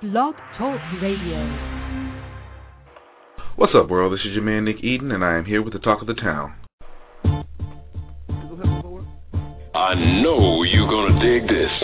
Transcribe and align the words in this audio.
Blog 0.00 0.36
Talk 0.56 0.78
Radio. 1.02 1.42
What's 3.56 3.72
up, 3.74 3.90
world? 3.90 4.12
This 4.12 4.20
is 4.30 4.32
your 4.32 4.44
man 4.44 4.64
Nick 4.64 4.76
Eden, 4.84 5.10
and 5.10 5.24
I 5.24 5.34
am 5.36 5.44
here 5.44 5.60
with 5.60 5.72
the 5.72 5.80
talk 5.80 6.00
of 6.00 6.06
the 6.06 6.14
town. 6.14 6.54
I 9.74 9.94
know 10.22 10.62
you're 10.62 10.86
gonna 10.86 11.18
dig 11.18 11.50
this. 11.50 11.74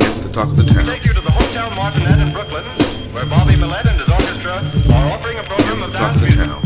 Here 0.00 0.16
with 0.16 0.24
the 0.24 0.32
talk 0.32 0.48
of 0.48 0.56
the 0.56 0.64
town. 0.64 0.88
take 0.88 1.04
you 1.04 1.12
to 1.12 1.20
the 1.20 1.28
Hotel 1.28 1.68
Martinet 1.76 2.24
in 2.24 2.32
Brooklyn, 2.32 2.64
where 3.12 3.28
Bobby 3.28 3.52
Millett 3.52 3.84
and 3.84 4.00
his 4.00 4.08
orchestra 4.08 4.64
are 4.96 5.12
offering 5.12 5.36
a 5.36 5.44
program 5.44 5.82
of 5.84 5.92
dance 5.92 6.16
of 6.16 6.24
the 6.24 6.32
music. 6.32 6.40
town. 6.40 6.64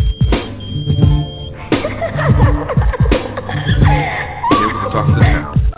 Here 4.54 4.70
with 4.70 4.86
the 4.86 4.90
talk 4.94 5.10
of 5.10 5.18
the 5.18 5.22
town. 5.26 5.71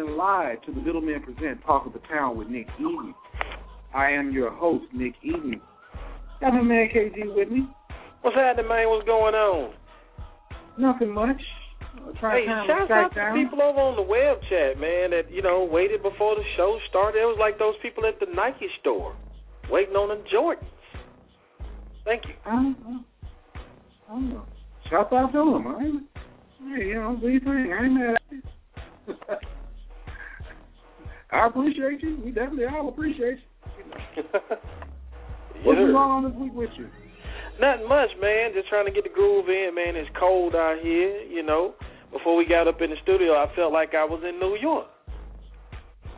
In 0.00 0.16
live 0.16 0.62
to 0.62 0.72
the 0.72 0.80
Middlemen 0.80 1.22
Present 1.22 1.62
Talk 1.64 1.86
of 1.86 1.92
the 1.92 2.00
Town 2.08 2.36
with 2.36 2.48
Nick 2.48 2.66
Eden. 2.78 3.14
I 3.94 4.10
am 4.10 4.32
your 4.32 4.50
host, 4.50 4.84
Nick 4.92 5.14
Eden. 5.22 5.60
Got 6.40 6.54
my 6.54 6.62
man 6.62 6.88
KG 6.94 7.34
with 7.34 7.50
me. 7.50 7.68
What's 8.22 8.36
happening, 8.36 8.68
man? 8.68 8.88
What's 8.88 9.06
going 9.06 9.34
on? 9.34 9.74
Nothing 10.78 11.10
much. 11.10 11.40
Hey, 12.20 12.46
shout 12.66 12.90
out 12.90 13.08
to 13.10 13.14
down. 13.14 13.36
the 13.36 13.44
people 13.44 13.60
over 13.60 13.80
on 13.80 13.96
the 13.96 14.02
web 14.02 14.38
chat, 14.48 14.80
man, 14.80 15.10
that, 15.10 15.30
you 15.30 15.42
know, 15.42 15.68
waited 15.70 16.02
before 16.02 16.36
the 16.36 16.44
show 16.56 16.78
started. 16.88 17.18
It 17.18 17.24
was 17.24 17.36
like 17.38 17.58
those 17.58 17.74
people 17.82 18.06
at 18.06 18.18
the 18.20 18.26
Nike 18.32 18.68
store 18.80 19.16
waiting 19.70 19.96
on 19.96 20.08
the 20.08 20.22
Jordans. 20.30 20.64
Thank 22.04 22.24
you. 22.26 22.34
I 22.46 22.50
don't 22.50 22.80
know. 22.80 23.00
I 24.08 24.12
don't 24.12 24.30
know. 24.30 24.46
Shout 24.88 25.12
out 25.12 25.32
to 25.32 25.38
them. 25.38 25.66
I 25.66 25.84
ain't, 25.84 26.02
hey, 26.78 26.86
you 26.86 26.94
know, 26.94 27.18
do 27.20 27.28
you 27.28 27.40
think? 27.40 27.50
I 27.50 27.84
ain't 27.84 27.94
mad 27.94 28.14
at 28.14 28.22
you. 28.30 29.46
I 31.32 31.46
appreciate 31.46 32.02
you. 32.02 32.20
We 32.24 32.30
definitely 32.32 32.66
all 32.66 32.88
appreciate 32.88 33.38
you. 33.38 34.22
What's 35.62 35.78
going 35.78 35.94
on 35.94 36.24
this 36.24 36.34
week 36.40 36.52
with 36.54 36.70
you? 36.76 36.88
Nothing 37.60 37.88
much, 37.88 38.08
man. 38.20 38.52
Just 38.54 38.68
trying 38.68 38.86
to 38.86 38.92
get 38.92 39.04
the 39.04 39.10
groove 39.10 39.48
in, 39.48 39.74
man. 39.74 39.94
It's 39.96 40.08
cold 40.18 40.54
out 40.54 40.78
here, 40.82 41.20
you 41.22 41.42
know. 41.42 41.74
Before 42.12 42.34
we 42.36 42.46
got 42.46 42.66
up 42.66 42.80
in 42.80 42.90
the 42.90 42.96
studio, 43.02 43.34
I 43.34 43.46
felt 43.54 43.72
like 43.72 43.94
I 43.94 44.04
was 44.04 44.22
in 44.26 44.40
New 44.40 44.56
York. 44.60 44.86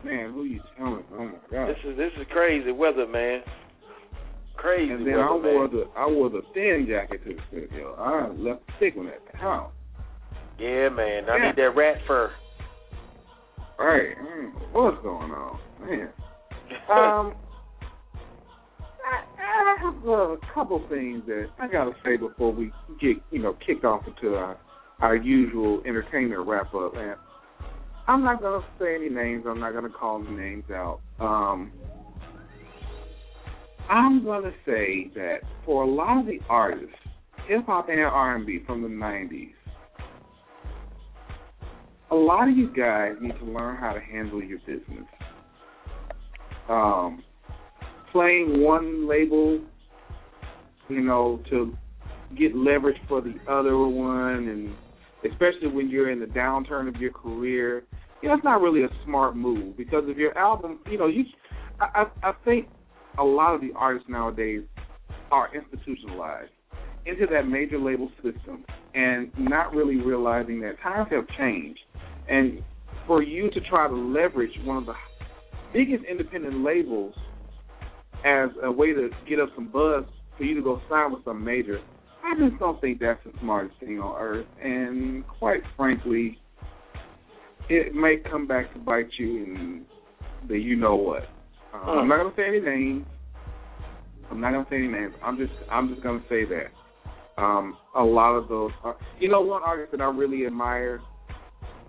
Man, 0.03 0.33
who 0.33 0.43
you 0.45 0.59
telling? 0.77 1.03
Oh 1.13 1.25
my 1.25 1.31
god! 1.51 1.67
This 1.69 1.77
is 1.85 1.95
this 1.97 2.11
is 2.19 2.25
crazy 2.31 2.71
weather, 2.71 3.07
man. 3.07 3.41
Crazy 4.57 4.91
And 4.91 5.05
then 5.07 5.15
weather, 5.15 5.23
I 5.29 5.37
man. 5.37 5.53
wore 5.53 5.67
the 5.67 5.83
I 5.95 6.07
wore 6.07 6.29
the 6.29 6.41
thin 6.53 6.87
jacket 6.89 7.23
to 7.25 7.35
the 7.35 7.41
studio. 7.49 7.95
I 7.95 8.27
left 8.31 8.65
the 8.67 8.73
thick 8.79 8.95
one 8.97 9.07
at 9.07 9.21
the 9.31 9.37
house. 9.37 9.71
Yeah, 10.59 10.89
man. 10.89 11.29
I 11.29 11.37
Yeah. 11.37 11.45
need 11.47 11.55
that 11.57 11.75
rat 11.75 11.97
fur. 12.07 12.31
Right? 13.79 14.15
What's 14.71 15.01
going 15.03 15.31
on, 15.31 15.59
man? 15.81 16.09
Um, 16.89 17.33
I, 19.05 19.23
I 19.39 19.75
have 19.81 20.05
a 20.07 20.37
couple 20.53 20.85
things 20.89 21.23
that 21.27 21.47
I 21.59 21.67
gotta 21.67 21.91
say 22.05 22.17
before 22.17 22.51
we 22.51 22.71
get 23.01 23.17
you 23.31 23.39
know 23.39 23.57
kicked 23.65 23.83
off 23.83 24.03
into 24.07 24.35
our 24.35 24.57
our 24.99 25.15
usual 25.15 25.81
entertainment 25.85 26.47
wrap 26.47 26.73
up. 26.73 26.95
And 26.95 27.15
I'm 28.07 28.23
not 28.23 28.41
gonna 28.41 28.65
say 28.79 28.95
any 28.95 29.09
names. 29.09 29.45
I'm 29.47 29.59
not 29.59 29.73
gonna 29.73 29.89
call 29.89 30.23
any 30.25 30.35
names 30.35 30.65
out. 30.71 30.99
Um, 31.19 31.71
I'm 33.89 34.23
gonna 34.23 34.53
say 34.65 35.11
that 35.15 35.39
for 35.65 35.83
a 35.83 35.87
lot 35.87 36.19
of 36.19 36.25
the 36.25 36.39
artists, 36.49 36.95
hip 37.47 37.65
hop 37.65 37.89
and 37.89 37.99
R&B 37.99 38.63
from 38.65 38.81
the 38.81 38.87
'90s, 38.87 39.51
a 42.13 42.15
lot 42.15 42.47
of 42.47 42.55
you 42.55 42.71
guys 42.71 43.13
need 43.19 43.37
to 43.39 43.45
learn 43.45 43.75
how 43.75 43.93
to 43.93 43.99
handle 43.99 44.41
your 44.43 44.59
business. 44.59 45.07
Um, 46.69 47.23
playing 48.11 48.61
one 48.61 49.09
label, 49.09 49.59
you 50.89 51.01
know, 51.01 51.41
to 51.49 51.75
get 52.37 52.55
leverage 52.55 52.97
for 53.07 53.19
the 53.19 53.33
other 53.49 53.77
one, 53.77 54.47
and 54.47 54.75
especially 55.31 55.69
when 55.69 55.89
you're 55.89 56.11
in 56.11 56.19
the 56.19 56.27
downturn 56.27 56.87
of 56.87 57.01
your 57.01 57.11
career, 57.11 57.83
you 58.21 58.29
know, 58.29 58.35
it's 58.35 58.43
not 58.43 58.61
really 58.61 58.83
a 58.83 58.89
smart 59.05 59.35
move 59.35 59.75
because 59.75 60.03
if 60.07 60.15
your 60.15 60.37
album, 60.37 60.79
you 60.89 60.99
know, 60.99 61.07
you, 61.07 61.23
I, 61.79 62.03
I, 62.23 62.29
I 62.29 62.33
think 62.45 62.67
a 63.17 63.23
lot 63.23 63.55
of 63.55 63.61
the 63.61 63.71
artists 63.75 64.07
nowadays 64.07 64.61
are 65.31 65.49
institutionalized 65.53 66.51
into 67.05 67.25
that 67.31 67.47
major 67.47 67.79
label 67.79 68.09
system 68.21 68.63
and 68.93 69.31
not 69.37 69.73
really 69.73 69.97
realizing 69.97 70.61
that 70.61 70.79
times 70.81 71.09
have 71.11 71.27
changed. 71.37 71.79
And 72.29 72.63
for 73.07 73.21
you 73.21 73.49
to 73.51 73.59
try 73.61 73.87
to 73.87 73.95
leverage 73.95 74.51
one 74.63 74.77
of 74.77 74.85
the 74.85 74.93
biggest 75.73 76.03
independent 76.09 76.63
labels 76.63 77.13
as 78.25 78.49
a 78.63 78.71
way 78.71 78.93
to 78.93 79.09
get 79.27 79.39
up 79.39 79.49
some 79.55 79.67
buzz 79.67 80.05
for 80.37 80.43
you 80.43 80.55
to 80.55 80.61
go 80.61 80.81
sign 80.89 81.11
with 81.11 81.23
some 81.25 81.43
major, 81.43 81.79
I 82.23 82.33
just 82.39 82.59
don't 82.59 82.79
think 82.79 82.99
that's 82.99 83.19
the 83.25 83.31
smartest 83.41 83.79
thing 83.79 83.99
on 83.99 84.19
earth. 84.19 84.47
And 84.61 85.27
quite 85.39 85.61
frankly, 85.75 86.39
it 87.69 87.93
may 87.93 88.17
come 88.29 88.47
back 88.47 88.71
to 88.73 88.79
bite 88.79 89.09
you 89.17 89.43
in 89.43 89.85
the 90.47 90.57
you 90.57 90.75
know 90.75 90.95
what. 90.95 91.23
Uh, 91.73 91.91
I'm 91.91 92.07
not 92.07 92.17
gonna 92.17 92.35
say 92.35 92.47
any 92.47 92.59
names. 92.59 93.05
I'm 94.31 94.39
not 94.39 94.51
gonna 94.51 94.67
say 94.69 94.77
any 94.77 94.87
names. 94.87 95.13
I'm 95.23 95.37
just 95.37 95.53
I'm 95.71 95.89
just 95.89 96.01
gonna 96.01 96.23
say 96.29 96.45
that. 96.45 97.41
Um, 97.41 97.77
a 97.95 98.03
lot 98.03 98.35
of 98.35 98.47
those, 98.47 98.71
are, 98.83 98.95
you 99.19 99.27
know, 99.27 99.41
one 99.41 99.63
artist 99.63 99.91
that 99.91 100.01
I 100.01 100.05
really 100.05 100.45
admire 100.45 101.01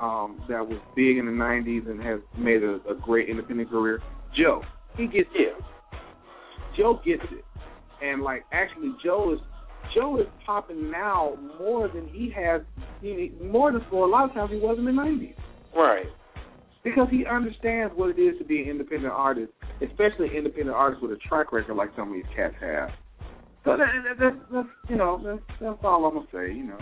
um, 0.01 0.43
that 0.49 0.67
was 0.67 0.79
big 0.97 1.19
in 1.19 1.27
the 1.27 1.33
'90s 1.33 1.89
and 1.89 2.03
has 2.03 2.21
made 2.39 2.63
a, 2.63 2.77
a 2.89 2.95
great 3.01 3.29
independent 3.29 3.71
career. 3.71 4.03
Joe, 4.37 4.63
he 4.97 5.07
gets 5.07 5.31
it. 5.35 5.55
Joe 6.77 7.01
gets 7.05 7.23
it, 7.31 7.45
and 8.03 8.23
like 8.23 8.45
actually, 8.53 8.93
Joe 9.03 9.33
is 9.35 9.41
Joe 9.95 10.19
is 10.21 10.27
popping 10.45 10.91
now 10.91 11.37
more 11.59 11.89
than 11.89 12.09
he 12.09 12.33
has, 12.35 12.63
he, 13.01 13.33
more 13.43 13.71
than 13.71 13.83
for 13.91 14.07
a 14.07 14.11
lot 14.11 14.29
of 14.29 14.35
times 14.35 14.51
he 14.51 14.59
was 14.59 14.77
in 14.79 14.85
the 14.85 14.91
'90s 14.91 15.35
Right. 15.77 16.07
because 16.83 17.09
he 17.11 17.27
understands 17.27 17.93
what 17.97 18.11
it 18.11 18.21
is 18.21 18.39
to 18.39 18.45
be 18.45 18.63
an 18.63 18.69
independent 18.71 19.13
artist, 19.13 19.53
especially 19.83 20.29
an 20.29 20.35
independent 20.35 20.77
artist 20.77 21.03
with 21.03 21.13
a 21.13 21.17
track 21.29 21.53
record 21.53 21.75
like 21.77 21.91
some 21.97 22.09
of 22.09 22.15
these 22.15 22.25
cats 22.35 22.55
have. 22.61 22.91
So 23.65 23.77
that, 23.77 23.87
that, 24.05 24.17
that's, 24.21 24.37
that's 24.53 24.69
you 24.91 24.97
know 24.97 25.21
that's 25.25 25.59
that's 25.61 25.79
all 25.85 26.05
I'm 26.05 26.15
gonna 26.15 26.27
say. 26.33 26.53
You 26.55 26.65
know, 26.65 26.79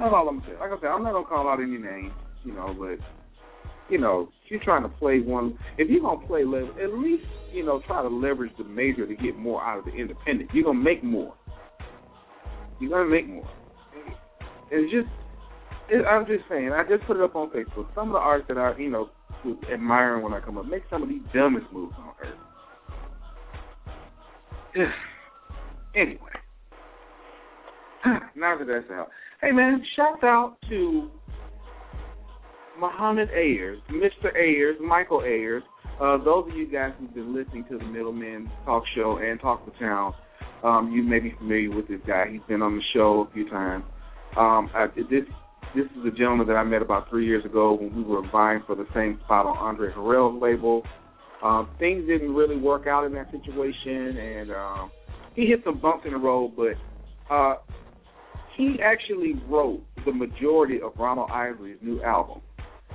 that's 0.00 0.14
all 0.14 0.28
I'm 0.28 0.40
gonna 0.40 0.52
say. 0.52 0.58
Like 0.58 0.72
I 0.72 0.80
said, 0.80 0.88
I'm 0.88 1.02
not 1.02 1.12
gonna 1.12 1.26
call 1.26 1.48
out 1.48 1.60
any 1.60 1.76
names. 1.76 2.12
You 2.42 2.54
know, 2.54 2.74
but 2.78 2.98
you 3.90 3.98
know, 3.98 4.30
you're 4.48 4.62
trying 4.64 4.82
to 4.82 4.88
play 4.88 5.20
one, 5.20 5.58
if 5.76 5.90
you're 5.90 6.00
gonna 6.00 6.26
play 6.26 6.42
at 6.42 6.94
least 6.94 7.24
you 7.52 7.64
know 7.64 7.82
try 7.86 8.02
to 8.02 8.08
leverage 8.08 8.52
the 8.56 8.64
major 8.64 9.06
to 9.06 9.14
get 9.14 9.36
more 9.36 9.62
out 9.62 9.78
of 9.78 9.84
the 9.84 9.92
independent. 9.92 10.50
You're 10.54 10.64
gonna 10.64 10.78
make 10.78 11.04
more. 11.04 11.34
You're 12.80 12.90
gonna 12.90 13.10
make 13.10 13.28
more. 13.28 13.48
It's 14.70 14.92
just, 14.92 15.08
it, 15.90 16.06
I'm 16.06 16.24
just 16.26 16.44
saying. 16.48 16.70
I 16.72 16.84
just 16.88 17.04
put 17.06 17.16
it 17.16 17.22
up 17.22 17.34
on 17.34 17.50
Facebook. 17.50 17.92
Some 17.94 18.08
of 18.08 18.12
the 18.12 18.18
artists 18.18 18.48
that 18.48 18.56
I, 18.58 18.78
you 18.78 18.88
know, 18.88 19.10
was 19.44 19.56
admiring 19.72 20.22
when 20.22 20.32
I 20.32 20.40
come 20.40 20.56
up 20.58 20.66
make 20.66 20.82
some 20.88 21.02
of 21.02 21.08
the 21.08 21.20
dumbest 21.34 21.66
moves 21.72 21.94
on 21.98 22.12
earth. 22.22 22.38
anyway, 25.96 26.18
now 28.36 28.56
that 28.56 28.66
that's 28.66 28.90
out, 28.92 29.08
hey 29.40 29.52
man, 29.52 29.82
shout 29.96 30.22
out 30.22 30.56
to 30.68 31.08
Muhammad 32.78 33.28
Ayers, 33.30 33.78
Mr. 33.90 34.34
Ayers, 34.36 34.76
Michael 34.80 35.22
Ayers. 35.22 35.62
Uh, 36.00 36.18
those 36.18 36.50
of 36.50 36.56
you 36.56 36.70
guys 36.70 36.92
who've 36.98 37.14
been 37.14 37.34
listening 37.34 37.64
to 37.70 37.78
the 37.78 37.84
Middleman 37.84 38.50
Talk 38.64 38.84
Show 38.94 39.18
and 39.18 39.40
Talk 39.40 39.64
the 39.64 39.72
Town, 39.78 40.14
um, 40.62 40.92
you 40.92 41.02
may 41.02 41.20
be 41.20 41.34
familiar 41.38 41.74
with 41.74 41.88
this 41.88 42.00
guy. 42.06 42.26
He's 42.30 42.40
been 42.48 42.62
on 42.62 42.76
the 42.76 42.82
show 42.94 43.26
a 43.28 43.34
few 43.34 43.48
times. 43.48 43.84
Um, 44.36 44.70
I, 44.74 44.86
this 44.96 45.24
this 45.74 45.86
is 45.96 46.04
a 46.06 46.10
gentleman 46.10 46.46
that 46.48 46.56
I 46.56 46.64
met 46.64 46.82
about 46.82 47.08
three 47.08 47.26
years 47.26 47.44
ago 47.44 47.74
when 47.74 47.94
we 47.94 48.02
were 48.02 48.26
vying 48.30 48.62
for 48.66 48.74
the 48.74 48.86
same 48.94 49.20
spot 49.24 49.46
on 49.46 49.56
Andre 49.56 49.92
Harrell's 49.92 50.40
label. 50.42 50.82
Um, 51.42 51.70
things 51.78 52.06
didn't 52.06 52.34
really 52.34 52.56
work 52.56 52.86
out 52.86 53.04
in 53.04 53.12
that 53.12 53.30
situation, 53.30 54.16
and 54.16 54.50
um, 54.50 54.90
he 55.34 55.46
hit 55.46 55.60
some 55.64 55.80
bumps 55.80 56.04
in 56.06 56.12
the 56.12 56.18
road. 56.18 56.52
But 56.56 57.32
uh, 57.32 57.56
he 58.60 58.76
actually 58.82 59.40
wrote 59.48 59.82
the 60.04 60.12
majority 60.12 60.80
of 60.82 60.92
Ronald 60.98 61.30
Isley's 61.30 61.78
new 61.80 62.02
album. 62.02 62.42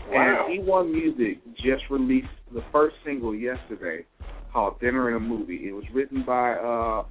Wow. 0.09 0.45
And 0.47 0.63
E1 0.63 0.91
Music 0.91 1.43
just 1.55 1.81
released 1.89 2.27
the 2.53 2.61
first 2.71 2.95
single 3.03 3.33
yesterday 3.33 4.05
called 4.53 4.79
Dinner 4.79 5.07
and 5.07 5.17
a 5.17 5.19
Movie. 5.19 5.67
It 5.67 5.71
was 5.71 5.83
written 5.91 6.23
by 6.23 6.51
uh 6.53 7.03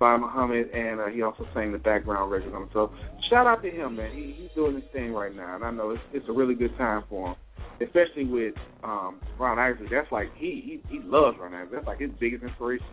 by 0.00 0.16
Muhammad 0.16 0.70
and 0.70 1.00
uh, 1.00 1.06
he 1.06 1.22
also 1.22 1.46
sang 1.54 1.70
the 1.70 1.78
background 1.78 2.32
record 2.32 2.52
on 2.52 2.64
it. 2.64 2.68
So 2.72 2.92
shout 3.30 3.46
out 3.46 3.62
to 3.62 3.70
him, 3.70 3.94
man. 3.94 4.10
He, 4.12 4.34
he's 4.36 4.50
doing 4.56 4.74
his 4.74 4.84
thing 4.92 5.12
right 5.12 5.34
now 5.34 5.54
and 5.54 5.64
I 5.64 5.70
know 5.70 5.90
it's 5.90 6.02
it's 6.12 6.26
a 6.28 6.32
really 6.32 6.56
good 6.56 6.76
time 6.76 7.04
for 7.08 7.28
him. 7.28 7.36
Especially 7.80 8.24
with 8.24 8.54
um 8.82 9.20
Ron 9.38 9.60
Isley. 9.60 9.86
That's 9.88 10.10
like 10.10 10.34
he 10.36 10.80
he, 10.88 10.96
he 10.96 11.00
loves 11.04 11.36
Ron 11.40 11.54
Isley. 11.54 11.76
That's 11.76 11.86
like 11.86 12.00
his 12.00 12.10
biggest 12.18 12.42
inspiration 12.42 12.86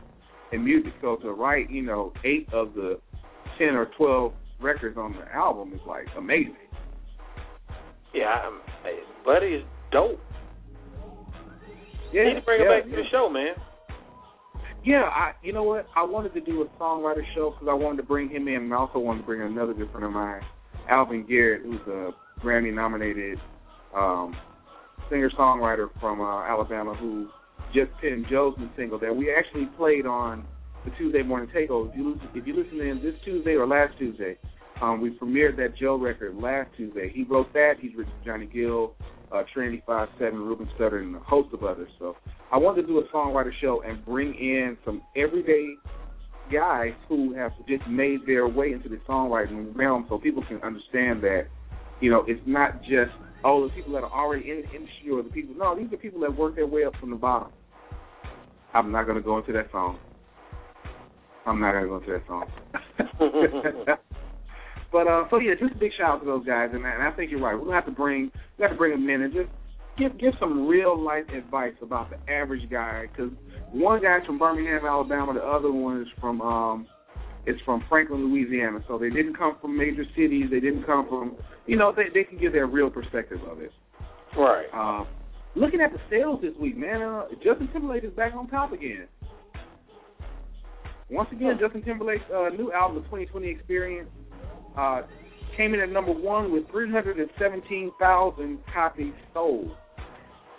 in 0.51 0.63
music. 0.63 0.93
So 1.01 1.15
to 1.15 1.31
write, 1.31 1.71
you 1.71 1.81
know, 1.81 2.13
eight 2.23 2.47
of 2.53 2.75
the 2.75 2.99
ten 3.57 3.69
or 3.69 3.87
twelve 3.97 4.33
records 4.61 4.97
on 4.97 5.13
the 5.13 5.33
album 5.33 5.73
is 5.73 5.79
like 5.87 6.07
amazing. 6.17 6.55
Yeah, 8.13 8.25
I'm, 8.25 8.59
hey, 8.83 8.99
Buddy 9.25 9.47
is 9.47 9.63
dope. 9.91 10.19
Yeah, 12.11 12.23
Need 12.23 12.35
to 12.35 12.41
bring 12.41 12.61
yeah, 12.61 12.73
him 12.73 12.81
back 12.81 12.89
yeah. 12.89 12.95
to 12.95 13.03
the 13.03 13.09
show, 13.11 13.29
man. 13.29 13.53
Yeah, 14.83 15.03
I 15.03 15.33
you 15.43 15.53
know 15.53 15.63
what? 15.63 15.87
I 15.95 16.03
wanted 16.03 16.33
to 16.33 16.41
do 16.41 16.61
a 16.61 16.81
songwriter 16.81 17.21
show 17.35 17.51
because 17.51 17.67
I 17.69 17.73
wanted 17.73 17.97
to 17.97 18.03
bring 18.03 18.29
him 18.29 18.47
in, 18.47 18.55
and 18.55 18.73
I 18.73 18.77
also 18.77 18.99
wanted 18.99 19.21
to 19.21 19.25
bring 19.25 19.41
another 19.41 19.73
good 19.73 19.91
friend 19.91 20.05
of 20.05 20.11
mine, 20.11 20.41
Alvin 20.89 21.25
Garrett, 21.27 21.63
who's 21.63 21.81
a 21.87 22.11
Grammy 22.41 22.73
nominated 22.73 23.37
um, 23.95 24.35
singer 25.09 25.29
songwriter 25.37 25.89
from 25.99 26.21
uh, 26.21 26.43
Alabama, 26.43 26.95
who 26.95 27.27
just 27.73 27.91
penned 28.01 28.25
Joe's 28.29 28.55
new 28.57 28.69
single 28.75 28.97
that 28.99 29.15
we 29.15 29.33
actually 29.33 29.67
played 29.77 30.05
on 30.05 30.45
the 30.85 30.91
Tuesday 30.97 31.23
morning 31.23 31.49
takeover. 31.55 31.89
If 31.89 31.97
you 31.97 32.13
listen, 32.13 32.29
if 32.35 32.47
you 32.47 32.55
listen 32.55 32.79
in 32.81 33.01
this 33.03 33.15
Tuesday 33.25 33.51
or 33.51 33.67
last 33.67 33.97
Tuesday, 33.97 34.37
um, 34.81 35.01
we 35.01 35.11
premiered 35.11 35.57
that 35.57 35.77
Joe 35.77 35.95
record 35.97 36.35
last 36.35 36.69
Tuesday. 36.77 37.11
He 37.13 37.23
wrote 37.23 37.51
that. 37.53 37.73
He's 37.79 37.95
written 37.95 38.13
Johnny 38.25 38.45
Gill, 38.45 38.93
uh, 39.31 39.43
Trinity 39.53 39.83
Five 39.85 40.07
Seven, 40.17 40.39
Ruben 40.39 40.69
Studdard, 40.77 41.03
and 41.03 41.15
a 41.15 41.19
host 41.19 41.53
of 41.53 41.63
others. 41.63 41.89
So 41.99 42.15
I 42.51 42.57
wanted 42.57 42.83
to 42.83 42.87
do 42.87 42.99
a 42.99 43.07
songwriter 43.15 43.51
show 43.61 43.83
and 43.85 44.03
bring 44.05 44.33
in 44.33 44.77
some 44.85 45.01
everyday 45.15 45.75
guys 46.51 46.93
who 47.07 47.33
have 47.35 47.51
just 47.67 47.85
made 47.87 48.19
their 48.25 48.47
way 48.47 48.71
into 48.71 48.89
the 48.89 48.99
songwriting 49.07 49.75
realm, 49.75 50.05
so 50.09 50.17
people 50.17 50.43
can 50.47 50.61
understand 50.61 51.21
that 51.23 51.47
you 51.99 52.09
know 52.09 52.23
it's 52.27 52.41
not 52.45 52.81
just 52.81 53.11
oh 53.43 53.67
the 53.67 53.73
people 53.73 53.91
that 53.93 54.03
are 54.03 54.11
already 54.11 54.49
in 54.49 54.61
the 54.61 54.75
industry 54.75 55.11
or 55.11 55.21
the 55.21 55.29
people. 55.29 55.55
No, 55.57 55.77
these 55.77 55.91
are 55.91 55.97
people 55.97 56.21
that 56.21 56.35
work 56.35 56.55
their 56.55 56.67
way 56.67 56.85
up 56.85 56.93
from 56.99 57.09
the 57.09 57.17
bottom. 57.17 57.51
I'm 58.73 58.91
not 58.91 59.05
going 59.05 59.17
to 59.17 59.23
go 59.23 59.37
into 59.37 59.51
that 59.53 59.71
song. 59.71 59.99
I'm 61.49 61.59
not 61.59 61.71
going 61.71 61.83
to 61.83 61.89
go 61.89 61.97
into 61.97 62.11
that 62.11 62.27
song. 62.27 63.97
But 64.91 65.07
uh, 65.07 65.25
so 65.29 65.39
yeah, 65.39 65.53
just 65.59 65.75
a 65.75 65.77
big 65.77 65.91
shout 65.97 66.15
out 66.15 66.19
to 66.21 66.25
those 66.25 66.45
guys, 66.45 66.69
and, 66.73 66.83
and 66.83 67.03
I 67.03 67.11
think 67.11 67.31
you're 67.31 67.41
right. 67.41 67.53
We'll 67.53 67.71
have 67.71 67.85
to 67.85 67.91
bring 67.91 68.31
we 68.57 68.63
have 68.63 68.71
to 68.71 68.77
bring 68.77 68.91
them 68.91 69.07
in 69.09 69.21
and 69.21 69.33
just 69.33 69.49
give 69.97 70.17
give 70.19 70.33
some 70.39 70.67
real 70.67 70.99
life 70.99 71.25
advice 71.29 71.73
about 71.81 72.09
the 72.09 72.17
average 72.31 72.69
guy, 72.71 73.05
because 73.11 73.31
one 73.71 74.01
guy's 74.01 74.25
from 74.25 74.39
Birmingham, 74.39 74.85
Alabama, 74.85 75.33
the 75.33 75.41
other 75.41 75.71
one 75.71 76.01
is 76.01 76.07
from 76.19 76.41
um 76.41 76.87
is 77.45 77.55
from 77.65 77.83
Franklin, 77.87 78.31
Louisiana. 78.31 78.79
So 78.87 78.97
they 78.97 79.09
didn't 79.09 79.37
come 79.37 79.57
from 79.61 79.77
major 79.77 80.03
cities. 80.15 80.45
They 80.49 80.59
didn't 80.59 80.85
come 80.85 81.07
from 81.07 81.37
you 81.67 81.77
know 81.77 81.93
they 81.95 82.05
they 82.11 82.23
can 82.23 82.39
give 82.39 82.53
their 82.53 82.67
real 82.67 82.89
perspective 82.89 83.39
of 83.49 83.61
it. 83.61 83.71
Right. 84.35 84.65
Uh, 84.73 85.05
looking 85.55 85.81
at 85.81 85.91
the 85.91 85.99
sales 86.09 86.41
this 86.41 86.53
week, 86.59 86.77
man, 86.77 87.01
uh, 87.01 87.25
Justin 87.43 87.69
Timberlake 87.71 88.03
is 88.03 88.13
back 88.13 88.33
on 88.33 88.47
top 88.47 88.73
again. 88.73 89.07
Once 91.09 91.29
again, 91.31 91.57
Justin 91.59 91.81
Timberlake's 91.81 92.23
uh, 92.33 92.49
new 92.49 92.71
album, 92.71 93.03
The 93.03 93.09
20/20 93.09 93.51
Experience, 93.51 94.09
uh, 94.77 95.01
came 95.57 95.73
in 95.73 95.79
at 95.79 95.89
number 95.89 96.11
one 96.11 96.51
with 96.51 96.69
317,000 96.71 98.59
copies 98.73 99.13
sold. 99.33 99.71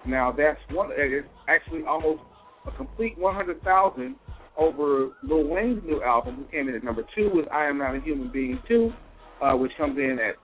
Now 0.07 0.33
that's 0.33 0.59
one. 0.71 0.91
It's 0.93 1.29
actually 1.49 1.85
almost 1.85 2.23
a 2.67 2.73
complete 2.73 3.17
100,000 3.19 4.17
over 4.59 5.11
Lil 5.23 5.47
Wayne's 5.47 5.85
new 5.85 6.03
album, 6.03 6.35
who 6.37 6.45
came 6.51 6.69
in 6.69 6.75
at 6.75 6.83
number 6.83 7.05
two 7.15 7.31
with 7.33 7.47
"I 7.53 7.67
Am 7.67 7.79
Not 7.79 7.95
a 7.95 8.01
Human 8.01 8.33
Being" 8.33 8.59
two, 8.67 8.93
uh, 9.41 9.55
which 9.55 9.71
comes 9.79 9.97
in 9.99 10.19
at 10.19 10.35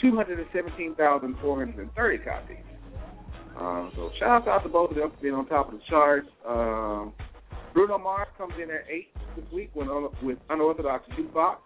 217,430 0.00 2.18
copies. 2.18 2.56
Um, 3.56 3.92
so 3.94 4.10
shout 4.18 4.48
out 4.48 4.64
to 4.64 4.68
both 4.68 4.90
of 4.90 4.96
them 4.96 5.10
for 5.10 5.16
being 5.22 5.34
on 5.34 5.46
top 5.46 5.72
of 5.72 5.78
the 5.78 5.84
charts. 5.88 6.26
Um, 6.46 7.12
Bruno 7.74 7.98
Mars 7.98 8.28
comes 8.38 8.54
in 8.62 8.70
at 8.70 8.84
eight 8.88 9.08
this 9.36 9.44
week 9.52 9.70
with, 9.74 9.88
with 10.22 10.38
Unorthodox 10.48 11.06
Jukebox 11.18 11.56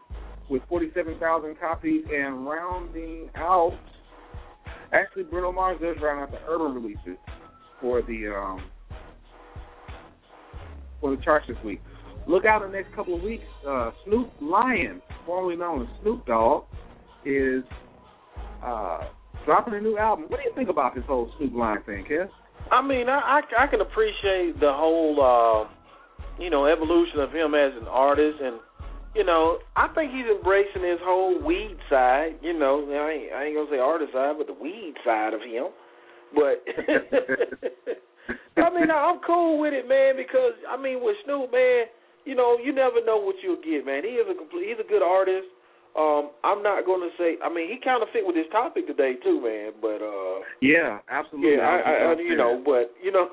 with 0.48 0.62
47,000 0.70 1.60
copies 1.60 2.02
and 2.10 2.46
rounding 2.46 3.28
out. 3.36 3.78
Actually, 4.94 5.24
Bruno 5.24 5.52
Mars 5.52 5.78
does 5.82 5.96
round 6.02 6.22
out 6.22 6.30
the 6.30 6.38
urban 6.48 6.74
releases 6.74 7.18
for 7.78 8.00
the 8.00 8.34
um, 8.34 8.62
for 10.98 11.14
the 11.14 11.22
charts 11.22 11.44
this 11.46 11.58
week. 11.62 11.82
Look 12.26 12.46
out 12.46 12.62
in 12.62 12.72
the 12.72 12.76
next 12.78 12.94
couple 12.96 13.14
of 13.14 13.22
weeks. 13.22 13.44
Uh, 13.66 13.90
Snoop 14.06 14.32
Lion, 14.40 15.02
formerly 15.26 15.56
known 15.56 15.82
as 15.82 15.88
Snoop 16.02 16.24
Dogg, 16.24 16.64
is 17.26 17.62
uh, 18.64 19.00
dropping 19.44 19.74
a 19.74 19.80
new 19.80 19.98
album. 19.98 20.24
What 20.28 20.38
do 20.38 20.44
you 20.48 20.54
think 20.54 20.70
about 20.70 20.94
this 20.94 21.04
whole 21.06 21.30
Snoop 21.36 21.54
Lion 21.54 21.82
thing, 21.84 22.06
Kev? 22.10 22.30
I 22.72 22.80
mean, 22.80 23.10
I, 23.10 23.40
I 23.58 23.64
I 23.64 23.66
can 23.66 23.82
appreciate 23.82 24.58
the 24.58 24.72
whole 24.72 25.68
uh, 25.68 25.77
you 26.38 26.50
know 26.50 26.66
evolution 26.66 27.20
of 27.20 27.32
him 27.32 27.54
as 27.54 27.72
an 27.80 27.88
artist, 27.88 28.38
and 28.42 28.60
you 29.14 29.24
know 29.24 29.58
I 29.76 29.88
think 29.94 30.12
he's 30.12 30.26
embracing 30.26 30.82
his 30.82 31.00
whole 31.02 31.42
weed 31.42 31.76
side. 31.90 32.38
You 32.42 32.58
know, 32.58 32.86
I 32.86 33.10
ain't, 33.10 33.32
I 33.32 33.44
ain't 33.44 33.56
gonna 33.56 33.70
say 33.70 33.78
artist 33.78 34.12
side, 34.12 34.36
but 34.38 34.46
the 34.46 34.56
weed 34.56 34.94
side 35.04 35.34
of 35.34 35.40
him. 35.40 35.68
But 36.34 36.60
I 38.62 38.68
mean, 38.70 38.90
I'm 38.90 39.20
cool 39.26 39.60
with 39.60 39.72
it, 39.72 39.88
man, 39.88 40.14
because 40.16 40.52
I 40.68 40.76
mean, 40.80 41.02
with 41.02 41.16
Snoop, 41.24 41.52
man, 41.52 41.86
you 42.24 42.34
know, 42.34 42.58
you 42.62 42.74
never 42.74 43.04
know 43.04 43.16
what 43.16 43.36
you'll 43.42 43.62
get, 43.62 43.86
man. 43.86 44.04
He 44.04 44.20
is 44.20 44.26
a 44.28 44.36
complete, 44.36 44.68
he's 44.68 44.84
a 44.84 44.88
good 44.88 45.02
artist. 45.02 45.48
Um, 45.96 46.30
I'm 46.44 46.62
not 46.62 46.84
going 46.84 47.00
to 47.00 47.10
say. 47.16 47.40
I 47.42 47.48
mean, 47.48 47.66
he 47.66 47.80
kind 47.82 48.02
of 48.02 48.08
fit 48.12 48.22
with 48.26 48.36
this 48.36 48.46
topic 48.52 48.86
today 48.86 49.14
too, 49.24 49.40
man. 49.40 49.72
But 49.80 50.04
uh, 50.04 50.44
Yeah, 50.60 51.00
absolutely. 51.08 51.56
yeah, 51.56 51.64
I, 51.64 52.12
I, 52.12 52.20
you 52.20 52.36
know, 52.36 52.62
but 52.62 52.92
you 53.02 53.10
know, 53.10 53.26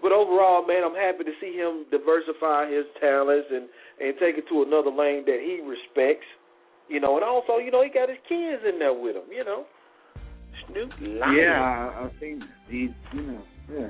but 0.00 0.12
overall, 0.12 0.66
man, 0.66 0.82
I'm 0.84 0.94
happy 0.94 1.24
to 1.24 1.34
see 1.40 1.56
him 1.56 1.86
diversify 1.90 2.70
his 2.70 2.86
talents 3.00 3.48
and 3.50 3.68
and 4.00 4.14
take 4.20 4.38
it 4.38 4.46
to 4.48 4.62
another 4.62 4.90
lane 4.90 5.24
that 5.26 5.40
he 5.42 5.60
respects. 5.62 6.26
You 6.88 7.00
know, 7.00 7.16
and 7.16 7.24
also, 7.24 7.58
you 7.58 7.70
know, 7.70 7.82
he 7.82 7.90
got 7.90 8.08
his 8.08 8.18
kids 8.28 8.62
in 8.64 8.78
there 8.78 8.94
with 8.94 9.16
him. 9.16 9.28
You 9.30 9.44
know, 9.44 9.64
Snoop 10.66 10.90
Lion. 11.00 11.36
Yeah, 11.36 11.92
I 11.94 12.10
think 12.20 12.42
he, 12.68 12.88
you 13.12 13.22
know, 13.22 13.42
yeah. 13.72 13.88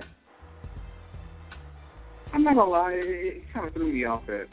I'm 2.32 2.44
not 2.44 2.56
gonna 2.56 2.70
lie, 2.70 2.92
it, 2.92 3.36
it 3.36 3.42
kind 3.54 3.66
of 3.66 3.72
threw 3.72 3.92
me 3.92 4.04
off 4.04 4.22
at, 4.28 4.48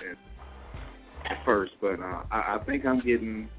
at 1.30 1.46
first, 1.46 1.74
but 1.82 2.00
uh, 2.00 2.24
I, 2.32 2.56
I 2.56 2.64
think 2.66 2.86
I'm 2.86 3.00
getting, 3.00 3.50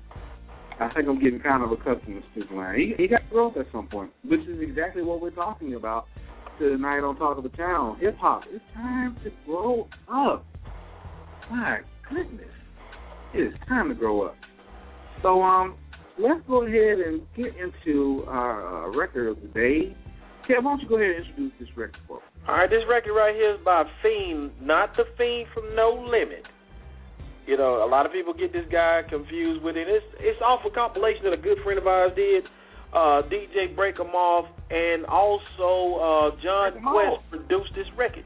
I 0.80 0.88
think 0.94 1.08
I'm 1.08 1.20
getting 1.22 1.40
kind 1.40 1.62
of 1.62 1.70
accustomed 1.70 2.22
to 2.22 2.28
Snoop 2.34 2.50
Lion. 2.52 2.94
He, 2.96 3.02
he 3.02 3.08
got 3.08 3.28
growth 3.30 3.56
at 3.58 3.66
some 3.72 3.88
point, 3.88 4.10
which 4.24 4.40
is 4.40 4.60
exactly 4.60 5.02
what 5.02 5.20
we're 5.20 5.30
talking 5.30 5.74
about 5.74 6.06
tonight 6.58 7.00
on 7.00 7.16
Talk 7.16 7.36
of 7.36 7.42
the 7.42 7.50
Town. 7.50 7.98
Hip 8.00 8.16
hop, 8.18 8.42
it's 8.50 8.64
time 8.74 9.16
to 9.24 9.30
grow 9.44 9.88
up. 10.12 10.44
My 11.50 11.80
goodness, 12.08 12.46
it 13.34 13.40
is 13.40 13.54
time 13.68 13.88
to 13.88 13.94
grow 13.94 14.22
up. 14.22 14.36
So 15.22 15.42
um, 15.42 15.76
let's 16.18 16.40
go 16.48 16.66
ahead 16.66 16.98
and 16.98 17.22
get 17.36 17.54
into 17.56 18.24
our 18.28 18.86
uh, 18.86 18.96
record 18.96 19.28
of 19.28 19.42
the 19.42 19.48
day. 19.48 19.96
Kev, 20.48 20.62
why 20.62 20.72
don't 20.72 20.80
you 20.80 20.88
go 20.88 20.96
ahead 20.96 21.16
and 21.16 21.26
introduce 21.26 21.52
this 21.58 21.68
record 21.76 21.96
for 22.06 22.18
us? 22.18 22.22
All 22.48 22.54
right, 22.54 22.70
this 22.70 22.82
record 22.88 23.14
right 23.14 23.34
here 23.34 23.54
is 23.54 23.60
by 23.64 23.84
Fiend, 24.02 24.52
not 24.60 24.96
the 24.96 25.04
Fiend 25.18 25.46
from 25.52 25.74
No 25.74 26.06
Limit. 26.08 26.44
You 27.46 27.56
know, 27.56 27.84
a 27.84 27.88
lot 27.88 28.06
of 28.06 28.12
people 28.12 28.34
get 28.34 28.52
this 28.52 28.66
guy 28.72 29.02
confused 29.08 29.62
with 29.62 29.76
it. 29.76 29.86
It's 29.88 30.04
it's 30.18 30.40
off 30.42 30.60
a 30.66 30.70
compilation 30.70 31.22
that 31.24 31.32
a 31.32 31.36
good 31.36 31.58
friend 31.62 31.78
of 31.78 31.86
ours 31.86 32.12
did, 32.16 32.42
uh, 32.92 33.22
DJ 33.28 33.74
Break 33.74 33.98
'em 34.00 34.14
Off, 34.14 34.46
and 34.70 35.04
also 35.06 36.00
uh, 36.00 36.42
John 36.42 36.82
Quest 36.82 37.22
produced 37.30 37.72
this 37.74 37.86
record. 37.96 38.24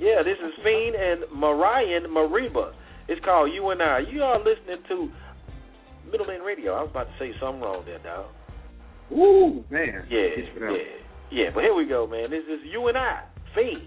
Yeah, 0.00 0.22
this 0.24 0.38
is 0.38 0.52
Fiend 0.64 0.96
and 0.96 1.20
Marian 1.38 2.04
Mariba. 2.10 2.72
It's 3.08 3.24
called 3.24 3.52
You 3.52 3.70
and 3.70 3.82
I. 3.82 4.00
You 4.00 4.22
are 4.22 4.38
listening 4.38 4.78
to 4.88 5.08
Middleman 6.10 6.40
Radio. 6.40 6.72
I 6.74 6.82
was 6.82 6.90
about 6.90 7.04
to 7.06 7.12
say 7.18 7.32
something 7.40 7.60
wrong 7.60 7.84
there, 7.84 7.98
dog. 7.98 8.26
Ooh, 9.12 9.62
man. 9.70 10.06
Yeah, 10.08 10.18
It's 10.20 10.48
for 10.54 10.60
them. 10.60 10.74
yeah, 11.30 11.44
yeah. 11.44 11.50
But 11.54 11.62
here 11.64 11.74
we 11.74 11.84
go, 11.86 12.06
man. 12.06 12.30
This 12.30 12.44
is 12.44 12.60
You 12.64 12.88
and 12.88 12.96
I, 12.96 13.22
Fiend, 13.54 13.82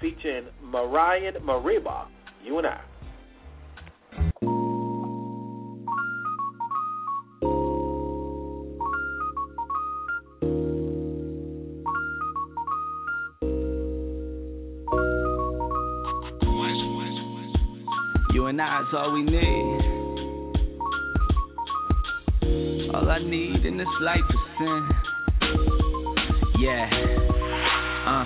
featuring 0.00 0.46
Marian 0.62 1.34
Mariba. 1.44 2.06
You 2.42 2.58
and 2.58 2.66
I. 2.66 2.80
You 18.54 18.60
and 18.60 18.70
I 18.70 18.82
is 18.82 18.94
all 18.94 19.12
we 19.12 19.22
need. 19.24 19.80
All 22.94 23.10
I 23.10 23.18
need 23.18 23.66
in 23.66 23.76
this 23.78 23.88
life 24.00 24.20
is 24.30 24.36
sin. 24.58 24.88
Yeah. 26.60 26.88
Uh. 28.06 28.24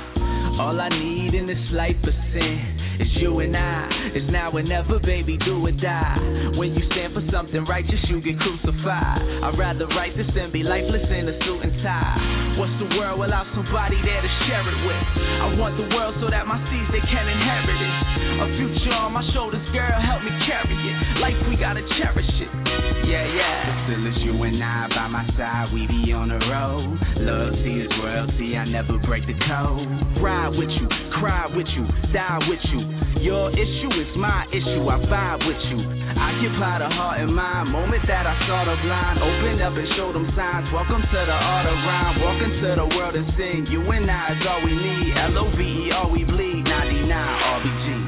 All 0.60 0.78
I 0.78 0.90
need 0.90 1.34
in 1.34 1.46
this 1.46 1.56
life 1.72 1.96
is 2.04 2.14
sin. 2.34 2.77
Is 2.98 3.10
you 3.22 3.38
and 3.38 3.56
I. 3.56 3.86
It's 4.14 4.26
now 4.32 4.50
or 4.50 4.62
never, 4.62 4.98
baby, 4.98 5.38
do 5.46 5.62
or 5.62 5.70
die. 5.70 6.18
When 6.58 6.74
you 6.74 6.82
stand 6.90 7.14
for 7.14 7.22
something 7.30 7.62
righteous, 7.70 8.02
you 8.10 8.18
get 8.18 8.34
crucified. 8.42 9.22
I'd 9.46 9.54
rather 9.54 9.86
write 9.94 10.18
this 10.18 10.26
than 10.34 10.50
be 10.50 10.66
lifeless 10.66 11.06
in 11.06 11.30
a 11.30 11.34
suit 11.38 11.60
and 11.62 11.74
tie. 11.86 12.58
What's 12.58 12.74
the 12.82 12.90
world 12.98 13.22
without 13.22 13.46
somebody 13.54 14.02
there 14.02 14.18
to 14.18 14.32
share 14.50 14.66
it 14.66 14.78
with? 14.82 15.04
I 15.14 15.46
want 15.62 15.78
the 15.78 15.86
world 15.94 16.18
so 16.18 16.26
that 16.26 16.42
my 16.50 16.58
seeds 16.66 16.90
they 16.90 17.04
can 17.06 17.26
inherit 17.30 17.78
it. 17.78 17.94
A 18.42 18.46
future 18.58 18.96
on 18.98 19.14
my 19.14 19.22
shoulders, 19.30 19.62
girl, 19.70 19.94
help 20.02 20.26
me 20.26 20.34
carry 20.50 20.74
it. 20.74 20.96
Life 21.22 21.38
we 21.46 21.54
gotta 21.54 21.86
cherish 22.02 22.26
it. 22.42 22.50
Yeah, 23.06 23.24
yeah. 23.30 23.70
But 23.70 23.76
still 23.86 24.02
it's 24.10 24.18
you 24.26 24.34
and 24.42 24.58
I 24.58 24.90
by 24.90 25.06
my 25.06 25.24
side, 25.38 25.70
we 25.70 25.86
be 25.86 26.10
on 26.10 26.34
the 26.34 26.40
road. 26.50 26.98
Loyalty 27.22 27.86
is 27.86 27.90
royalty, 28.02 28.56
I 28.58 28.66
never 28.66 28.98
break 29.06 29.22
the 29.26 29.38
code. 29.46 29.86
Ride 30.18 30.50
with 30.58 30.70
you, 30.70 30.88
cry 31.22 31.46
with 31.46 31.66
you, 31.78 31.84
die 32.10 32.42
with 32.48 32.62
you. 32.74 32.87
Your 33.20 33.50
issue 33.50 33.92
is 33.98 34.10
my 34.16 34.46
issue, 34.54 34.86
I 34.88 34.96
vibe 35.04 35.42
with 35.44 35.62
you. 35.68 35.80
Occupy 36.14 36.78
the 36.80 36.90
heart 36.90 37.20
and 37.20 37.34
mind. 37.34 37.68
Moment 37.68 38.02
that 38.06 38.24
I 38.26 38.34
saw 38.46 38.64
the 38.64 38.76
blind, 38.80 39.18
open 39.18 39.60
up 39.60 39.74
and 39.74 39.88
show 39.98 40.12
them 40.12 40.26
signs. 40.34 40.70
Welcome 40.72 41.02
to 41.02 41.20
the 41.26 41.36
art 41.36 41.66
of 41.66 41.78
rhyme. 41.82 42.14
Walk 42.22 42.40
into 42.40 42.70
the 42.78 42.86
world 42.96 43.14
and 43.16 43.28
sing. 43.36 43.66
You 43.68 43.82
and 43.90 44.08
I 44.10 44.32
is 44.32 44.42
all 44.46 44.62
we 44.64 44.72
need. 44.72 45.12
L 45.18 45.38
O 45.38 45.44
V 45.52 45.60
E, 45.60 45.92
all 45.92 46.10
we 46.10 46.24
bleed. 46.24 46.64
99 46.64 47.10
RBG. 47.10 48.07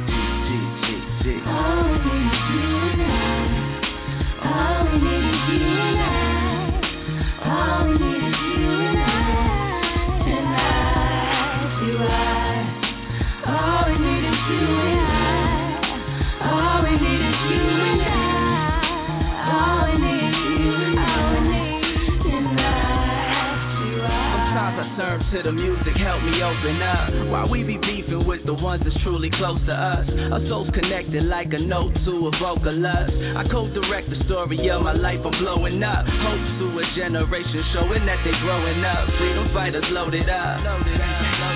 Open 26.61 26.83
up. 26.83 27.09
While 27.33 27.49
we 27.49 27.65
be 27.65 27.77
beefing 27.81 28.27
with 28.27 28.45
the 28.45 28.55
ones 28.55 28.83
that's 28.85 28.97
truly 29.03 29.31
close 29.41 29.61
to 29.67 29.73
us. 29.73 30.05
Our 30.33 30.43
souls 30.49 30.69
connected 30.77 31.25
like 31.25 31.49
a 31.53 31.59
note 31.59 31.93
to 32.05 32.13
a 32.29 32.33
vocal 32.37 32.77
lust. 32.77 33.13
I 33.37 33.49
co-direct 33.49 34.11
the 34.11 34.21
story 34.29 34.61
of 34.69 34.83
my 34.83 34.93
life, 34.93 35.21
I'm 35.25 35.33
blowing 35.41 35.83
up. 35.83 36.05
Hope 36.05 36.45
to 36.61 36.67
a 36.77 36.85
generation 36.97 37.61
showing 37.73 38.05
that 38.05 38.21
they 38.25 38.35
growing 38.45 38.85
up. 38.85 39.09
Freedom 39.19 39.49
fighters 39.55 39.85
loaded 39.91 40.29
up. 40.29 40.61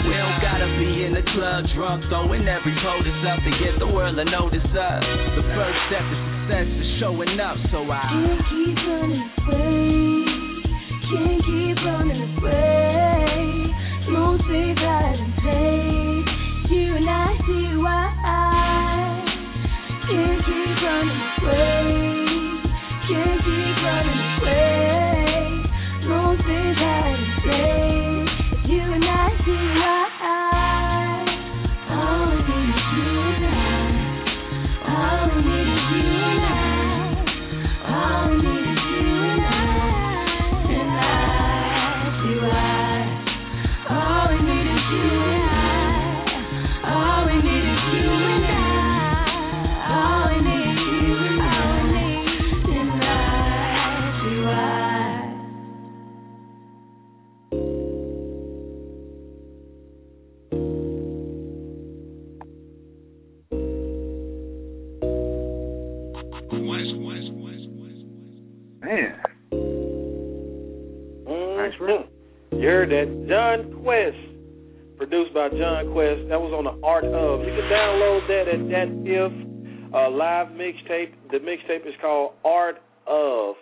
We 0.08 0.14
don't 0.16 0.40
gotta 0.40 0.68
be 0.80 1.04
in 1.04 1.12
the 1.12 1.24
club 1.36 1.64
drunk, 1.76 2.04
throwing 2.08 2.48
every 2.48 2.74
POTUS 2.80 3.20
up 3.28 3.38
to 3.44 3.52
get 3.60 3.78
the 3.78 3.88
world 3.88 4.16
to 4.16 4.24
notice 4.24 4.64
us. 4.72 5.02
The 5.36 5.44
first 5.52 5.78
step 5.88 6.04
to 6.04 6.16
success 6.16 6.68
is 6.68 6.88
showing 7.00 7.40
up, 7.40 7.56
so 7.72 7.84
I. 7.88 8.04
Keep 8.48 8.76
running 8.88 9.30
away. 9.48 10.13
By 75.44 75.56
John 75.58 75.92
Quest. 75.92 76.24
That 76.32 76.40
was 76.40 76.56
on 76.56 76.64
the 76.64 76.76
Art 76.80 77.04
of. 77.04 77.44
You 77.44 77.52
can 77.52 77.68
download 77.68 78.24
that 78.32 78.48
at 78.48 78.62
that 78.72 78.88
if 79.04 79.32
uh, 79.92 80.08
live 80.08 80.56
mixtape. 80.56 81.12
The 81.28 81.36
mixtape 81.44 81.84
is 81.84 81.92
called 82.00 82.32
Art 82.44 82.80
of. 83.06 83.56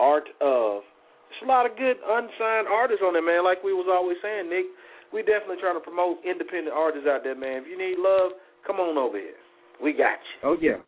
Art 0.00 0.32
of. 0.40 0.80
There's 1.28 1.44
a 1.44 1.48
lot 1.48 1.68
of 1.68 1.76
good 1.76 2.00
unsigned 2.00 2.72
artists 2.72 3.04
on 3.04 3.12
there, 3.12 3.24
man. 3.24 3.44
Like 3.44 3.60
we 3.62 3.76
was 3.76 3.84
always 3.90 4.16
saying, 4.22 4.48
Nick. 4.48 4.64
We 5.12 5.20
definitely 5.20 5.60
trying 5.60 5.74
to 5.74 5.84
promote 5.84 6.22
independent 6.24 6.72
artists 6.72 7.04
out 7.10 7.20
there, 7.24 7.34
man. 7.34 7.62
If 7.62 7.68
you 7.68 7.76
need 7.76 7.98
love, 7.98 8.38
come 8.64 8.76
on 8.76 8.96
over 8.96 9.18
here. 9.18 9.36
We 9.82 9.92
got 9.92 10.22
you. 10.22 10.36
Oh 10.44 10.56
yeah. 10.60 10.80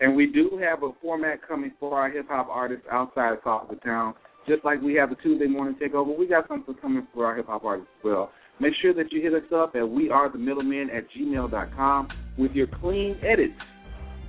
And 0.00 0.16
we 0.16 0.26
do 0.26 0.58
have 0.58 0.82
a 0.82 0.90
format 1.00 1.46
coming 1.46 1.70
for 1.78 1.94
our 1.94 2.10
hip 2.10 2.26
hop 2.28 2.48
artists 2.50 2.86
outside 2.90 3.34
of 3.34 3.44
Talk 3.44 3.70
of 3.70 3.76
the 3.76 3.76
Town. 3.84 4.14
Just 4.48 4.64
like 4.64 4.82
we 4.82 4.94
have 4.94 5.10
the 5.10 5.16
Tuesday 5.22 5.46
morning 5.46 5.76
takeover, 5.78 6.18
we 6.18 6.26
got 6.26 6.48
something 6.48 6.74
coming 6.82 7.06
for 7.14 7.26
our 7.26 7.36
hip 7.36 7.46
hop 7.46 7.62
artists 7.62 7.90
as 8.00 8.04
well. 8.04 8.32
Make 8.62 8.74
sure 8.80 8.94
that 8.94 9.10
you 9.10 9.20
hit 9.20 9.34
us 9.34 9.50
up 9.52 9.74
at 9.74 9.88
we 9.88 10.08
are 10.08 10.30
the 10.30 10.38
middlemen 10.38 10.88
at 10.94 11.02
gmail.com 11.10 12.08
with 12.38 12.52
your 12.52 12.68
clean 12.80 13.18
edits. 13.20 13.58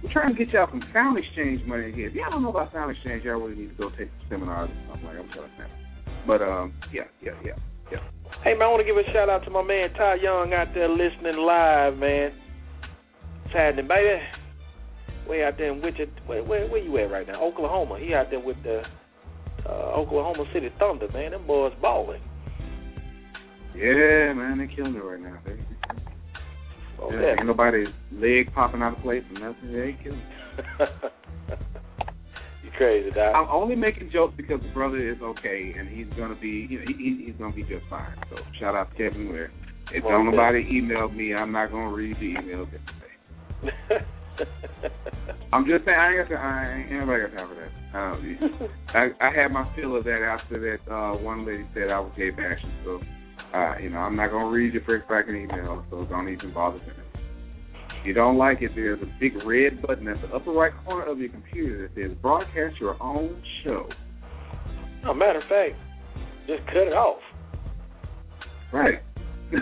We're 0.02 0.12
trying 0.12 0.36
to 0.36 0.46
get 0.46 0.52
y'all 0.52 0.66
some 0.72 0.82
sound 0.92 1.20
exchange 1.20 1.64
money 1.68 1.92
here. 1.94 2.08
If 2.08 2.16
y'all 2.16 2.32
don't 2.32 2.42
know 2.42 2.50
about 2.50 2.74
sound 2.74 2.90
exchange, 2.90 3.24
y'all 3.24 3.40
really 3.40 3.62
need 3.62 3.70
to 3.70 3.76
go 3.76 3.90
take 3.92 4.10
some 4.10 4.42
seminars 4.42 4.72
or 4.72 4.90
something 4.90 5.06
like 5.06 5.18
I'm 5.20 5.30
telling 5.30 5.52
you. 5.54 5.66
But 6.26 6.42
um 6.42 6.74
yeah, 6.92 7.04
yeah, 7.22 7.34
yeah, 7.46 7.54
yeah. 7.92 8.00
Hey 8.44 8.58
man, 8.58 8.64
I 8.64 8.72
want 8.74 8.82
to 8.82 8.90
give 8.90 8.98
a 8.98 9.06
shout 9.14 9.30
out 9.30 9.46
to 9.46 9.52
my 9.52 9.62
man 9.62 9.94
Ty 9.94 10.16
Young 10.16 10.52
out 10.52 10.74
there 10.74 10.90
listening 10.90 11.38
live, 11.38 11.98
man. 11.98 12.34
What's 13.44 13.54
happening, 13.54 13.88
baby? 13.88 14.18
Way 15.30 15.44
out 15.44 15.60
there 15.60 15.72
in 15.72 15.80
Wichita. 15.80 16.10
Where, 16.26 16.44
where, 16.44 16.68
where 16.70 16.82
you 16.82 16.98
at 16.98 17.12
right 17.12 17.28
now? 17.28 17.40
Oklahoma. 17.40 18.00
He 18.00 18.16
out 18.16 18.32
there 18.32 18.40
with 18.40 18.58
the 18.64 18.82
uh, 19.70 19.94
Oklahoma 19.94 20.46
City 20.56 20.70
Thunder, 20.80 21.08
man. 21.14 21.32
Them 21.32 21.46
boys 21.46 21.72
balling. 21.80 22.22
Yeah, 23.76 24.34
man, 24.34 24.58
they're 24.60 24.68
killing 24.68 24.96
it 24.96 25.00
right 25.00 25.20
now. 25.20 25.38
They, 25.46 25.58
Oh, 27.02 27.12
yeah, 27.12 27.34
ain't 27.38 27.46
nobody 27.48 27.86
leg 28.14 28.54
popping 28.54 28.82
out 28.82 28.96
of 28.96 29.02
place 29.04 29.24
and 29.30 29.42
nothing. 29.42 29.74
They 29.74 29.98
killing 30.02 30.22
it. 30.22 30.66
you 32.64 32.72
crazy, 32.78 33.10
Doc. 33.10 33.34
I'm 33.36 33.48
only 33.52 33.76
making 33.76 34.10
jokes 34.14 34.36
because 34.38 34.62
the 34.62 34.70
brother 34.74 34.98
is 35.12 35.18
okay 35.22 35.74
and 35.78 35.90
he's 35.90 36.08
gonna 36.18 36.36
be, 36.40 36.68
you 36.70 36.80
know, 36.80 36.86
he, 36.88 36.94
he- 36.94 37.26
he's 37.26 37.36
gonna 37.38 37.54
be 37.54 37.64
just 37.64 37.84
fine. 37.90 38.14
So 38.30 38.38
shout 38.60 38.76
out 38.76 38.92
to 38.92 38.96
Kevin 38.98 39.30
Ware. 39.30 39.52
If 39.92 40.04
Well, 40.06 40.14
don't 40.14 40.32
nobody 40.32 40.66
email 40.72 41.10
me, 41.10 41.34
I'm 41.36 41.52
not 41.52 41.72
gonna 41.72 41.92
read 41.94 42.16
the 42.18 42.36
emails. 42.36 42.68
Anyway. 42.72 43.74
I'm 45.52 45.66
just 45.68 45.86
saying, 45.86 45.98
I 46.00 46.18
ain't 46.18 46.30
got, 46.30 46.40
I 46.40 46.74
ain't 46.80 46.92
anybody 46.92 47.24
got 47.24 47.34
time 47.36 47.50
for 47.50 47.56
that. 47.62 47.72
Um, 48.00 48.70
I, 48.94 49.10
I 49.28 49.30
had 49.42 49.52
my 49.52 49.68
fill 49.76 49.96
of 49.98 50.04
that 50.06 50.22
after 50.24 50.60
that 50.60 50.92
uh, 50.94 51.14
one 51.18 51.46
lady 51.46 51.66
said 51.74 51.90
I 51.90 52.00
was 52.00 52.12
gay 52.18 52.30
bashing. 52.32 52.72
So, 52.86 53.02
uh, 53.54 53.76
you 53.82 53.90
know, 53.90 54.00
I'm 54.00 54.16
not 54.16 54.32
gonna 54.32 54.50
read 54.50 54.74
your 54.74 54.84
first 54.84 55.08
fucking 55.08 55.36
email, 55.36 55.86
so 55.90 56.06
don't 56.06 56.30
even 56.30 56.54
bother 56.54 56.80
sending 56.80 57.00
it. 57.00 57.06
If 58.02 58.08
you 58.08 58.14
don't 58.14 58.38
like 58.38 58.62
it, 58.62 58.72
there's 58.76 59.02
a 59.02 59.20
big 59.20 59.34
red 59.46 59.82
button 59.82 60.08
at 60.08 60.22
the 60.22 60.36
upper 60.36 60.52
right 60.52 60.74
corner 60.84 61.06
of 61.10 61.20
your 61.20 61.30
computer 61.30 61.88
that 61.88 62.02
says 62.02 62.18
"Broadcast 62.22 62.80
your 62.80 63.02
own 63.02 63.42
show." 63.64 63.88
no, 65.04 65.14
matter 65.14 65.40
of 65.40 65.48
fact, 65.50 65.76
just 66.48 66.66
cut 66.68 66.78
it 66.78 66.94
off. 66.94 67.22
Right. 68.72 69.02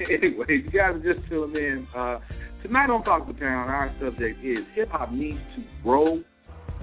anyway, 0.00 0.46
you 0.48 0.70
guys 0.70 0.96
are 0.96 1.14
just 1.14 1.28
tuning 1.28 1.56
in. 1.56 1.86
Uh, 1.96 2.18
tonight 2.62 2.90
on 2.90 3.04
Talk 3.04 3.28
of 3.28 3.34
the 3.34 3.40
Town, 3.40 3.68
our 3.68 3.94
subject 4.00 4.44
is 4.44 4.64
hip 4.74 4.88
hop 4.90 5.12
needs 5.12 5.38
to 5.56 5.62
grow 5.82 6.22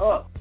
up. 0.01 0.32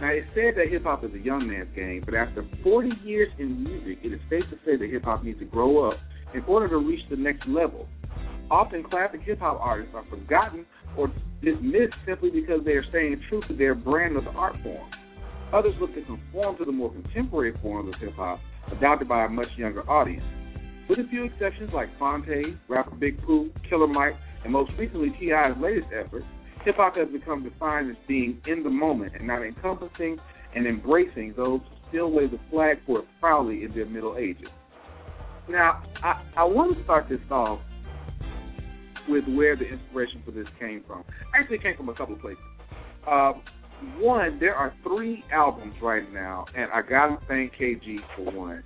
Now, 0.00 0.08
it's 0.08 0.26
said 0.34 0.54
that 0.56 0.70
hip 0.70 0.84
hop 0.84 1.04
is 1.04 1.12
a 1.12 1.18
young 1.18 1.46
man's 1.46 1.68
game, 1.76 2.02
but 2.06 2.14
after 2.14 2.42
40 2.64 2.90
years 3.04 3.28
in 3.38 3.62
music, 3.62 3.98
it 4.02 4.12
is 4.14 4.20
safe 4.30 4.44
to 4.48 4.56
say 4.64 4.76
that 4.76 4.88
hip 4.90 5.04
hop 5.04 5.22
needs 5.22 5.38
to 5.40 5.44
grow 5.44 5.90
up 5.90 5.98
in 6.32 6.42
order 6.44 6.68
to 6.68 6.78
reach 6.78 7.00
the 7.10 7.16
next 7.16 7.46
level. 7.46 7.86
Often, 8.50 8.84
classic 8.84 9.20
hip 9.22 9.40
hop 9.40 9.60
artists 9.60 9.94
are 9.94 10.04
forgotten 10.08 10.64
or 10.96 11.12
dismissed 11.42 11.94
simply 12.06 12.30
because 12.30 12.64
they 12.64 12.72
are 12.72 12.84
staying 12.88 13.20
true 13.28 13.42
to 13.48 13.54
their 13.54 13.74
brand 13.74 14.16
of 14.16 14.24
the 14.24 14.30
art 14.30 14.56
form. 14.62 14.90
Others 15.52 15.74
look 15.80 15.94
to 15.94 16.02
conform 16.02 16.56
to 16.56 16.64
the 16.64 16.72
more 16.72 16.90
contemporary 16.90 17.52
forms 17.60 17.92
of 17.94 18.00
hip 18.00 18.14
hop 18.16 18.40
adopted 18.72 19.06
by 19.06 19.26
a 19.26 19.28
much 19.28 19.48
younger 19.58 19.88
audience. 19.90 20.24
With 20.88 20.98
a 20.98 21.08
few 21.10 21.24
exceptions 21.24 21.70
like 21.74 21.88
Phonte, 21.98 22.56
rapper 22.68 22.96
Big 22.96 23.20
Pooh, 23.22 23.50
Killer 23.68 23.86
Mike, 23.86 24.14
and 24.44 24.52
most 24.52 24.70
recently 24.78 25.10
T.I.'s 25.20 25.54
latest 25.60 25.88
effort, 25.92 26.24
hip 26.64 26.76
hop 26.76 26.96
has 26.96 27.08
become 27.08 27.42
defined 27.42 27.90
as 27.90 27.96
being 28.06 28.40
in 28.46 28.62
the 28.62 28.70
moment 28.70 29.14
and 29.16 29.26
not 29.26 29.42
encompassing 29.42 30.18
and 30.54 30.66
embracing 30.66 31.34
those 31.36 31.60
who 31.60 31.88
still 31.88 32.10
wave 32.10 32.30
the 32.30 32.40
flag 32.50 32.78
for 32.86 33.00
it 33.00 33.04
proudly 33.20 33.64
in 33.64 33.72
their 33.72 33.86
middle 33.86 34.16
ages. 34.16 34.48
Now, 35.48 35.82
I, 36.02 36.22
I 36.36 36.44
want 36.44 36.76
to 36.76 36.84
start 36.84 37.08
this 37.08 37.20
off 37.30 37.60
with 39.08 39.24
where 39.28 39.56
the 39.56 39.64
inspiration 39.64 40.22
for 40.24 40.30
this 40.30 40.46
came 40.58 40.84
from. 40.86 41.04
Actually, 41.34 41.56
it 41.56 41.62
came 41.62 41.76
from 41.76 41.88
a 41.88 41.94
couple 41.94 42.14
of 42.14 42.20
places. 42.20 42.42
Uh, 43.06 43.32
one, 43.98 44.38
there 44.38 44.54
are 44.54 44.74
three 44.82 45.24
albums 45.32 45.74
right 45.82 46.10
now, 46.12 46.44
and 46.56 46.70
I 46.72 46.82
gotta 46.82 47.18
thank 47.26 47.54
KG 47.54 47.96
for 48.14 48.30
one. 48.30 48.62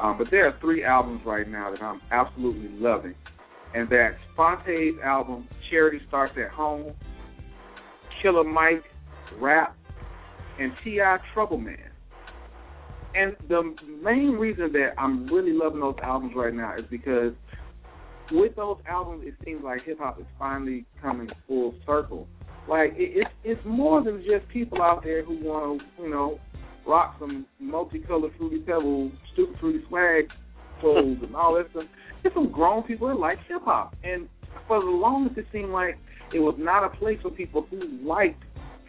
Um, 0.00 0.18
but 0.18 0.28
there 0.30 0.46
are 0.46 0.58
three 0.60 0.84
albums 0.84 1.22
right 1.24 1.48
now 1.48 1.70
that 1.70 1.82
I'm 1.82 2.00
absolutely 2.10 2.68
loving, 2.78 3.14
and 3.74 3.88
that's 3.88 4.16
Phonte's 4.36 4.94
album 5.04 5.48
"Charity 5.70 6.00
Starts 6.08 6.34
at 6.36 6.50
Home," 6.52 6.92
Killer 8.22 8.44
Mike 8.44 8.84
Rap, 9.40 9.76
and 10.58 10.72
T.I. 10.82 11.18
Trouble 11.34 11.58
Man. 11.58 11.76
And 13.14 13.36
the 13.48 13.74
main 14.02 14.32
reason 14.32 14.72
that 14.72 14.90
I'm 14.98 15.26
really 15.32 15.52
loving 15.52 15.80
those 15.80 15.96
albums 16.02 16.32
right 16.36 16.54
now 16.54 16.76
is 16.78 16.84
because 16.90 17.32
with 18.30 18.54
those 18.56 18.78
albums, 18.86 19.24
it 19.26 19.34
seems 19.44 19.62
like 19.64 19.82
hip 19.84 19.98
hop 19.98 20.20
is 20.20 20.26
finally 20.38 20.84
coming 21.00 21.28
full 21.46 21.74
circle. 21.86 22.28
Like 22.68 22.92
it, 22.96 23.12
it's 23.14 23.30
it's 23.44 23.60
more 23.64 24.02
than 24.02 24.18
just 24.18 24.46
people 24.52 24.82
out 24.82 25.02
there 25.02 25.24
who 25.24 25.42
want 25.42 25.80
to, 25.80 26.02
you 26.02 26.10
know, 26.10 26.38
rock 26.86 27.16
some 27.18 27.46
multicolored 27.58 28.32
fruity 28.36 28.58
pebble, 28.58 29.10
stupid 29.32 29.56
fruity 29.58 29.80
swag 29.88 30.26
clothes 30.80 31.18
and 31.22 31.34
all 31.34 31.54
that 31.54 31.70
stuff. 31.70 31.84
It's 32.24 32.34
some 32.34 32.52
grown 32.52 32.82
people 32.82 33.08
that 33.08 33.18
like 33.18 33.38
hip 33.48 33.62
hop, 33.64 33.96
and 34.04 34.28
for 34.66 34.80
the 34.80 34.90
longest, 34.90 35.38
it 35.38 35.46
seemed 35.50 35.70
like 35.70 35.96
it 36.34 36.40
was 36.40 36.54
not 36.58 36.84
a 36.84 36.96
place 36.96 37.18
for 37.22 37.30
people 37.30 37.66
who 37.70 37.82
liked 38.06 38.42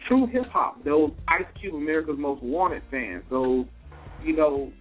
true 0.08 0.26
hip 0.26 0.46
hop. 0.52 0.84
Those 0.84 1.12
Ice 1.28 1.46
Cube, 1.60 1.74
America's 1.74 2.16
Most 2.18 2.42
Wanted 2.42 2.82
fans. 2.90 3.22
Those, 3.30 3.66
you 4.24 4.36
know, 4.36 4.72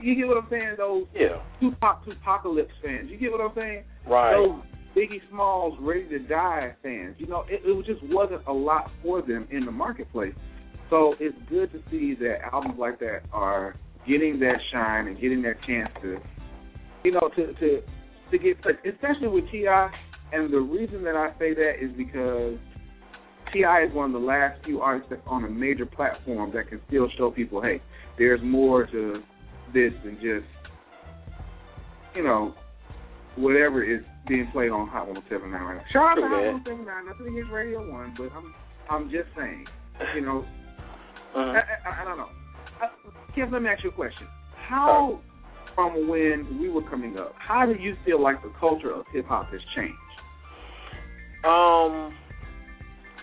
you 0.00 0.14
get 0.16 0.26
what 0.26 0.38
I'm 0.38 0.48
saying? 0.50 0.74
Those 0.78 1.06
Yeah. 1.14 1.42
Tupac, 1.60 2.04
Tupacalypse 2.04 2.72
fans. 2.82 3.10
You 3.10 3.18
get 3.18 3.32
what 3.32 3.40
I'm 3.40 3.54
saying? 3.54 3.84
Right. 4.06 4.32
Those 4.34 4.60
Biggie 4.96 5.20
Smalls, 5.30 5.74
Ready 5.80 6.08
to 6.08 6.18
Die 6.20 6.74
fans. 6.82 7.16
You 7.18 7.26
know, 7.26 7.44
it, 7.48 7.60
it 7.64 7.86
just 7.86 8.02
wasn't 8.12 8.42
a 8.46 8.52
lot 8.52 8.90
for 9.02 9.20
them 9.20 9.46
in 9.50 9.66
the 9.66 9.72
marketplace. 9.72 10.34
So 10.88 11.14
it's 11.20 11.36
good 11.50 11.72
to 11.72 11.80
see 11.90 12.14
that 12.20 12.38
albums 12.52 12.76
like 12.78 12.98
that 13.00 13.20
are 13.32 13.74
getting 14.06 14.38
that 14.40 14.56
shine 14.72 15.08
and 15.08 15.20
getting 15.20 15.42
that 15.42 15.56
chance 15.66 15.90
to, 16.02 16.18
you 17.04 17.12
know, 17.12 17.28
to 17.36 17.52
to 17.54 17.82
to 18.30 18.38
get 18.38 18.56
especially 18.86 19.28
with 19.28 19.44
Ti. 19.50 19.66
And 20.32 20.52
the 20.52 20.58
reason 20.60 21.04
that 21.04 21.16
I 21.16 21.30
say 21.38 21.54
that 21.54 21.74
is 21.80 21.90
because 21.96 22.58
T.I. 23.52 23.84
is 23.84 23.92
one 23.94 24.06
of 24.14 24.20
the 24.20 24.26
last 24.26 24.62
few 24.64 24.80
artists 24.80 25.08
that's 25.10 25.22
on 25.26 25.44
a 25.44 25.48
major 25.48 25.86
platform 25.86 26.52
that 26.54 26.68
can 26.68 26.80
still 26.88 27.08
show 27.16 27.30
people, 27.30 27.62
hey, 27.62 27.80
there's 28.18 28.40
more 28.42 28.86
to 28.86 29.22
this 29.72 29.92
than 30.04 30.14
just, 30.16 30.46
you 32.14 32.24
know, 32.24 32.54
whatever 33.36 33.84
is 33.84 34.00
being 34.28 34.48
played 34.52 34.70
on 34.70 34.88
Hot 34.88 35.06
107.9 35.06 35.52
right 35.52 35.76
now. 35.76 35.82
Shout 35.92 36.02
out 36.02 36.14
to 36.16 36.22
Hot 36.22 36.64
that. 36.64 36.70
107.9. 36.72 37.06
Nothing 37.06 37.32
against 37.34 37.52
Radio 37.52 37.90
One, 37.92 38.14
but 38.16 38.30
I'm 38.36 38.54
I'm 38.88 39.10
just 39.10 39.28
saying, 39.36 39.64
you 40.14 40.20
know, 40.22 40.44
Uh-huh. 41.34 41.40
I, 41.40 41.88
I, 41.88 42.02
I 42.02 42.04
don't 42.04 42.18
know. 42.18 42.28
Uh, 42.82 42.86
Kev, 43.36 43.52
let 43.52 43.62
me 43.62 43.68
ask 43.68 43.82
you 43.84 43.90
a 43.90 43.92
question. 43.92 44.26
How, 44.68 45.20
from 45.74 46.08
when 46.08 46.58
we 46.60 46.68
were 46.68 46.88
coming 46.88 47.18
up, 47.18 47.34
how 47.36 47.66
do 47.66 47.74
you 47.80 47.94
feel 48.04 48.20
like 48.22 48.42
the 48.42 48.52
culture 48.58 48.92
of 48.92 49.04
hip 49.12 49.26
hop 49.26 49.50
has 49.50 49.60
changed? 49.74 49.94
Um, 51.46 52.14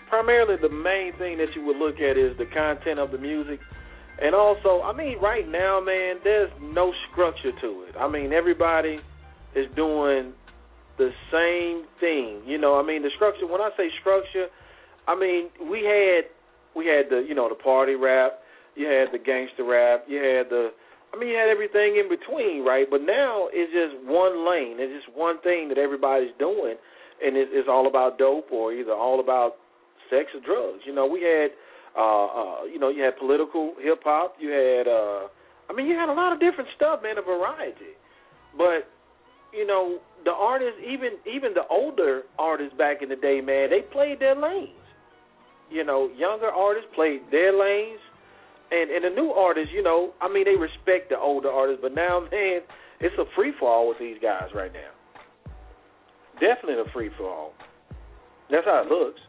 primarily 0.08 0.56
the 0.60 0.70
main 0.70 1.12
thing 1.18 1.38
that 1.38 1.54
you 1.54 1.64
would 1.66 1.76
look 1.76 1.96
at 1.96 2.16
is 2.16 2.36
the 2.38 2.46
content 2.46 2.98
of 2.98 3.10
the 3.10 3.18
music, 3.18 3.60
and 4.22 4.34
also, 4.34 4.80
I 4.82 4.92
mean, 4.96 5.18
right 5.20 5.46
now, 5.46 5.80
man, 5.80 6.16
there's 6.24 6.50
no 6.60 6.92
structure 7.10 7.52
to 7.60 7.84
it. 7.88 7.96
I 7.98 8.08
mean, 8.08 8.32
everybody 8.32 8.98
is 9.54 9.66
doing 9.74 10.32
the 10.98 11.10
same 11.30 11.84
thing. 11.98 12.42
You 12.46 12.58
know, 12.58 12.78
I 12.78 12.82
mean, 12.86 13.02
the 13.02 13.10
structure. 13.16 13.46
When 13.46 13.60
I 13.60 13.70
say 13.76 13.90
structure, 14.00 14.46
I 15.06 15.14
mean 15.18 15.50
we 15.70 15.84
had 15.84 16.30
we 16.76 16.86
had 16.86 17.10
the 17.10 17.24
you 17.26 17.34
know 17.34 17.48
the 17.48 17.54
party 17.54 17.94
rap, 17.94 18.40
you 18.74 18.86
had 18.86 19.12
the 19.12 19.18
gangster 19.18 19.64
rap, 19.64 20.04
you 20.08 20.18
had 20.18 20.48
the 20.50 20.70
I 21.12 21.18
mean 21.18 21.30
you 21.30 21.36
had 21.36 21.48
everything 21.48 21.96
in 22.00 22.08
between, 22.08 22.64
right? 22.64 22.86
But 22.88 23.02
now 23.02 23.48
it's 23.52 23.72
just 23.72 24.02
one 24.08 24.46
lane. 24.48 24.80
It's 24.80 25.04
just 25.04 25.16
one 25.16 25.40
thing 25.42 25.68
that 25.68 25.78
everybody's 25.78 26.34
doing, 26.38 26.76
and 27.22 27.36
it, 27.36 27.48
it's 27.52 27.68
all 27.68 27.86
about 27.86 28.18
dope 28.18 28.50
or 28.50 28.72
either 28.72 28.92
all 28.92 29.20
about 29.20 29.56
sex 30.10 30.30
or 30.34 30.40
drugs. 30.40 30.82
You 30.86 30.94
know, 30.94 31.06
we 31.06 31.22
had 31.22 31.50
uh 31.96 32.26
uh 32.26 32.64
you 32.64 32.78
know 32.78 32.88
you 32.88 33.02
had 33.02 33.16
political 33.16 33.74
hip 33.80 34.00
hop, 34.04 34.36
you 34.38 34.50
had 34.50 34.88
uh 34.88 35.28
I 35.70 35.72
mean 35.74 35.86
you 35.86 35.96
had 35.96 36.08
a 36.08 36.16
lot 36.16 36.32
of 36.32 36.40
different 36.40 36.68
stuff, 36.76 37.00
man, 37.02 37.18
a 37.18 37.22
variety. 37.22 37.94
But 38.56 38.88
you 39.52 39.66
know, 39.66 39.98
the 40.24 40.32
artists, 40.32 40.80
even 40.82 41.18
even 41.26 41.54
the 41.54 41.66
older 41.70 42.22
artists 42.38 42.76
back 42.76 43.02
in 43.02 43.08
the 43.08 43.16
day, 43.16 43.40
man, 43.40 43.70
they 43.70 43.82
played 43.92 44.20
their 44.20 44.34
lanes. 44.34 44.70
You 45.70 45.84
know, 45.84 46.10
younger 46.16 46.48
artists 46.48 46.88
played 46.94 47.22
their 47.30 47.52
lanes, 47.52 48.00
and 48.70 48.90
and 48.90 49.04
the 49.04 49.10
new 49.10 49.30
artists, 49.30 49.72
you 49.72 49.82
know, 49.82 50.12
I 50.20 50.28
mean, 50.32 50.44
they 50.44 50.56
respect 50.56 51.10
the 51.10 51.18
older 51.18 51.50
artists, 51.50 51.80
but 51.82 51.94
now, 51.94 52.20
man, 52.30 52.60
it's 53.00 53.14
a 53.18 53.24
free 53.36 53.52
for 53.58 53.70
all 53.70 53.88
with 53.88 53.98
these 53.98 54.18
guys 54.20 54.48
right 54.54 54.72
now. 54.72 54.93
Definitely 56.34 56.82
a 56.86 56.92
free 56.92 57.10
for 57.16 57.28
all. 57.28 57.52
That's 58.50 58.64
how 58.64 58.82
it 58.84 58.88
looks. 58.90 59.20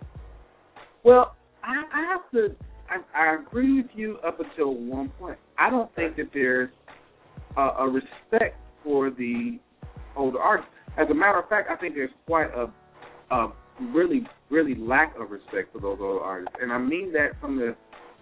Well, 1.03 1.35
I, 1.63 1.83
I 1.93 2.01
have 2.11 2.31
to. 2.31 2.55
I, 2.89 3.19
I 3.19 3.35
agree 3.35 3.81
with 3.81 3.91
you 3.95 4.17
up 4.25 4.39
until 4.39 4.75
one 4.75 5.09
point. 5.19 5.37
I 5.57 5.69
don't 5.69 5.93
think 5.95 6.17
that 6.17 6.29
there's 6.33 6.69
a, 7.57 7.61
a 7.61 7.89
respect 7.89 8.57
for 8.83 9.09
the 9.09 9.57
older 10.15 10.39
artists. 10.39 10.71
As 10.97 11.07
a 11.09 11.13
matter 11.13 11.39
of 11.39 11.49
fact, 11.49 11.69
I 11.69 11.75
think 11.75 11.95
there's 11.95 12.11
quite 12.27 12.49
a, 12.55 12.71
a 13.33 13.53
really, 13.93 14.27
really 14.49 14.75
lack 14.75 15.15
of 15.19 15.31
respect 15.31 15.73
for 15.73 15.79
those 15.81 15.97
older 15.99 16.23
artists, 16.23 16.55
and 16.61 16.71
I 16.71 16.77
mean 16.77 17.11
that 17.13 17.31
from 17.41 17.57
the 17.57 17.75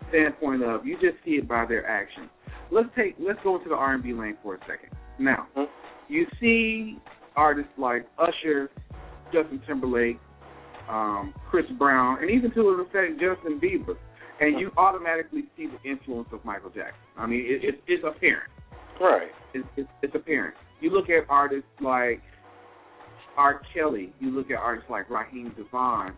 standpoint 0.09 0.63
of 0.63 0.85
you 0.85 0.95
just 0.95 1.23
see 1.25 1.31
it 1.31 1.47
by 1.47 1.65
their 1.65 1.85
actions. 1.87 2.29
Let's 2.71 2.89
take 2.95 3.15
let's 3.19 3.39
go 3.43 3.57
into 3.57 3.69
the 3.69 3.75
R 3.75 3.93
and 3.93 4.03
B 4.03 4.13
lane 4.13 4.37
for 4.41 4.55
a 4.55 4.59
second. 4.61 4.89
Now, 5.19 5.47
Hmm? 5.55 5.63
you 6.07 6.25
see 6.39 6.97
artists 7.35 7.71
like 7.77 8.07
Usher, 8.17 8.69
Justin 9.31 9.61
Timberlake, 9.67 10.19
um, 10.89 11.33
Chris 11.49 11.65
Brown, 11.77 12.19
and 12.21 12.29
even 12.29 12.51
to 12.53 12.69
an 12.69 12.79
effect 12.81 13.19
Justin 13.19 13.59
Bieber, 13.59 13.95
and 14.39 14.59
you 14.59 14.71
automatically 14.77 15.43
see 15.55 15.67
the 15.67 15.89
influence 15.89 16.29
of 16.31 16.43
Michael 16.43 16.69
Jackson. 16.69 16.95
I 17.17 17.25
mean, 17.25 17.45
it, 17.45 17.63
it, 17.63 17.81
it's 17.87 18.03
apparent. 18.03 18.49
Right. 18.99 19.29
It's, 19.53 19.67
it's, 19.77 19.89
it's 20.01 20.15
apparent. 20.15 20.55
You 20.81 20.91
look 20.91 21.09
at 21.09 21.29
artists 21.29 21.69
like 21.81 22.21
R. 23.37 23.61
Kelly. 23.73 24.13
You 24.19 24.31
look 24.31 24.51
at 24.51 24.57
artists 24.57 24.89
like 24.89 25.09
Raheem 25.09 25.53
DeVaughn. 25.57 26.13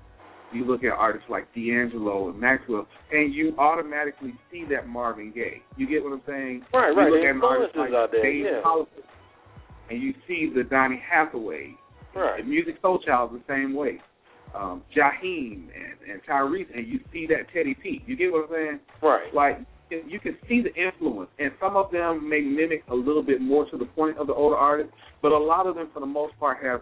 You 0.54 0.66
look 0.66 0.84
at 0.84 0.92
artists 0.92 1.28
like 1.30 1.54
D'Angelo 1.54 2.30
and 2.30 2.40
Maxwell, 2.40 2.88
and 3.12 3.34
you 3.34 3.56
automatically 3.58 4.34
see 4.52 4.64
that 4.72 4.88
Marvin 4.88 5.32
Gaye. 5.34 5.62
You 5.76 5.88
get 5.88 6.04
what 6.04 6.14
I'm 6.14 6.22
saying? 6.28 6.66
Right, 6.74 6.92
right. 6.92 7.08
you. 7.08 7.14
Look 7.14 7.22
The 7.22 7.28
at 7.28 7.36
an 7.36 7.42
artist 7.44 7.76
influences 7.76 7.94
like 7.94 7.94
out 7.94 8.12
there, 8.12 8.24
Dave 8.24 8.46
yeah. 8.46 8.62
And 9.90 10.02
you 10.02 10.14
see 10.28 10.52
the 10.54 10.64
Donny 10.64 11.02
Hathaway. 11.10 11.76
Right. 12.16 12.44
The 12.44 12.50
Musiq 12.50 12.80
Soulchild 12.82 13.36
is 13.36 13.42
the 13.48 13.54
same 13.54 13.74
way. 13.76 14.00
Um, 14.56 14.84
Jaheim 14.96 15.68
and, 15.76 16.12
and 16.12 16.22
Tyrese, 16.28 16.74
and 16.74 16.88
you 16.88 17.00
see 17.12 17.28
that 17.28 17.52
Teddy 17.54 17.76
P. 17.76 18.02
You 18.08 18.16
get 18.16 18.32
what 18.32 18.46
I'm 18.46 18.50
saying? 18.52 18.80
Right. 19.02 19.34
Like 19.34 19.60
you 19.90 20.20
can 20.20 20.38
see 20.48 20.62
the 20.62 20.74
influence, 20.82 21.30
and 21.40 21.52
some 21.60 21.76
of 21.76 21.92
them 21.92 22.28
may 22.28 22.42
mimic 22.42 22.84
a 22.90 22.96
little 22.96 23.22
bit 23.22 23.42
more 23.42 23.70
to 23.70 23.78
the 23.78 23.86
point 23.86 24.18
of 24.18 24.28
the 24.28 24.34
older 24.34 24.56
artists, 24.56 24.94
but 25.22 25.32
a 25.32 25.38
lot 25.38 25.68
of 25.68 25.76
them, 25.76 25.90
for 25.94 26.00
the 26.00 26.06
most 26.06 26.38
part, 26.40 26.64
have 26.64 26.82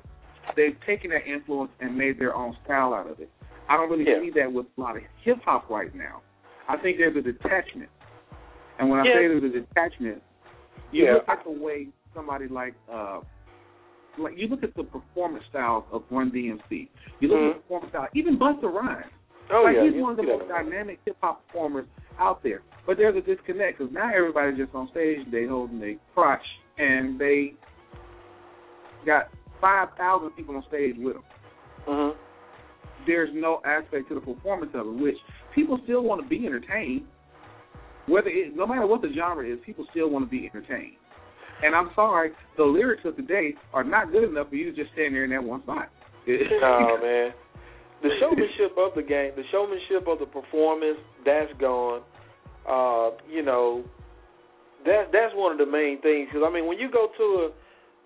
they've 0.56 0.78
taken 0.86 1.10
that 1.10 1.26
influence 1.28 1.72
and 1.80 1.98
made 1.98 2.20
their 2.20 2.36
own 2.36 2.56
style 2.64 2.94
out 2.94 3.10
of 3.10 3.20
it. 3.20 3.30
I 3.70 3.76
don't 3.76 3.90
really 3.90 4.06
Yeah. 4.08 4.22
see 4.22 4.30
that 4.40 4.52
with 4.52 4.68
a 4.78 4.82
lot 4.82 4.96
of 4.96 5.04
hip 5.24 5.40
hop 5.44 5.70
right 5.70 5.94
now. 5.96 6.22
I 6.70 6.78
think 6.78 6.98
there's 6.98 7.16
a 7.18 7.22
detachment, 7.22 7.90
and 8.80 8.90
when 8.90 9.00
I 9.00 9.04
say 9.06 9.28
there's 9.28 9.44
a 9.44 9.50
detachment, 9.50 10.22
you 10.92 11.06
Yeah. 11.06 11.14
look 11.16 11.30
at 11.30 11.44
the 11.44 11.52
way 11.52 11.88
somebody 12.14 12.48
like 12.48 12.74
uh 12.92 13.20
like 14.20 14.34
you 14.38 14.48
look 14.48 14.64
at 14.64 14.76
the 14.76 14.84
performance 14.84 15.44
styles 15.50 15.84
of 15.92 16.04
Run 16.12 16.30
DMC. 16.32 16.88
You 17.20 17.28
look 17.30 17.38
Mhm. 17.40 17.50
at 17.50 17.56
the 17.56 17.62
performance 17.62 17.92
style, 17.92 18.08
even 18.14 18.38
Busta 18.38 18.72
Rhymes. 18.72 19.12
Oh 19.52 19.64
like 19.64 19.76
yeah. 19.76 19.84
he's 19.92 20.02
one 20.02 20.12
of 20.12 20.18
the 20.18 20.24
most 20.24 20.48
dynamic 20.48 21.00
hip 21.06 21.18
hop 21.22 21.46
performers 21.48 21.86
out 22.20 22.44
there. 22.44 22.62
But 22.86 22.98
there's 22.98 23.16
a 23.16 23.22
disconnect 23.22 23.80
because 23.80 23.94
now 23.94 24.12
everybody's 24.14 24.58
just 24.58 24.76
on 24.76 24.88
stage, 24.92 25.20
they 25.32 25.46
holding 25.46 25.80
their 25.80 25.96
crotch, 26.14 26.46
and 26.78 27.20
they 27.20 27.54
got 29.06 29.30
five 29.60 29.90
thousand 29.98 30.32
people 30.32 30.56
on 30.56 30.64
stage 30.68 30.96
with 30.98 31.16
them. 31.16 31.24
Mhm. 31.88 32.16
There's 33.06 33.34
no 33.34 33.62
aspect 33.66 34.08
to 34.10 34.16
the 34.16 34.22
performance 34.22 34.72
of 34.76 34.88
it, 34.88 34.92
which 34.92 35.18
people 35.54 35.78
still 35.84 36.02
want 36.04 36.22
to 36.22 36.28
be 36.28 36.46
entertained. 36.46 37.08
Whether 38.06 38.30
it, 38.30 38.56
no 38.56 38.68
matter 38.68 38.86
what 38.86 39.02
the 39.02 39.12
genre 39.14 39.46
is, 39.46 39.60
people 39.66 39.86
still 39.92 40.10
want 40.10 40.26
to 40.26 40.30
be 40.30 40.46
entertained. 40.54 40.98
And 41.64 41.76
I'm 41.76 41.90
sorry, 41.96 42.32
the 42.58 42.64
lyrics 42.64 43.04
of 43.06 43.16
today 43.16 43.56
are 43.74 43.84
not 43.84 44.12
good 44.12 44.30
enough 44.30 44.50
for 44.50 44.56
you 44.56 44.72
to 44.72 44.76
just 44.76 44.92
stand 44.94 45.16
there 45.16 45.24
in 45.24 45.32
that 45.32 45.44
one 45.44 45.64
spot. 45.64 45.90
No 46.28 46.98
man. 47.02 47.32
The 48.04 48.10
showmanship 48.20 48.76
of 48.78 48.92
the 48.96 49.04
game, 49.04 49.32
the 49.36 49.48
showmanship 49.50 50.08
of 50.08 50.20
the 50.20 50.26
performance, 50.28 51.00
that's 51.24 51.52
gone. 51.60 52.04
Uh, 52.68 53.16
you 53.32 53.44
know, 53.44 53.84
that 54.84 55.12
that's 55.16 55.32
one 55.36 55.54
of 55.54 55.58
the 55.58 55.66
main 55.66 56.02
things. 56.02 56.28
Because 56.28 56.44
I 56.44 56.52
mean, 56.52 56.68
when 56.68 56.80
you 56.80 56.92
go 56.92 57.08
to 57.16 57.24
a 57.48 57.50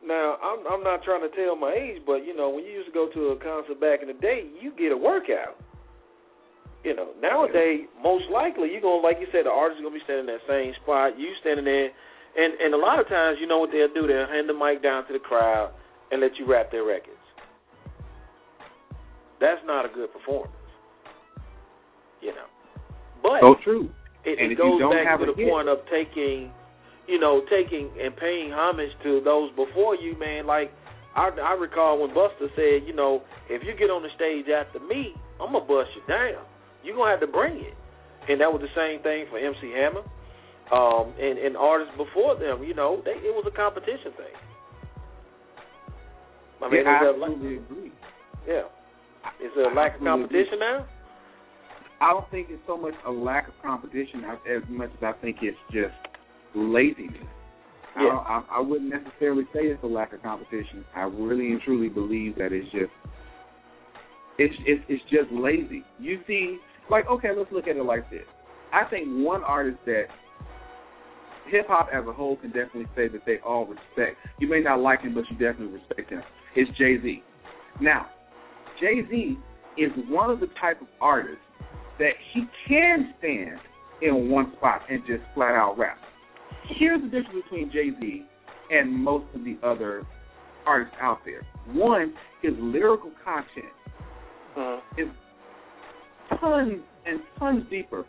now, 0.05 0.37
I'm 0.37 0.61
I'm 0.69 0.83
not 0.85 1.01
trying 1.01 1.25
to 1.25 1.33
tell 1.33 1.55
my 1.57 1.73
age, 1.73 2.05
but 2.05 2.21
you 2.25 2.37
know, 2.37 2.49
when 2.49 2.63
you 2.63 2.71
used 2.71 2.87
to 2.87 2.93
go 2.93 3.09
to 3.09 3.33
a 3.33 3.37
concert 3.41 3.81
back 3.81 4.01
in 4.01 4.07
the 4.07 4.17
day, 4.21 4.45
you 4.61 4.71
get 4.77 4.91
a 4.93 4.97
workout. 4.97 5.57
You 6.85 6.95
know, 6.95 7.09
nowadays, 7.19 7.89
most 8.01 8.29
likely 8.31 8.69
you're 8.69 8.85
gonna, 8.85 9.01
like 9.01 9.17
you 9.19 9.27
said, 9.33 9.49
the 9.49 9.51
artist 9.51 9.81
is 9.81 9.83
gonna 9.83 9.97
be 9.97 10.05
standing 10.05 10.29
in 10.29 10.37
that 10.37 10.45
same 10.45 10.71
spot. 10.85 11.17
You 11.17 11.33
standing 11.41 11.65
there, 11.65 11.89
and 12.37 12.53
and 12.61 12.73
a 12.73 12.77
lot 12.77 12.99
of 12.99 13.07
times, 13.07 13.37
you 13.41 13.47
know 13.47 13.59
what 13.59 13.71
they'll 13.71 13.93
do? 13.93 14.07
They'll 14.07 14.27
hand 14.27 14.47
the 14.47 14.53
mic 14.53 14.81
down 14.83 15.05
to 15.07 15.13
the 15.13 15.19
crowd 15.19 15.71
and 16.11 16.21
let 16.21 16.37
you 16.37 16.45
rap 16.49 16.71
their 16.71 16.83
records. 16.85 17.17
That's 19.39 19.61
not 19.65 19.85
a 19.85 19.89
good 19.89 20.11
performance. 20.13 20.53
You 22.21 22.33
know, 22.33 22.49
but 23.21 23.41
so 23.41 23.55
true. 23.63 23.89
it, 24.25 24.39
And 24.39 24.51
it 24.51 24.53
if 24.53 24.57
you 24.57 24.79
goes 24.79 24.81
back 24.91 25.19
to 25.19 25.25
the 25.27 25.33
hit- 25.37 25.49
point 25.49 25.69
of 25.69 25.77
taking, 25.91 26.49
you 27.07 27.19
know, 27.19 27.41
taking 27.49 27.89
and 28.01 28.15
paying 28.17 28.51
homage 28.51 28.89
to 29.03 29.21
those 29.23 29.51
before 29.55 29.95
you, 29.95 30.17
man. 30.17 30.47
Like 30.47 30.71
I, 31.15 31.29
I 31.29 31.53
recall 31.53 32.01
when 32.01 32.09
Busta 32.11 32.49
said, 32.55 32.87
you 32.87 32.93
know, 32.95 33.21
if 33.49 33.61
you 33.63 33.73
get 33.77 33.89
on 33.93 34.01
the 34.01 34.09
stage 34.15 34.45
after 34.49 34.79
me, 34.79 35.13
I'm 35.39 35.53
gonna 35.53 35.65
bust 35.65 35.89
you 35.95 36.01
down. 36.09 36.41
You're 36.83 36.95
gonna 36.95 37.11
have 37.11 37.19
to 37.21 37.27
bring 37.27 37.57
it, 37.57 37.75
and 38.27 38.41
that 38.41 38.51
was 38.51 38.61
the 38.65 38.73
same 38.73 39.03
thing 39.03 39.25
for 39.29 39.37
MC 39.37 39.71
Hammer, 39.77 40.01
um, 40.71 41.13
and 41.19 41.37
and 41.39 41.55
artists 41.57 41.93
before 41.97 42.35
them. 42.35 42.63
You 42.63 42.73
know, 42.73 43.01
they, 43.05 43.11
it 43.11 43.33
was 43.33 43.45
a 43.47 43.55
competition 43.55 44.11
thing. 44.17 44.35
I 46.61 46.69
mean, 46.69 46.83
yeah, 46.83 46.89
I 46.89 46.95
is 46.95 47.01
there, 47.01 47.13
absolutely 47.13 47.57
agree. 47.57 47.91
yeah. 48.47 48.63
Is 49.43 49.51
there 49.55 49.71
a 49.71 49.75
lack 49.75 49.95
of 49.95 50.01
Absolutely 50.01 50.41
agree. 50.41 50.45
competition 50.47 50.59
now? 50.59 50.85
I 52.01 52.13
don't 52.13 52.29
think 52.31 52.47
it's 52.49 52.61
so 52.67 52.77
much 52.77 52.93
a 53.05 53.11
lack 53.11 53.47
of 53.47 53.53
competition 53.61 54.23
as 54.25 54.37
as 54.49 54.63
much 54.69 54.89
as 54.97 55.03
I 55.03 55.13
think 55.21 55.37
it's 55.41 55.57
just 55.71 55.95
laziness. 56.55 57.25
I, 57.95 58.03
Yeah. 58.03 58.09
don't, 58.09 58.25
I, 58.27 58.43
I 58.57 58.59
wouldn't 58.59 58.89
necessarily 58.91 59.43
say 59.53 59.61
it's 59.67 59.83
a 59.83 59.87
lack 59.87 60.13
of 60.13 60.21
competition. 60.21 60.85
I 60.95 61.01
really 61.03 61.51
and 61.51 61.61
truly 61.61 61.89
believe 61.89 62.35
that 62.35 62.51
it's 62.53 62.69
just 62.71 62.91
it's 64.37 64.53
it's 64.65 64.83
it's 64.87 65.03
just 65.09 65.31
lazy. 65.31 65.83
You 65.99 66.19
see, 66.27 66.57
like 66.89 67.07
okay, 67.07 67.29
let's 67.35 67.51
look 67.51 67.67
at 67.67 67.75
it 67.77 67.83
like 67.83 68.09
this. 68.09 68.25
I 68.73 68.83
think 68.89 69.07
one 69.25 69.43
artist 69.43 69.77
that 69.85 70.05
hip 71.49 71.67
hop 71.67 71.89
as 71.93 72.05
a 72.07 72.13
whole 72.13 72.37
can 72.37 72.49
definitely 72.49 72.87
say 72.95 73.07
that 73.07 73.21
they 73.25 73.37
all 73.45 73.65
respect. 73.65 74.17
You 74.39 74.49
may 74.49 74.61
not 74.61 74.79
like 74.79 75.01
him, 75.01 75.13
but 75.13 75.23
you 75.29 75.37
definitely 75.37 75.79
respect 75.79 76.09
him. 76.09 76.21
It's 76.55 76.69
Jay 76.77 76.97
Z. 77.01 77.23
Now, 77.81 78.07
Jay 78.79 79.01
Z 79.09 79.37
is 79.77 79.91
one 80.09 80.29
of 80.29 80.39
the 80.39 80.47
type 80.59 80.81
of 80.81 80.87
artists 81.01 81.41
that 81.99 82.13
he 82.33 82.43
can 82.67 83.13
stand 83.19 83.59
in 84.01 84.29
one 84.29 84.53
spot 84.57 84.81
and 84.89 85.01
just 85.07 85.23
flat 85.33 85.53
out 85.53 85.77
rap. 85.77 85.97
Here's 86.77 87.01
the 87.01 87.07
difference 87.07 87.43
between 87.43 87.71
Jay 87.71 87.89
Z 87.99 88.25
and 88.71 88.93
most 88.93 89.25
of 89.33 89.43
the 89.43 89.57
other 89.63 90.05
artists 90.65 90.95
out 91.01 91.19
there. 91.25 91.41
One, 91.73 92.13
his 92.41 92.53
lyrical 92.59 93.11
content 93.23 93.73
Uh, 94.57 94.79
is 94.97 95.07
tons 96.39 96.81
and 97.05 97.19
tons 97.37 97.63
deeper 97.69 98.05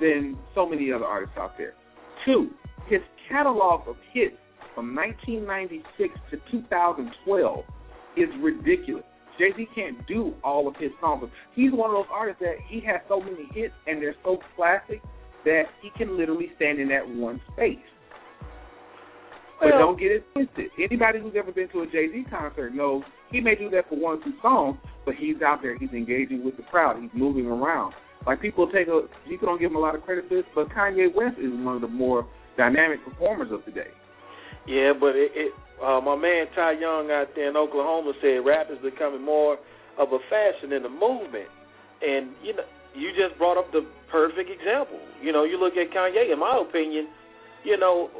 than 0.00 0.36
so 0.54 0.66
many 0.66 0.90
other 0.90 1.04
artists 1.04 1.36
out 1.38 1.52
there. 1.58 1.74
Two, 2.24 2.48
his 2.90 3.00
catalog 3.28 3.88
of 3.88 3.96
hits 4.12 4.34
from 4.74 4.94
1996 4.94 6.14
to 6.30 6.36
2012 6.50 7.64
is 8.16 8.28
ridiculous. 8.42 9.04
Jay 9.38 9.50
Z 9.56 9.66
can't 9.74 10.06
do 10.06 10.34
all 10.44 10.68
of 10.68 10.74
his 10.76 10.90
songs. 11.00 11.30
He's 11.54 11.72
one 11.72 11.90
of 11.90 11.96
those 11.96 12.12
artists 12.12 12.40
that 12.40 12.56
he 12.68 12.80
has 12.80 13.00
so 13.08 13.20
many 13.20 13.48
hits 13.54 13.72
and 13.86 14.02
they're 14.02 14.16
so 14.24 14.38
classic 14.56 15.00
that 15.44 15.62
he 15.80 15.90
can 15.96 16.18
literally 16.18 16.50
stand 16.56 16.78
in 16.78 16.88
that 16.88 17.08
one 17.08 17.40
space. 17.54 17.78
But 19.60 19.70
don't 19.78 19.98
get 19.98 20.10
it 20.10 20.24
twisted. 20.32 20.70
Anybody 20.78 21.20
who's 21.20 21.34
ever 21.38 21.52
been 21.52 21.68
to 21.70 21.82
a 21.82 21.86
Jay 21.86 22.08
Z 22.10 22.26
concert 22.28 22.74
knows 22.74 23.02
he 23.30 23.40
may 23.40 23.54
do 23.54 23.70
that 23.70 23.88
for 23.88 23.96
one 23.96 24.18
or 24.18 24.24
two 24.24 24.32
songs, 24.42 24.78
but 25.04 25.14
he's 25.14 25.36
out 25.42 25.62
there, 25.62 25.78
he's 25.78 25.90
engaging 25.90 26.44
with 26.44 26.56
the 26.56 26.62
crowd, 26.64 27.00
he's 27.00 27.10
moving 27.14 27.46
around. 27.46 27.94
Like 28.26 28.42
people 28.42 28.70
take 28.70 28.88
a, 28.88 29.02
people 29.28 29.46
don't 29.46 29.60
give 29.60 29.70
him 29.70 29.76
a 29.76 29.80
lot 29.80 29.94
of 29.94 30.02
credit 30.02 30.28
for 30.28 30.34
this, 30.34 30.44
but 30.54 30.68
Kanye 30.70 31.14
West 31.14 31.38
is 31.38 31.50
one 31.52 31.76
of 31.76 31.80
the 31.80 31.88
more 31.88 32.26
dynamic 32.60 33.00
performers 33.00 33.48
of 33.48 33.64
today. 33.64 33.88
Yeah, 34.68 34.92
but 34.92 35.16
it, 35.16 35.32
it 35.32 35.50
uh, 35.80 36.00
my 36.04 36.12
man 36.12 36.44
Ty 36.52 36.76
Young 36.76 37.08
out 37.08 37.32
there 37.32 37.48
in 37.48 37.56
Oklahoma 37.56 38.12
said 38.20 38.44
rap 38.44 38.68
is 38.68 38.76
becoming 38.84 39.24
more 39.24 39.56
of 39.96 40.12
a 40.12 40.20
fashion 40.28 40.76
than 40.76 40.84
a 40.84 40.92
movement. 40.92 41.48
And 42.04 42.36
you 42.44 42.52
know, 42.52 42.68
you 42.92 43.16
just 43.16 43.40
brought 43.40 43.56
up 43.56 43.72
the 43.72 43.88
perfect 44.12 44.52
example. 44.52 45.00
You 45.24 45.32
know, 45.32 45.44
you 45.48 45.56
look 45.56 45.80
at 45.80 45.88
Kanye. 45.88 46.28
In 46.28 46.38
my 46.38 46.60
opinion, 46.60 47.08
you 47.64 47.80
know, 47.80 48.12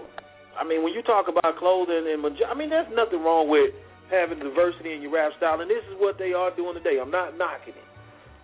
I 0.57 0.65
mean, 0.65 0.83
when 0.83 0.97
you 0.97 1.03
talk 1.03 1.29
about 1.29 1.61
clothing 1.61 2.09
and 2.09 2.25
I 2.25 2.55
mean, 2.57 2.71
there's 2.73 2.89
nothing 2.97 3.21
wrong 3.21 3.53
with 3.53 3.77
having 4.09 4.41
diversity 4.41 4.97
in 4.97 5.03
your 5.05 5.13
rap 5.13 5.33
style, 5.37 5.61
and 5.61 5.71
this 5.71 5.85
is 5.93 5.95
what 6.01 6.17
they 6.19 6.33
are 6.33 6.51
doing 6.57 6.75
today. 6.75 6.97
I'm 6.97 7.13
not 7.13 7.37
knocking 7.37 7.77
it. 7.77 7.90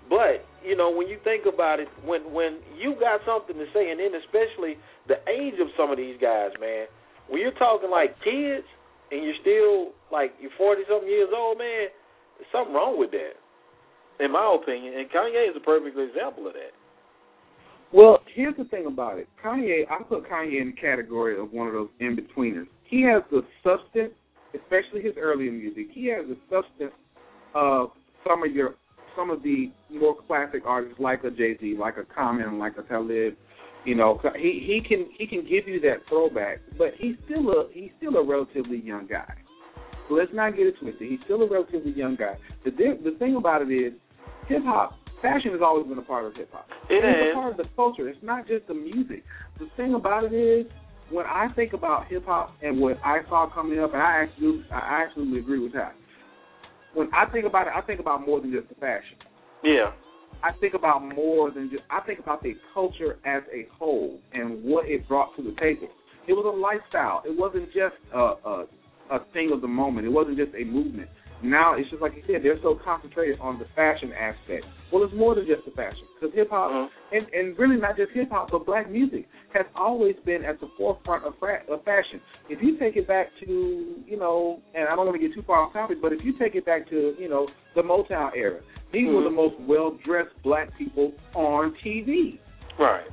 But 0.08 0.46
you 0.64 0.76
know, 0.76 0.90
when 0.90 1.08
you 1.08 1.18
think 1.24 1.44
about 1.46 1.80
it, 1.80 1.88
when 2.04 2.32
when 2.32 2.58
you 2.78 2.94
got 2.98 3.20
something 3.26 3.56
to 3.56 3.66
say, 3.74 3.90
and 3.90 3.98
then 3.98 4.14
especially 4.14 4.78
the 5.08 5.18
age 5.30 5.58
of 5.60 5.68
some 5.76 5.90
of 5.90 5.96
these 5.96 6.16
guys, 6.20 6.50
man, 6.60 6.86
when 7.28 7.40
you're 7.40 7.58
talking 7.58 7.90
like 7.90 8.14
kids 8.22 8.66
and 9.10 9.22
you're 9.22 9.40
still 9.42 9.94
like 10.10 10.34
you're 10.40 10.54
forty 10.58 10.82
something 10.88 11.08
years 11.08 11.30
old, 11.34 11.58
man, 11.58 11.90
there's 12.38 12.50
something 12.52 12.74
wrong 12.74 12.98
with 12.98 13.10
that, 13.10 13.34
in 14.22 14.30
my 14.32 14.46
opinion. 14.54 14.94
And 14.94 15.10
Kanye 15.10 15.50
is 15.50 15.56
a 15.56 15.64
perfect 15.64 15.98
example 15.98 16.46
of 16.46 16.54
that. 16.54 16.74
Well, 17.92 18.18
here's 18.34 18.56
the 18.56 18.64
thing 18.64 18.86
about 18.86 19.18
it. 19.18 19.28
Kanye, 19.42 19.84
I 19.90 20.02
put 20.02 20.28
Kanye 20.28 20.60
in 20.60 20.74
the 20.74 20.80
category 20.80 21.38
of 21.38 21.52
one 21.52 21.68
of 21.68 21.74
those 21.74 21.88
in 22.00 22.16
betweeners. 22.16 22.66
He 22.84 23.02
has 23.02 23.22
the 23.30 23.42
substance, 23.62 24.12
especially 24.54 25.02
his 25.02 25.14
earlier 25.18 25.52
music. 25.52 25.86
He 25.92 26.06
has 26.08 26.26
the 26.26 26.36
substance 26.50 26.92
of 27.54 27.90
some 28.26 28.42
of 28.42 28.52
your 28.52 28.74
some 29.16 29.30
of 29.30 29.42
the 29.42 29.70
more 29.90 30.16
classic 30.26 30.62
artists 30.66 31.00
like 31.00 31.24
a 31.24 31.30
Jay 31.30 31.56
Z, 31.58 31.76
like 31.78 31.96
a 31.96 32.04
Common, 32.04 32.58
like 32.58 32.74
a 32.78 32.82
Talib. 32.82 33.34
You 33.84 33.94
know, 33.94 34.20
he 34.36 34.64
he 34.66 34.80
can 34.86 35.06
he 35.16 35.26
can 35.26 35.42
give 35.42 35.68
you 35.68 35.80
that 35.80 35.98
throwback, 36.08 36.58
but 36.76 36.88
he's 36.98 37.14
still 37.24 37.50
a 37.50 37.68
he's 37.72 37.90
still 37.98 38.16
a 38.16 38.24
relatively 38.24 38.78
young 38.78 39.06
guy. 39.06 39.32
So 40.08 40.14
let's 40.14 40.30
not 40.32 40.56
get 40.56 40.66
it 40.66 40.74
twisted. 40.80 41.08
He's 41.08 41.20
still 41.24 41.42
a 41.42 41.48
relatively 41.48 41.92
young 41.92 42.16
guy. 42.16 42.36
The 42.64 42.70
di- 42.70 43.00
the 43.02 43.16
thing 43.18 43.36
about 43.36 43.62
it 43.62 43.72
is, 43.72 43.92
hip 44.48 44.62
hop 44.64 44.98
fashion 45.22 45.52
has 45.52 45.60
always 45.62 45.86
been 45.86 45.98
a 45.98 46.02
part 46.02 46.24
of 46.24 46.34
hip 46.34 46.50
hop. 46.52 46.68
It 46.90 47.04
it's 47.04 47.30
is. 47.30 47.32
a 47.32 47.34
part 47.34 47.50
of 47.52 47.56
the 47.56 47.64
culture. 47.74 48.08
It's 48.08 48.22
not 48.22 48.46
just 48.46 48.66
the 48.66 48.74
music. 48.74 49.24
The 49.58 49.68
thing 49.76 49.94
about 49.94 50.24
it 50.24 50.34
is, 50.34 50.66
when 51.10 51.26
I 51.26 51.48
think 51.54 51.72
about 51.72 52.06
hip 52.08 52.24
hop 52.26 52.54
and 52.62 52.80
what 52.80 52.98
I 53.04 53.20
saw 53.28 53.48
coming 53.52 53.78
up, 53.78 53.92
and 53.94 54.02
I 54.02 54.22
actually 54.22 54.64
I 54.72 55.04
absolutely 55.06 55.38
agree 55.40 55.60
with 55.60 55.72
that. 55.74 55.94
When 56.96 57.12
I 57.12 57.26
think 57.30 57.44
about 57.44 57.66
it, 57.66 57.74
I 57.76 57.82
think 57.82 58.00
about 58.00 58.26
more 58.26 58.40
than 58.40 58.50
just 58.50 58.70
the 58.70 58.74
fashion. 58.76 59.18
Yeah. 59.62 59.92
I 60.42 60.52
think 60.60 60.72
about 60.72 61.04
more 61.04 61.50
than 61.50 61.68
just. 61.70 61.82
I 61.90 62.00
think 62.06 62.20
about 62.20 62.42
the 62.42 62.54
culture 62.72 63.18
as 63.26 63.42
a 63.52 63.68
whole 63.78 64.18
and 64.32 64.64
what 64.64 64.86
it 64.86 65.06
brought 65.06 65.36
to 65.36 65.42
the 65.42 65.54
table. 65.60 65.88
It 66.26 66.32
was 66.32 66.46
a 66.46 66.56
lifestyle. 66.56 67.22
It 67.26 67.38
wasn't 67.38 67.66
just 67.66 67.96
a 68.14 68.18
a, 68.18 68.66
a 69.10 69.18
thing 69.34 69.50
of 69.52 69.60
the 69.60 69.68
moment. 69.68 70.06
It 70.06 70.10
wasn't 70.10 70.38
just 70.38 70.52
a 70.54 70.64
movement. 70.64 71.10
Now 71.42 71.74
it's 71.74 71.88
just 71.90 72.00
like 72.00 72.14
you 72.16 72.22
said, 72.26 72.42
they're 72.42 72.60
so 72.62 72.78
concentrated 72.82 73.38
on 73.40 73.58
the 73.58 73.66
fashion 73.74 74.12
aspect. 74.12 74.64
Well, 74.92 75.04
it's 75.04 75.14
more 75.14 75.34
than 75.34 75.46
just 75.46 75.64
the 75.64 75.70
fashion 75.72 76.04
because 76.14 76.34
hip 76.34 76.48
hop, 76.50 76.70
uh-huh. 76.70 76.88
and 77.12 77.26
and 77.32 77.58
really 77.58 77.76
not 77.76 77.96
just 77.96 78.12
hip 78.12 78.30
hop, 78.30 78.48
but 78.50 78.64
black 78.64 78.90
music 78.90 79.26
has 79.52 79.66
always 79.74 80.16
been 80.24 80.44
at 80.44 80.60
the 80.60 80.68
forefront 80.78 81.24
of, 81.24 81.34
fra- 81.38 81.62
of 81.70 81.84
fashion. 81.84 82.20
If 82.48 82.62
you 82.62 82.78
take 82.78 82.96
it 82.96 83.06
back 83.06 83.28
to 83.44 84.02
you 84.06 84.18
know, 84.18 84.60
and 84.74 84.88
I 84.88 84.96
don't 84.96 85.06
want 85.06 85.20
to 85.20 85.26
get 85.26 85.34
too 85.34 85.42
far 85.46 85.60
off 85.62 85.72
topic, 85.72 85.98
but 86.00 86.12
if 86.12 86.20
you 86.24 86.38
take 86.38 86.54
it 86.54 86.64
back 86.64 86.88
to 86.90 87.14
you 87.18 87.28
know 87.28 87.48
the 87.74 87.82
Motown 87.82 88.30
era, 88.34 88.60
these 88.92 89.06
were 89.06 89.22
the 89.22 89.28
mm-hmm. 89.28 89.36
most 89.36 89.54
well 89.68 89.98
dressed 90.04 90.34
black 90.42 90.76
people 90.78 91.12
on 91.34 91.74
TV. 91.84 92.38
Right. 92.78 93.06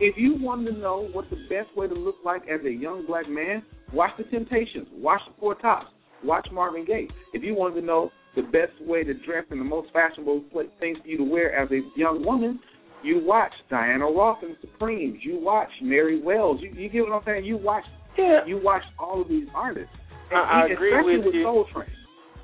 If 0.00 0.16
you 0.16 0.36
wanted 0.40 0.72
to 0.72 0.78
know 0.78 1.08
what 1.12 1.30
the 1.30 1.36
best 1.48 1.74
way 1.76 1.86
to 1.86 1.94
look 1.94 2.16
like 2.24 2.42
as 2.42 2.64
a 2.66 2.70
young 2.70 3.06
black 3.06 3.28
man, 3.28 3.62
watch 3.92 4.10
The 4.18 4.24
Temptations, 4.24 4.88
watch 4.92 5.20
The 5.26 5.34
Four 5.38 5.54
Tops, 5.54 5.86
watch 6.24 6.46
Marvin 6.52 6.84
Gaye. 6.84 7.08
If 7.32 7.42
you 7.42 7.54
wanted 7.54 7.80
to 7.80 7.86
know 7.86 8.10
the 8.36 8.42
best 8.42 8.72
way 8.80 9.04
to 9.04 9.14
dress 9.14 9.44
and 9.50 9.60
the 9.60 9.64
most 9.64 9.88
fashionable 9.92 10.42
things 10.80 10.98
for 11.02 11.06
you 11.08 11.18
to 11.18 11.24
wear 11.24 11.54
as 11.54 11.70
a 11.70 11.80
young 11.96 12.24
woman, 12.24 12.58
you 13.02 13.20
watch 13.24 13.52
Diana 13.70 14.06
Ross 14.06 14.38
and 14.42 14.56
Supremes. 14.60 15.18
You 15.22 15.38
watch 15.38 15.68
Mary 15.82 16.20
Wells. 16.22 16.58
You, 16.60 16.70
you 16.74 16.88
get 16.88 17.02
what 17.02 17.12
I'm 17.12 17.22
saying? 17.26 17.44
You 17.44 17.58
watch. 17.58 17.84
Yeah. 18.18 18.40
You 18.46 18.60
watch 18.62 18.82
all 18.98 19.20
of 19.20 19.28
these 19.28 19.46
artists. 19.54 19.92
I- 20.32 20.62
I 20.64 20.72
agree 20.72 20.96
with 21.04 21.26
with 21.26 21.34
you. 21.34 21.44
Soul 21.44 21.66
Train. 21.72 21.86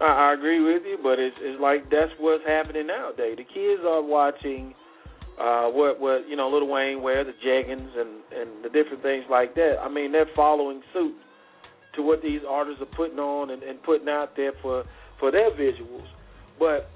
I, 0.00 0.30
I 0.30 0.34
agree 0.34 0.60
with 0.60 0.82
you, 0.84 0.98
but 1.02 1.18
it's 1.18 1.36
it's 1.40 1.60
like 1.60 1.84
that's 1.90 2.12
what's 2.18 2.44
happening 2.46 2.86
nowadays. 2.86 3.36
The 3.36 3.44
kids 3.44 3.82
are 3.86 4.02
watching 4.02 4.74
uh 5.40 5.68
what 5.68 5.98
what 6.00 6.28
you 6.28 6.36
know 6.36 6.48
Lil 6.50 6.68
Wayne 6.68 7.02
wear, 7.02 7.24
the 7.24 7.32
jeggings 7.44 7.90
and 7.98 8.20
and 8.36 8.64
the 8.64 8.68
different 8.68 9.02
things 9.02 9.24
like 9.30 9.54
that. 9.54 9.76
I 9.82 9.88
mean, 9.88 10.12
they're 10.12 10.28
following 10.36 10.82
suit 10.92 11.14
to 11.96 12.02
what 12.02 12.22
these 12.22 12.40
artists 12.48 12.82
are 12.82 12.96
putting 12.96 13.18
on 13.18 13.50
and, 13.50 13.62
and 13.62 13.82
putting 13.82 14.08
out 14.08 14.36
there 14.36 14.52
for 14.62 14.84
for 15.18 15.30
their 15.30 15.50
visuals. 15.50 16.06
But 16.58 16.90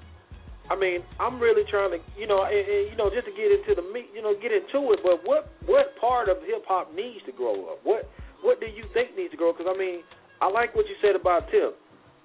I 0.69 0.73
mean, 0.73 1.05
I'm 1.21 1.37
really 1.37 1.61
trying 1.69 1.93
to, 1.93 2.01
you 2.17 2.25
know, 2.25 2.41
and, 2.41 2.57
and, 2.57 2.89
you 2.89 2.97
know, 2.97 3.13
just 3.13 3.29
to 3.29 3.33
get 3.37 3.53
into 3.53 3.77
the 3.77 3.85
meat, 3.93 4.09
you 4.17 4.25
know, 4.25 4.33
get 4.33 4.49
into 4.49 4.93
it. 4.93 4.99
But 5.03 5.21
what 5.21 5.53
what 5.65 5.93
part 6.01 6.29
of 6.29 6.37
hip 6.41 6.65
hop 6.67 6.93
needs 6.95 7.21
to 7.25 7.31
grow 7.31 7.73
up? 7.73 7.79
What 7.83 8.09
what 8.41 8.59
do 8.59 8.65
you 8.65 8.85
think 8.93 9.13
needs 9.17 9.31
to 9.31 9.37
grow? 9.37 9.53
Because 9.53 9.69
I 9.69 9.77
mean, 9.77 10.01
I 10.41 10.49
like 10.49 10.73
what 10.73 10.85
you 10.89 10.95
said 11.01 11.15
about 11.15 11.49
Tip. 11.51 11.77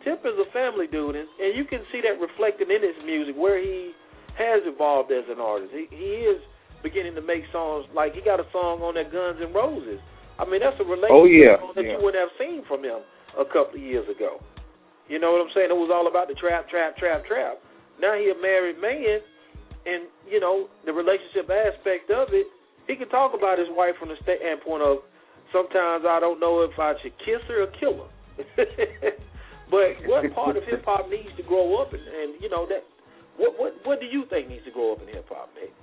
Tip 0.04 0.24
is 0.24 0.32
a 0.40 0.48
family 0.52 0.88
dude, 0.88 1.16
and, 1.16 1.28
and 1.36 1.52
you 1.52 1.68
can 1.68 1.84
see 1.92 2.00
that 2.00 2.16
reflected 2.16 2.72
in 2.72 2.80
his 2.80 2.96
music, 3.04 3.36
where 3.36 3.60
he 3.60 3.92
has 4.40 4.64
evolved 4.64 5.12
as 5.12 5.28
an 5.28 5.36
artist. 5.36 5.72
He 5.76 5.84
he 5.92 6.24
is 6.24 6.40
beginning 6.82 7.14
to 7.14 7.20
make 7.20 7.44
songs 7.52 7.84
like 7.92 8.14
he 8.14 8.24
got 8.24 8.40
a 8.40 8.48
song 8.52 8.80
on 8.80 8.96
that 8.96 9.12
Guns 9.12 9.36
N' 9.44 9.52
Roses. 9.52 10.00
I 10.40 10.48
mean, 10.48 10.64
that's 10.64 10.80
a 10.80 10.88
relationship 10.88 11.20
Oh, 11.20 11.28
yeah, 11.28 11.60
that 11.76 11.84
yeah. 11.84 11.92
you 11.94 11.98
wouldn't 12.00 12.24
have 12.24 12.32
seen 12.40 12.64
from 12.64 12.80
him 12.82 13.04
a 13.36 13.44
couple 13.44 13.76
of 13.76 13.84
years 13.84 14.08
ago. 14.08 14.40
You 15.10 15.18
know 15.18 15.36
what 15.36 15.44
I'm 15.44 15.52
saying? 15.52 15.68
It 15.68 15.76
was 15.76 15.92
all 15.92 16.08
about 16.08 16.32
the 16.32 16.38
trap, 16.38 16.70
trap, 16.70 16.96
trap, 16.96 17.26
trap. 17.26 17.58
Now 18.00 18.16
he 18.16 18.32
a 18.32 18.38
married 18.40 18.80
man, 18.80 19.20
and 19.84 20.08
you 20.24 20.40
know 20.40 20.72
the 20.86 20.94
relationship 20.94 21.50
aspect 21.50 22.08
of 22.08 22.32
it. 22.32 22.46
He 22.88 22.96
can 22.96 23.10
talk 23.12 23.36
about 23.36 23.58
his 23.58 23.68
wife 23.70 23.94
from 24.00 24.08
the 24.08 24.18
standpoint 24.24 24.82
of 24.82 25.04
sometimes 25.52 26.06
I 26.08 26.18
don't 26.18 26.40
know 26.40 26.62
if 26.62 26.78
I 26.78 26.94
should 27.02 27.12
kiss 27.20 27.42
her 27.50 27.66
or 27.66 27.70
kill 27.78 28.06
her. 28.06 28.10
but 29.70 30.00
what 30.08 30.24
part 30.32 30.56
of 30.56 30.64
hip 30.64 30.86
hop 30.86 31.10
needs 31.10 31.28
to 31.36 31.42
grow 31.42 31.82
up, 31.82 31.92
and, 31.92 32.02
and 32.02 32.40
you 32.40 32.48
know 32.48 32.64
that 32.70 32.86
what 33.36 33.58
what 33.58 33.72
what 33.84 34.00
do 34.00 34.06
you 34.06 34.24
think 34.30 34.48
needs 34.48 34.64
to 34.64 34.70
grow 34.70 34.94
up 34.94 35.02
in 35.02 35.08
hip 35.08 35.26
hop, 35.28 35.50
Nate? 35.58 35.74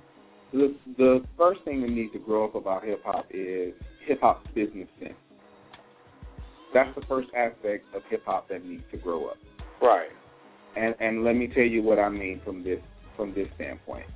The 0.52 0.74
the 0.96 1.20
first 1.36 1.60
thing 1.64 1.82
that 1.82 1.90
needs 1.90 2.12
to 2.12 2.18
grow 2.18 2.48
up 2.48 2.54
about 2.56 2.84
hip 2.84 3.04
hop 3.04 3.26
is 3.30 3.74
hip 4.08 4.20
hop's 4.22 4.46
business 4.54 4.88
sense. 4.98 5.14
That's 6.74 6.92
the 6.94 7.02
first 7.06 7.28
aspect 7.36 7.84
of 7.94 8.02
hip 8.10 8.22
hop 8.26 8.48
that 8.48 8.64
needs 8.64 8.82
to 8.90 8.96
grow 8.96 9.26
up. 9.28 9.36
Right. 9.80 10.08
And 10.76 10.94
and 10.98 11.24
let 11.24 11.36
me 11.36 11.46
tell 11.46 11.64
you 11.64 11.82
what 11.82 11.98
I 11.98 12.08
mean 12.08 12.40
from 12.44 12.64
this 12.64 12.80
from 13.16 13.34
this 13.34 13.46
standpoint. 13.54 14.06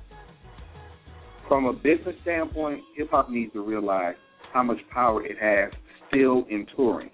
From 1.47 1.65
a 1.65 1.73
business 1.73 2.15
standpoint, 2.23 2.81
hip 2.95 3.11
hop 3.11 3.29
needs 3.29 3.53
to 3.53 3.61
realize 3.61 4.15
how 4.51 4.63
much 4.63 4.77
power 4.91 5.25
it 5.25 5.37
has 5.39 5.71
still 6.09 6.45
in 6.49 6.65
touring. 6.75 7.09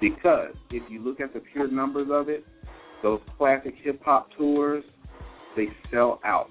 Because 0.00 0.54
if 0.70 0.82
you 0.90 1.02
look 1.02 1.20
at 1.20 1.32
the 1.32 1.40
pure 1.52 1.70
numbers 1.70 2.08
of 2.10 2.28
it, 2.28 2.44
those 3.02 3.20
classic 3.38 3.74
hip 3.82 4.00
hop 4.04 4.28
tours, 4.36 4.84
they 5.56 5.66
sell 5.92 6.20
out. 6.24 6.50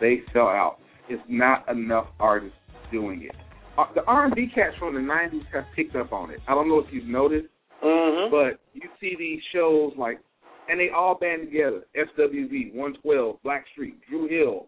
They 0.00 0.20
sell 0.32 0.48
out. 0.48 0.78
It's 1.08 1.22
not 1.28 1.68
enough 1.68 2.06
artists 2.18 2.56
doing 2.90 3.22
it. 3.22 3.36
Uh, 3.80 3.92
The 3.94 4.04
R&B 4.04 4.48
cats 4.54 4.76
from 4.78 4.94
the 4.94 5.00
'90s 5.00 5.44
have 5.52 5.64
picked 5.74 5.96
up 5.96 6.12
on 6.12 6.30
it. 6.30 6.40
I 6.48 6.54
don't 6.54 6.68
know 6.68 6.78
if 6.78 6.86
you've 6.92 7.06
noticed, 7.06 7.48
Mm-hmm. 7.82 8.30
but 8.30 8.60
you 8.74 8.88
see 9.00 9.16
these 9.18 9.40
shows 9.54 9.92
like, 9.96 10.20
and 10.68 10.78
they 10.78 10.90
all 10.94 11.14
band 11.18 11.46
together. 11.46 11.86
SWV, 11.96 12.74
112, 12.74 13.36
Blackstreet, 13.42 13.94
Dru 14.08 14.28
Hill. 14.28 14.66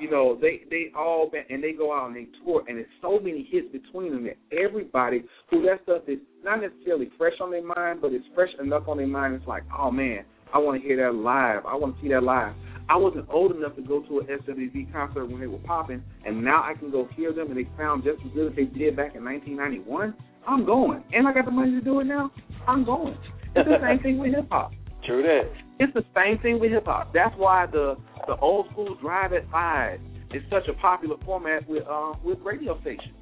You 0.00 0.10
know, 0.10 0.36
they 0.40 0.62
they 0.70 0.86
all 0.96 1.28
band, 1.30 1.46
and 1.50 1.62
they 1.62 1.72
go 1.72 1.92
out 1.96 2.08
and 2.08 2.16
they 2.16 2.26
tour, 2.44 2.64
and 2.68 2.78
there's 2.78 2.86
so 3.00 3.18
many 3.18 3.48
hits 3.50 3.68
between 3.72 4.12
them 4.12 4.24
that 4.24 4.36
everybody 4.56 5.24
who 5.50 5.62
that 5.62 5.82
stuff 5.84 6.02
is 6.08 6.18
not 6.44 6.60
necessarily 6.60 7.10
fresh 7.16 7.34
on 7.40 7.50
their 7.52 7.64
mind, 7.64 8.00
but 8.00 8.12
it's 8.12 8.26
fresh 8.34 8.50
enough 8.60 8.88
on 8.88 8.96
their 8.98 9.06
mind. 9.06 9.34
It's 9.34 9.46
like, 9.46 9.62
oh 9.76 9.90
man, 9.90 10.24
I 10.54 10.58
want 10.58 10.80
to 10.80 10.86
hear 10.86 10.96
that 11.04 11.16
live. 11.16 11.64
I 11.66 11.74
want 11.76 11.96
to 11.96 12.02
see 12.02 12.08
that 12.08 12.22
live. 12.22 12.54
I 12.88 12.96
wasn't 12.96 13.26
old 13.30 13.54
enough 13.54 13.76
to 13.76 13.82
go 13.82 14.02
to 14.02 14.20
a 14.20 14.24
SWV 14.24 14.92
concert 14.92 15.26
when 15.26 15.40
they 15.40 15.46
were 15.46 15.58
popping, 15.58 16.02
and 16.24 16.42
now 16.42 16.62
I 16.62 16.74
can 16.74 16.90
go 16.90 17.06
hear 17.16 17.32
them, 17.32 17.48
and 17.48 17.56
they 17.56 17.68
sound 17.76 18.02
just 18.02 18.24
as 18.24 18.32
good 18.32 18.50
as 18.50 18.56
they 18.56 18.64
did 18.64 18.96
back 18.96 19.14
in 19.14 19.24
1991. 19.24 20.14
I'm 20.46 20.64
going, 20.64 21.04
and 21.12 21.28
I 21.28 21.34
got 21.34 21.44
the 21.44 21.50
money 21.50 21.72
to 21.72 21.80
do 21.82 22.00
it 22.00 22.04
now. 22.04 22.30
I'm 22.66 22.84
going. 22.84 23.16
It's 23.54 23.68
the 23.68 23.78
same 23.82 24.02
thing 24.02 24.18
with 24.18 24.34
hip 24.34 24.46
hop. 24.50 24.72
True 25.06 25.22
that. 25.22 25.50
It's 25.78 25.92
the 25.92 26.04
same 26.14 26.38
thing 26.40 26.60
with 26.60 26.70
hip 26.72 26.86
hop. 26.86 27.12
That's 27.12 27.34
why 27.36 27.66
the 27.66 27.96
the 28.26 28.36
old 28.36 28.70
school 28.70 28.96
drive 29.00 29.32
at 29.32 29.50
five 29.50 30.00
is 30.32 30.42
such 30.50 30.68
a 30.68 30.74
popular 30.80 31.16
format 31.24 31.68
with 31.68 31.84
uh, 31.86 32.14
with 32.24 32.38
radio 32.40 32.80
stations. 32.80 33.14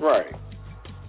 Right. 0.00 0.34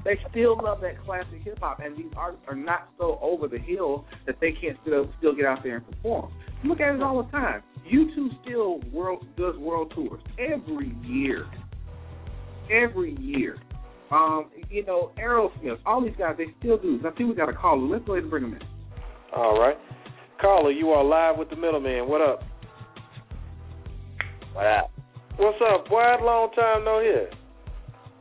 They 0.05 0.17
still 0.29 0.57
love 0.61 0.79
that 0.81 1.03
classic 1.03 1.41
hip 1.43 1.59
hop, 1.59 1.79
and 1.83 1.97
these 1.97 2.11
artists 2.15 2.45
are 2.47 2.55
not 2.55 2.89
so 2.97 3.19
over 3.21 3.47
the 3.47 3.59
hill 3.59 4.05
that 4.25 4.35
they 4.39 4.51
can't 4.51 4.77
still 4.81 5.09
still 5.17 5.35
get 5.35 5.45
out 5.45 5.59
there 5.63 5.77
and 5.77 5.85
perform. 5.89 6.31
Look 6.63 6.79
at 6.79 6.95
it 6.95 7.01
all 7.01 7.23
the 7.23 7.29
time. 7.31 7.63
U2 7.91 8.41
still 8.43 8.79
world 8.91 9.25
does 9.37 9.55
world 9.57 9.91
tours 9.95 10.21
every 10.37 10.95
year, 11.03 11.45
every 12.71 13.15
year. 13.19 13.57
Um, 14.11 14.49
you 14.69 14.83
know, 14.85 15.11
Aerosmith, 15.19 15.77
all 15.85 16.01
these 16.03 16.15
guys, 16.17 16.35
they 16.37 16.47
still 16.59 16.77
do. 16.77 16.99
I 17.05 17.11
think 17.11 17.29
we 17.29 17.35
got 17.35 17.49
a 17.49 17.53
caller. 17.53 17.85
Let's 17.87 18.05
go 18.05 18.13
ahead 18.13 18.23
and 18.23 18.31
bring 18.31 18.43
them 18.43 18.53
in. 18.55 18.61
All 19.35 19.59
right. 19.59 19.77
Caller, 20.41 20.71
you 20.71 20.89
are 20.89 21.03
live 21.03 21.37
with 21.37 21.49
the 21.49 21.55
middleman. 21.55 22.07
What 22.07 22.21
up? 22.21 22.41
What 24.53 24.65
up? 24.65 24.91
What's 25.37 25.57
up, 25.61 25.87
boy? 25.87 26.01
Long 26.23 26.49
time 26.55 26.83
no 26.85 26.99
hear. 27.01 27.29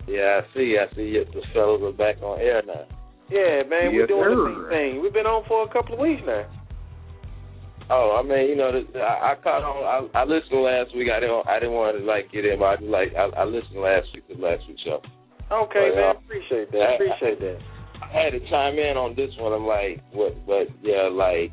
Yeah, 0.06 0.40
I 0.42 0.54
see. 0.54 0.76
I 0.80 0.94
see 0.94 1.02
you, 1.02 1.24
the 1.32 1.42
fellas 1.52 1.82
are 1.82 1.92
back 1.92 2.22
on 2.22 2.40
air 2.40 2.62
now. 2.66 2.86
Yeah, 3.30 3.62
man, 3.68 3.92
we're 3.92 4.00
Yes, 4.00 4.08
doing 4.08 4.24
the 4.24 4.36
sir. 4.36 4.62
big 4.62 4.68
thing. 4.70 5.02
We've 5.02 5.12
been 5.12 5.26
on 5.26 5.44
for 5.48 5.64
a 5.64 5.72
couple 5.72 5.94
of 5.94 6.00
weeks 6.00 6.22
now. 6.24 6.46
Oh, 7.90 8.20
I 8.20 8.22
mean, 8.22 8.50
you 8.50 8.56
know, 8.56 8.70
the, 8.72 9.00
I, 9.00 9.32
I 9.32 9.34
caught 9.42 9.64
on. 9.64 10.10
I, 10.14 10.20
I 10.20 10.24
listened 10.24 10.60
last 10.60 10.94
week. 10.94 11.08
I 11.08 11.20
didn't. 11.20 11.48
I 11.48 11.58
didn't 11.58 11.72
want 11.74 11.96
to 11.96 12.04
like 12.04 12.30
get 12.30 12.44
in, 12.44 12.58
but 12.58 12.64
I 12.66 12.76
just 12.76 12.88
like 12.90 13.14
I, 13.16 13.32
I 13.40 13.44
listened 13.44 13.80
last 13.80 14.08
week 14.14 14.28
to 14.28 14.34
last 14.36 14.62
week's 14.68 14.82
show. 14.82 15.00
Okay, 15.50 15.88
But, 15.92 15.96
man. 15.96 16.16
uh, 16.16 16.18
Appreciate 16.20 16.70
that. 16.72 16.80
I- 16.84 16.94
Appreciate 16.94 17.40
that. 17.40 17.58
I 18.04 18.06
had 18.12 18.30
to 18.32 18.40
chime 18.48 18.78
in 18.78 18.96
on 18.96 19.16
this 19.16 19.30
one. 19.40 19.52
I'm 19.52 19.66
like, 19.66 20.00
what? 20.12 20.36
But 20.46 20.68
yeah, 20.82 21.08
like, 21.10 21.50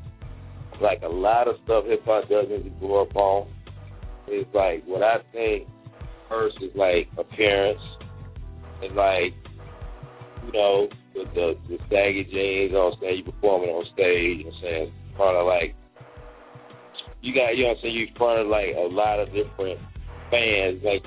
like 0.82 1.02
a 1.04 1.08
lot 1.08 1.48
of 1.48 1.56
stuff 1.64 1.86
hip 1.86 2.04
hop 2.06 2.28
doesn't 2.30 2.80
grow 2.80 3.04
up 3.04 3.16
on. 3.16 3.48
It's 4.28 4.50
like 4.54 4.84
what 4.86 5.04
I 5.04 5.18
think 5.32 5.68
first 6.30 6.58
is 6.62 6.72
like 6.76 7.08
appearance, 7.18 7.80
and 8.84 8.96
like, 8.96 9.32
you 10.46 10.52
know, 10.52 10.88
with 11.16 11.34
the 11.34 11.56
the 11.70 11.78
saggy 11.90 12.28
jeans 12.30 12.74
on 12.76 12.98
stage, 12.98 13.24
you 13.26 13.32
performing 13.32 13.70
on 13.70 13.86
stage. 13.94 14.40
You 14.40 14.44
know 14.46 14.50
what 14.52 14.56
I'm 14.58 14.62
saying? 14.64 14.94
Part 15.18 15.36
of 15.36 15.48
like, 15.48 15.76
you 17.26 17.34
got, 17.34 17.58
you 17.58 17.64
know 17.66 17.74
what 17.74 17.82
I'm 17.82 17.90
saying? 17.90 17.96
You 17.98 18.08
front 18.18 18.42
of 18.42 18.48
like 18.48 18.78
a 18.78 18.86
lot 18.86 19.18
of 19.20 19.34
different 19.34 19.82
fans. 20.30 20.78
Like, 20.86 21.02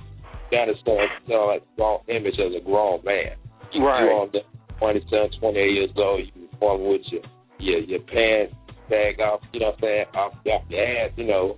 gotta 0.51 0.75
start 0.83 1.07
selling 1.31 1.47
like 1.47 1.65
wrong 1.79 2.03
image 2.09 2.35
as 2.43 2.51
a 2.59 2.65
grown 2.65 3.05
man. 3.05 3.39
You, 3.73 3.87
Right. 3.87 4.03
You 4.03 4.11
on 4.19 4.31
the 4.33 4.41
27, 4.81 5.39
28 5.39 5.63
years 5.63 5.91
old, 5.97 6.21
you 6.27 6.49
perform 6.51 6.91
with 6.91 7.03
your 7.13 7.23
your 7.59 7.81
your 7.87 8.01
pants 8.01 8.55
bag 8.91 9.21
off, 9.21 9.41
you 9.53 9.61
know 9.61 9.67
what 9.67 9.75
I'm 9.75 9.81
saying, 9.83 10.07
off, 10.15 10.33
off 10.35 10.65
your 10.71 10.83
ass, 10.83 11.13
you 11.17 11.27
know, 11.27 11.55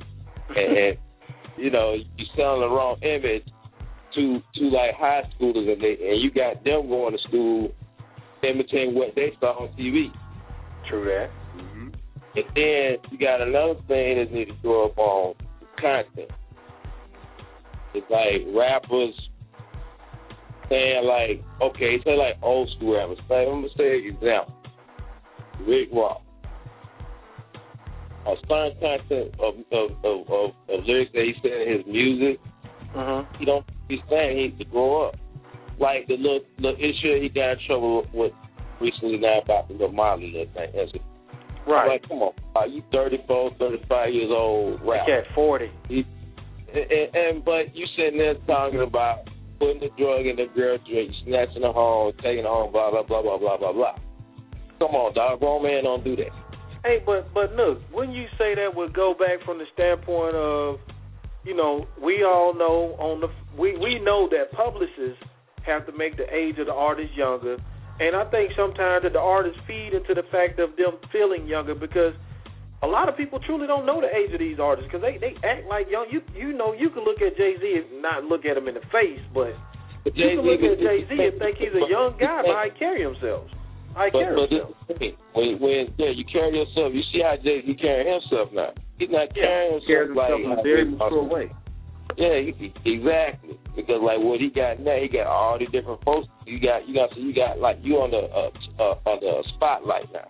and, 0.50 0.76
and 0.76 0.98
you 1.56 1.70
know 1.70 1.94
you 1.94 2.26
selling 2.36 2.60
the 2.60 2.68
wrong 2.68 2.96
image 3.02 3.44
to 4.14 4.40
to 4.56 4.64
like 4.68 4.92
high 4.96 5.22
schoolers, 5.38 5.72
and 5.72 5.80
they 5.80 5.96
and 6.04 6.20
you 6.20 6.30
got 6.30 6.62
them 6.64 6.88
going 6.88 7.16
to 7.16 7.22
school 7.28 7.72
imitating 8.42 8.94
what 8.94 9.14
they 9.14 9.32
saw 9.40 9.64
on 9.64 9.68
TV. 9.76 10.12
True 10.88 11.04
that. 11.04 11.30
And 12.36 12.44
then 12.54 12.96
you 13.10 13.18
got 13.18 13.40
another 13.40 13.74
thing 13.88 14.18
that 14.18 14.32
need 14.32 14.46
to 14.46 14.54
grow 14.62 14.86
up 14.86 14.98
on 14.98 15.34
content. 15.80 16.30
It's 17.92 18.06
like 18.08 18.46
rappers 18.54 19.14
saying 20.68 21.04
like, 21.04 21.42
okay, 21.60 21.96
say 22.04 22.16
like 22.16 22.36
old 22.42 22.70
school 22.76 22.96
rappers. 22.96 23.18
Say, 23.28 23.42
I'm 23.42 23.62
gonna 23.62 23.68
say 23.76 23.98
an 23.98 24.14
example. 24.14 24.54
Rick 25.66 25.88
Ross. 25.92 26.22
A 28.26 28.34
certain 28.48 28.78
content 28.80 29.34
of 29.40 29.54
of, 29.72 29.90
of, 30.04 30.30
of, 30.30 30.50
of 30.68 30.84
lyrics 30.86 31.10
that 31.14 31.24
he 31.24 31.32
said 31.42 31.66
in 31.66 31.78
his 31.78 31.86
music, 31.86 32.40
Uh-huh. 32.94 33.24
he 33.38 33.44
don't 33.44 33.66
he's 33.88 33.98
saying 34.08 34.36
he 34.36 34.42
needs 34.44 34.58
to 34.58 34.64
grow 34.66 35.08
up. 35.08 35.16
Like 35.80 36.06
the 36.06 36.16
little 36.16 36.40
the 36.60 36.74
issue 36.76 37.20
he 37.20 37.28
got 37.28 37.52
in 37.52 37.58
trouble 37.66 38.06
with 38.14 38.32
recently 38.80 39.18
now 39.18 39.40
about 39.40 39.66
the 39.66 39.74
little 39.74 39.92
Molly 39.92 40.30
little 40.30 40.54
thing. 40.54 40.70
That's. 40.76 40.92
Right. 41.66 41.88
Like, 41.88 42.08
come 42.08 42.22
on, 42.22 42.32
are 42.54 42.66
you 42.66 42.82
34, 42.92 43.52
35 43.58 44.14
years 44.14 44.30
old? 44.30 44.80
Rap. 44.82 45.06
He 45.06 45.12
at 45.12 45.34
40. 45.34 45.70
He, 45.88 46.04
and, 46.72 47.14
and 47.14 47.44
but 47.44 47.74
you 47.74 47.86
sitting 47.96 48.18
there 48.18 48.34
talking 48.46 48.80
about 48.80 49.28
putting 49.58 49.80
the 49.80 49.90
drug 49.98 50.26
in 50.26 50.36
the 50.36 50.46
girl 50.54 50.78
drink, 50.88 51.12
snatching 51.24 51.62
her 51.62 51.72
home, 51.72 52.12
taking 52.22 52.44
her 52.44 52.50
home, 52.50 52.72
blah 52.72 52.90
blah 52.90 53.02
blah 53.02 53.22
blah 53.22 53.38
blah 53.38 53.58
blah 53.58 53.72
blah. 53.72 53.96
Come 54.78 54.96
on, 54.96 55.14
dog. 55.14 55.40
Grown 55.40 55.62
man 55.62 55.84
don't 55.84 56.02
do 56.02 56.16
that. 56.16 56.32
Hey, 56.82 57.02
but 57.04 57.32
but 57.34 57.52
look, 57.52 57.82
when 57.92 58.10
you 58.10 58.24
say 58.38 58.54
that, 58.54 58.74
would 58.74 58.94
go 58.94 59.14
back 59.14 59.44
from 59.44 59.58
the 59.58 59.66
standpoint 59.74 60.34
of, 60.34 60.80
you 61.44 61.54
know, 61.54 61.86
we 62.02 62.24
all 62.24 62.54
know 62.54 62.96
on 62.98 63.20
the 63.20 63.28
we 63.60 63.76
we 63.76 64.00
know 64.00 64.28
that 64.30 64.50
publicists 64.52 65.22
have 65.66 65.84
to 65.86 65.92
make 65.92 66.16
the 66.16 66.24
age 66.34 66.58
of 66.58 66.66
the 66.66 66.72
artist 66.72 67.12
younger, 67.14 67.58
and 68.00 68.16
I 68.16 68.24
think 68.30 68.52
sometimes 68.56 69.04
that 69.04 69.12
the 69.12 69.20
artists 69.20 69.60
feed 69.68 69.92
into 69.92 70.14
the 70.14 70.24
fact 70.32 70.58
of 70.58 70.74
them 70.76 70.96
feeling 71.12 71.46
younger 71.46 71.74
because 71.74 72.14
a 72.82 72.86
lot 72.88 73.08
of 73.08 73.16
people 73.16 73.38
truly 73.44 73.66
don't 73.68 73.84
know 73.84 74.00
the 74.00 74.08
age 74.08 74.32
of 74.32 74.40
these 74.40 74.58
artists 74.58 74.88
because 74.88 75.04
they 75.04 75.20
they 75.20 75.36
act 75.46 75.68
like 75.68 75.86
young. 75.92 76.06
You 76.10 76.22
you 76.34 76.52
know 76.56 76.72
you 76.72 76.88
can 76.90 77.04
look 77.04 77.20
at 77.20 77.36
Jay 77.36 77.54
Z 77.60 77.62
and 77.62 78.00
not 78.02 78.24
look 78.24 78.44
at 78.48 78.56
him 78.56 78.68
in 78.68 78.74
the 78.74 78.84
face, 78.90 79.20
but 79.36 79.52
But 80.02 80.16
you 80.16 80.32
can 80.32 80.40
Jay-Z 80.40 80.48
look 80.48 80.62
at 80.64 80.76
Jay 80.80 80.98
Z 81.04 81.12
and 81.12 81.36
think 81.38 81.60
he's 81.60 81.76
a 81.76 81.84
young 81.92 82.16
guy, 82.18 82.40
but 82.40 82.56
how 82.56 82.64
he 82.64 82.72
carry 82.80 83.04
himself. 83.04 83.44
How 83.92 84.08
he 84.08 84.10
But, 84.16 84.20
carry 84.24 84.36
but 84.36 84.48
this 84.48 84.64
himself. 84.64 85.02
is. 85.04 85.14
When 85.36 85.48
when 85.60 85.80
yeah, 86.00 86.08
you 86.16 86.24
carry 86.24 86.56
yourself. 86.56 86.96
You 86.96 87.04
see 87.12 87.20
how 87.20 87.36
Jay 87.36 87.60
Z 87.60 87.68
carrying 87.76 88.08
himself 88.08 88.48
now. 88.56 88.72
He's 88.96 89.12
not 89.12 89.28
carrying 89.36 89.76
himself 89.76 89.92
Carries 89.92 90.16
like 90.16 90.40
in 90.40 90.52
a 90.56 90.62
very 90.64 90.84
how- 90.96 91.12
mature 91.12 91.24
way. 91.28 91.46
Yeah, 92.16 92.52
exactly. 92.84 93.58
Because 93.76 94.00
like 94.02 94.18
what 94.18 94.40
he 94.40 94.50
got 94.50 94.80
now, 94.80 94.96
he 95.00 95.08
got 95.08 95.26
all 95.26 95.58
the 95.58 95.66
different 95.66 96.02
folks. 96.04 96.28
You 96.46 96.60
got 96.60 96.88
you 96.88 96.94
got 96.94 97.10
so 97.14 97.20
you 97.20 97.34
got 97.34 97.58
like 97.58 97.78
you 97.82 97.94
on 97.96 98.10
the 98.10 98.18
uh, 98.18 98.50
uh, 98.82 99.10
on 99.10 99.20
the 99.20 99.44
spotlight 99.54 100.12
now. 100.12 100.28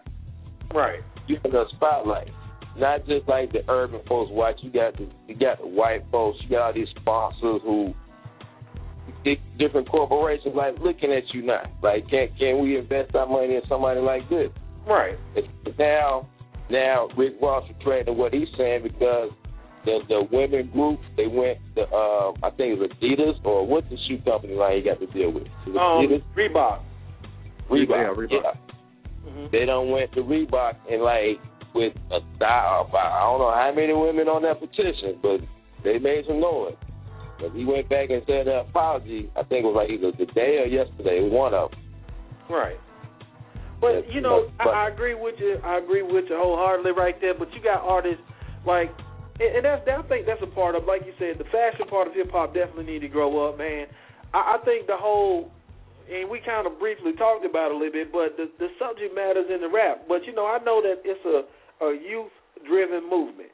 Right. 0.75 1.01
You 1.27 1.39
on 1.45 1.53
the 1.53 1.65
spotlight. 1.77 2.31
Not 2.77 3.07
just 3.07 3.29
like 3.29 3.53
the 3.53 3.61
urban 3.69 4.01
folks 4.09 4.31
watch. 4.33 4.57
You 4.63 4.71
got 4.71 4.97
the 4.97 5.09
you 5.27 5.35
got 5.37 5.59
the 5.59 5.67
white 5.67 6.05
folks. 6.11 6.39
You 6.43 6.51
got 6.51 6.67
all 6.67 6.73
these 6.73 6.89
sponsors 7.01 7.61
who 7.63 7.95
different 9.59 9.89
corporations 9.89 10.55
like 10.55 10.79
looking 10.81 11.13
at 11.13 11.23
you 11.35 11.43
now. 11.43 11.63
Like 11.83 12.09
can 12.09 12.29
can 12.39 12.61
we 12.61 12.79
invest 12.79 13.15
our 13.15 13.27
money 13.27 13.55
in 13.55 13.63
somebody 13.69 14.01
like 14.01 14.29
this? 14.29 14.51
Right. 14.87 15.17
Now 15.79 16.29
now 16.71 17.09
Rick 17.17 17.35
Ross 17.43 17.65
retracting 17.69 18.17
what 18.17 18.33
he's 18.33 18.49
saying 18.57 18.83
because 18.83 19.31
the 19.85 20.01
the 20.09 20.23
women 20.33 20.71
group 20.71 21.01
they 21.17 21.27
went 21.27 21.59
the 21.75 21.83
uh 21.83 22.33
I 22.43 22.51
think 22.57 22.77
it 22.77 22.79
was 22.79 22.91
Adidas 23.03 23.45
or 23.45 23.67
what's 23.67 23.89
the 23.89 23.97
shoe 24.09 24.19
company 24.25 24.55
line 24.55 24.77
he 24.79 24.83
got 24.83 25.01
to 25.01 25.07
deal 25.07 25.31
with? 25.33 25.47
Um, 25.67 25.75
Adidas? 25.75 26.23
Reebok. 26.37 26.83
Reebok. 27.71 27.89
Yeah, 27.89 28.15
Reebok. 28.15 28.57
hmm 29.25 29.47
They 29.53 29.65
don't 29.65 29.91
went 29.91 30.13
to 30.13 30.21
Reebok 30.21 30.75
and 30.91 31.03
like 31.03 31.41
with 31.75 31.95
a 32.11 32.19
thou 32.39 32.87
about 32.89 33.13
I 33.13 33.21
don't 33.31 33.39
know 33.41 33.53
how 33.55 33.73
many 33.75 33.93
women 33.95 34.29
on 34.29 34.43
that 34.43 34.61
petition, 34.61 35.19
but 35.23 35.41
they 35.85 35.99
made 35.99 36.25
some 36.27 36.41
noise. 36.41 36.75
But 37.41 37.53
he 37.53 37.65
went 37.65 37.89
back 37.89 38.11
and 38.11 38.23
said 38.27 38.49
an 38.49 38.59
apology. 38.69 39.31
I 39.35 39.43
think 39.45 39.65
it 39.65 39.69
was 39.69 39.77
like 39.77 39.89
either 39.89 40.13
today 40.13 40.59
or 40.61 40.67
yesterday, 40.67 41.27
one 41.27 41.55
of 41.55 41.71
them. 41.71 41.81
Right. 42.51 42.77
But 43.81 44.05
Yeah, 44.09 44.15
you 44.15 44.21
know, 44.21 44.51
but- 44.59 44.69
I, 44.69 44.85
I 44.87 44.89
agree 44.91 45.15
with 45.15 45.37
you. 45.39 45.57
I 45.65 45.79
agree 45.79 46.03
with 46.03 46.27
you 46.29 46.37
wholeheartedly 46.37 46.93
right 46.93 47.19
there. 47.21 47.33
But 47.33 47.49
you 47.55 47.63
got 47.63 47.81
artists 47.81 48.21
like, 48.67 48.91
and, 49.41 49.57
and 49.57 49.65
that's 49.65 49.83
I 49.89 50.03
think 50.09 50.27
that's 50.27 50.43
a 50.43 50.53
part 50.55 50.75
of, 50.77 50.85
like 50.85 51.03
you 51.07 51.13
said, 51.19 51.39
the 51.39 51.49
fashion 51.51 51.87
part 51.89 52.07
of 52.09 52.15
hip 52.15 52.31
hop 52.31 52.55
definitely 52.55 52.85
need 52.93 53.01
to 53.01 53.09
grow 53.09 53.49
up, 53.49 53.59
man. 53.59 53.87
I, 54.35 54.57
I 54.61 54.65
think 54.65 54.87
the 54.87 54.97
whole, 54.97 55.51
and 56.11 56.29
we 56.31 56.41
kind 56.45 56.67
of 56.67 56.79
briefly 56.79 57.13
talked 57.19 57.45
about 57.45 57.73
it 57.73 57.75
a 57.75 57.79
little 57.79 57.93
bit, 57.93 58.13
but 58.13 58.37
the 58.37 58.51
the 58.59 58.69
subject 58.79 59.15
matters 59.15 59.47
in 59.53 59.61
the 59.61 59.69
rap. 59.69 60.05
But 60.09 60.25
you 60.27 60.35
know, 60.35 60.47
I 60.47 60.59
know 60.63 60.83
that 60.83 61.03
it's 61.05 61.25
a 61.25 61.49
a 61.85 61.91
youth 61.97 62.33
driven 62.69 63.09
movement. 63.09 63.51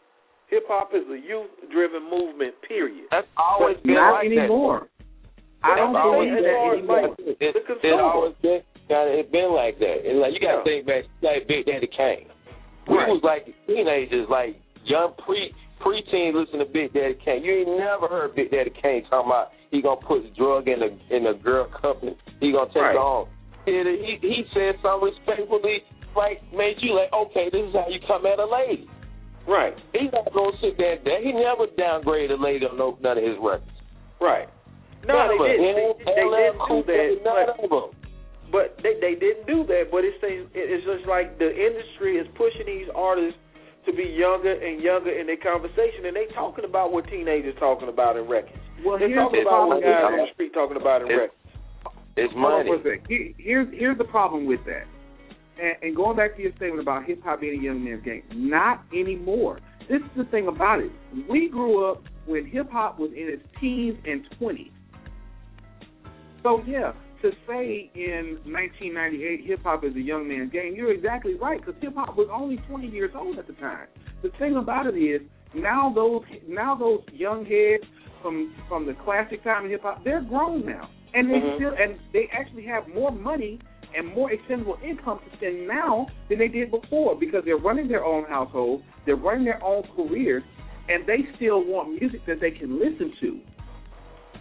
Hip 0.51 0.63
hop 0.69 0.91
is 0.95 1.03
a 1.11 1.19
youth 1.19 1.51
driven 1.73 2.03
movement. 2.11 2.55
Period. 2.67 3.07
That's 3.11 3.27
always 3.37 3.77
But 3.79 3.85
been 3.87 3.95
Not 3.95 4.13
like 4.23 4.27
anymore. 4.27 4.87
I 5.65 5.75
don't 5.75 5.93
That's 5.95 6.05
always 6.07 6.31
believe 6.31 6.45
been 6.45 6.53
that 6.53 6.63
like- 6.63 6.79
anymore. 6.79 7.15
It, 7.19 7.39
The 7.39 7.47
it, 7.47 7.57
it 7.57 7.67
consumer. 7.67 8.03
always 8.03 8.35
been 8.43 8.61
kind 8.87 9.07
of 9.11 9.15
it 9.19 9.33
been 9.33 9.51
like 9.51 9.79
that. 9.83 9.99
And 10.07 10.21
like 10.23 10.33
you 10.35 10.41
got 10.41 10.63
to 10.63 10.71
Yeah. 10.71 10.71
think 10.79 10.87
back, 10.87 11.03
like 11.23 11.49
Big 11.51 11.67
Daddy 11.67 11.91
Kane. 11.91 12.31
We 12.87 12.95
Right. 12.95 13.09
was 13.11 13.23
like 13.27 13.51
teenagers, 13.67 14.29
like 14.31 14.55
young 14.87 15.15
pre 15.19 15.51
preteen 15.81 16.35
listen 16.35 16.59
to 16.59 16.65
Big 16.67 16.93
Daddy 16.93 17.17
Kane. 17.25 17.45
You 17.45 17.53
ain't 17.65 17.79
never 17.79 18.09
heard 18.09 18.35
Big 18.35 18.51
Daddy 18.51 18.71
Kane 18.83 19.05
talking 19.11 19.31
about 19.31 19.53
he 19.71 19.83
gonna 19.83 20.01
put 20.01 20.23
drug 20.37 20.69
in 20.69 20.81
a 20.83 20.91
in 21.15 21.27
a 21.27 21.35
girl 21.35 21.67
cup 21.81 22.03
and 22.03 22.17
he 22.41 22.53
gonna 22.53 22.67
take 22.69 22.83
Right. 22.83 22.95
her 22.95 23.01
home. 23.01 23.29
He, 23.65 23.73
he 23.73 24.13
he 24.23 24.45
said 24.55 24.77
something 24.83 25.11
respectfully, 25.11 25.83
like 26.17 26.41
made 26.55 26.77
you 26.81 26.95
like, 26.95 27.13
okay, 27.13 27.51
this 27.51 27.67
is 27.69 27.75
how 27.75 27.89
you 27.89 27.99
come 28.07 28.25
at 28.27 28.39
a 28.39 28.47
lady. 28.47 28.89
Right. 29.47 29.75
He's 29.93 30.11
not 30.13 30.33
gonna 30.33 30.57
sit 30.61 30.77
there. 30.79 30.99
and- 30.99 31.25
He 31.25 31.33
never 31.33 31.67
downgraded 31.79 32.39
a 32.39 32.43
lady 32.43 32.67
on 32.67 32.77
no, 32.79 32.99
none 33.01 33.19
of 33.19 33.25
his 33.25 33.37
records. 33.41 33.71
Right. 34.21 34.49
No, 35.07 35.15
Never. 35.15 35.39
they 35.47 35.57
didn't. 35.57 35.99
They, 36.03 36.15
they 36.19 36.43
didn't 36.51 36.67
do 36.67 36.83
that. 36.83 37.07
None 37.23 37.47
But 37.47 37.65
of 37.65 37.71
them. 37.71 37.91
But 38.51 38.79
they 38.83 38.99
they 38.99 39.15
didn't 39.15 39.47
do 39.47 39.63
that. 39.67 39.91
But 39.91 40.03
it's 40.05 40.19
it's 40.23 40.85
just 40.87 41.07
like 41.07 41.39
the 41.39 41.47
industry 41.51 42.19
is 42.19 42.27
pushing 42.35 42.67
these 42.67 42.89
artists 42.95 43.39
to 43.87 43.93
be 43.93 44.05
younger 44.05 44.53
and 44.53 44.83
younger 44.83 45.11
in 45.11 45.27
their 45.27 45.37
conversation, 45.39 46.05
and 46.07 46.15
they 46.17 46.27
talking 46.35 46.65
about 46.65 46.93
what 46.93 47.07
teenagers 47.09 47.55
talking 47.59 47.89
about 47.89 48.17
in 48.17 48.29
records. 48.29 48.59
Well, 48.85 48.99
They're 48.99 49.15
talking 49.15 49.41
the 49.43 49.49
about 49.49 49.69
what 49.69 49.77
with 49.77 49.85
guys 49.85 50.05
on 50.05 50.17
the 50.19 50.27
street 50.35 50.53
talking 50.53 50.77
about 50.77 51.03
in 51.03 51.09
It's- 51.09 51.21
records. 51.21 51.43
It's 52.19 52.33
Hold 52.33 52.45
on 52.45 52.67
money. 52.67 52.83
for 52.83 52.89
a 52.89 52.97
sec. 52.99 53.07
Here, 53.09 53.33
here's 53.39 53.69
here's 53.75 53.99
the 53.99 54.05
problem 54.05 54.47
with 54.47 54.65
that. 54.65 54.85
And, 55.61 55.77
and 55.83 55.97
going 55.97 56.17
back 56.17 56.35
to 56.37 56.43
your 56.43 56.53
statement 56.57 56.81
about 56.81 57.05
hip 57.05 57.23
hop 57.23 57.41
being 57.41 57.61
a 57.61 57.63
young 57.63 57.85
man's 57.85 58.03
game, 58.05 58.23
not 58.35 58.83
anymore. 58.93 59.61
This 59.89 60.01
is 60.01 60.09
the 60.17 60.25
thing 60.25 60.49
about 60.49 60.81
it. 60.81 60.91
We 61.29 61.49
grew 61.49 61.85
up 61.91 62.03
when 62.27 62.47
hip 62.47 62.71
hop 62.71 62.99
was 62.99 63.11
in 63.13 63.29
its 63.29 63.43
teens 63.61 63.99
and 64.07 64.25
twenties. 64.39 64.73
So 66.43 66.63
yeah, 66.67 66.93
to 67.23 67.31
say 67.47 67.91
in 67.95 68.39
1998 68.45 69.45
hip 69.47 69.63
hop 69.63 69.85
is 69.85 69.95
a 69.97 70.01
young 70.01 70.29
man's 70.29 70.53
game, 70.53 70.75
you're 70.75 70.93
exactly 70.93 71.35
right 71.35 71.65
because 71.65 71.81
hip 71.81 71.95
hop 71.95 72.17
was 72.17 72.29
only 72.33 72.57
20 72.69 72.87
years 72.89 73.13
old 73.15 73.39
at 73.39 73.47
the 73.47 73.53
time. 73.55 73.87
The 74.23 74.31
thing 74.39 74.57
about 74.57 74.87
it 74.87 74.97
is 74.99 75.23
now 75.55 75.93
those 75.95 76.23
now 76.49 76.75
those 76.75 77.03
young 77.13 77.45
heads 77.45 77.85
from 78.23 78.55
from 78.69 78.87
the 78.87 78.95
classic 79.05 79.43
time 79.45 79.65
in 79.65 79.71
hip 79.71 79.83
hop, 79.83 80.05
they're 80.05 80.23
grown 80.23 80.65
now, 80.67 80.89
and 81.15 81.31
they 81.31 81.41
Mhm. 81.41 81.57
still 81.57 81.75
and 81.79 81.99
they 82.13 82.29
actually 82.33 82.65
have 82.65 82.89
more 82.89 83.11
money 83.11 83.59
and 83.97 84.07
more 84.09 84.31
extendable 84.31 84.83
income 84.83 85.21
to 85.21 85.37
spend 85.37 85.67
now 85.67 86.07
than 86.29 86.39
they 86.39 86.49
did 86.49 86.71
before 86.71 87.17
because 87.17 87.45
they're 87.45 87.57
running 87.57 87.89
their 87.89 88.05
own 88.05 88.25
household, 88.25 88.83
they're 89.07 89.17
running 89.17 89.45
their 89.45 89.63
own 89.65 89.83
careers, 89.97 90.43
and 90.89 91.07
they 91.07 91.27
still 91.37 91.65
want 91.65 91.91
music 92.01 92.25
that 92.27 92.41
they 92.41 92.51
can 92.51 92.79
listen 92.79 93.13
to. 93.21 93.41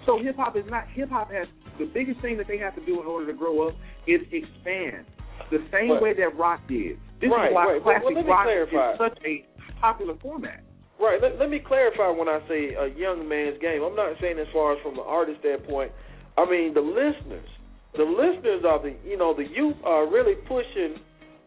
So 0.05 0.19
hip 0.21 0.35
hop 0.37 0.55
is 0.55 0.65
not 0.69 0.87
hip 0.89 1.09
hop 1.09 1.31
has 1.31 1.47
the 1.79 1.85
biggest 1.85 2.21
thing 2.21 2.37
that 2.37 2.47
they 2.47 2.57
have 2.57 2.75
to 2.75 2.85
do 2.85 3.01
in 3.01 3.07
order 3.07 3.25
to 3.27 3.33
grow 3.33 3.67
up 3.67 3.75
is 4.07 4.21
expand 4.31 5.05
the 5.51 5.59
same 5.71 5.91
Right. 5.91 6.01
way 6.01 6.13
that 6.13 6.35
rock 6.37 6.61
did. 6.67 6.97
This 7.19 7.29
Right, 7.31 7.49
is 7.49 7.55
why 7.55 7.65
right. 7.65 7.83
But- 7.83 8.03
well, 8.03 8.13
classic 8.13 8.27
rock 8.27 8.43
clarify. 8.45 8.91
is 8.93 8.97
such 8.97 9.17
a 9.25 9.45
popular 9.81 10.15
format. 10.21 10.61
Right. 10.99 11.21
Let, 11.21 11.37
let 11.39 11.49
me 11.49 11.59
clarify 11.59 12.09
when 12.09 12.29
I 12.29 12.39
say 12.47 12.73
a 12.75 12.87
young 12.87 13.27
man's 13.27 13.57
game. 13.59 13.83
I'm 13.83 13.95
not 13.95 14.15
saying 14.21 14.39
as 14.39 14.47
far 14.53 14.73
as 14.73 14.79
from 14.81 14.95
the 14.95 15.01
artist 15.03 15.39
standpoint. 15.41 15.91
I 16.37 16.45
mean 16.49 16.73
the 16.73 16.81
listeners. 16.81 17.49
The 17.97 18.03
listeners 18.03 18.63
are 18.65 18.79
the 18.79 18.93
you 19.05 19.17
know 19.17 19.33
the 19.33 19.47
youth 19.47 19.75
are 19.83 20.05
really 20.07 20.35
pushing 20.47 20.99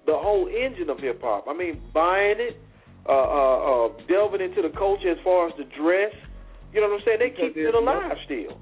the 0.07 0.16
whole 0.16 0.49
engine 0.49 0.91
of 0.91 0.99
hip 0.99 1.20
hop. 1.22 1.47
I 1.49 1.55
mean 1.55 1.80
buying 1.95 2.37
it, 2.41 2.57
uh, 3.09 3.12
uh, 3.12 3.87
uh, 3.87 3.89
delving 4.09 4.41
into 4.41 4.62
the 4.62 4.70
culture 4.76 5.11
as 5.12 5.18
far 5.24 5.49
as 5.49 5.55
the 5.57 5.64
dress. 5.76 6.12
You 6.73 6.81
know 6.81 6.89
what 6.89 7.01
I'm 7.01 7.03
saying? 7.05 7.19
They 7.21 7.31
keep 7.31 7.57
it 7.57 7.62
there's 7.62 7.75
alive 7.75 8.16
still. 8.25 8.59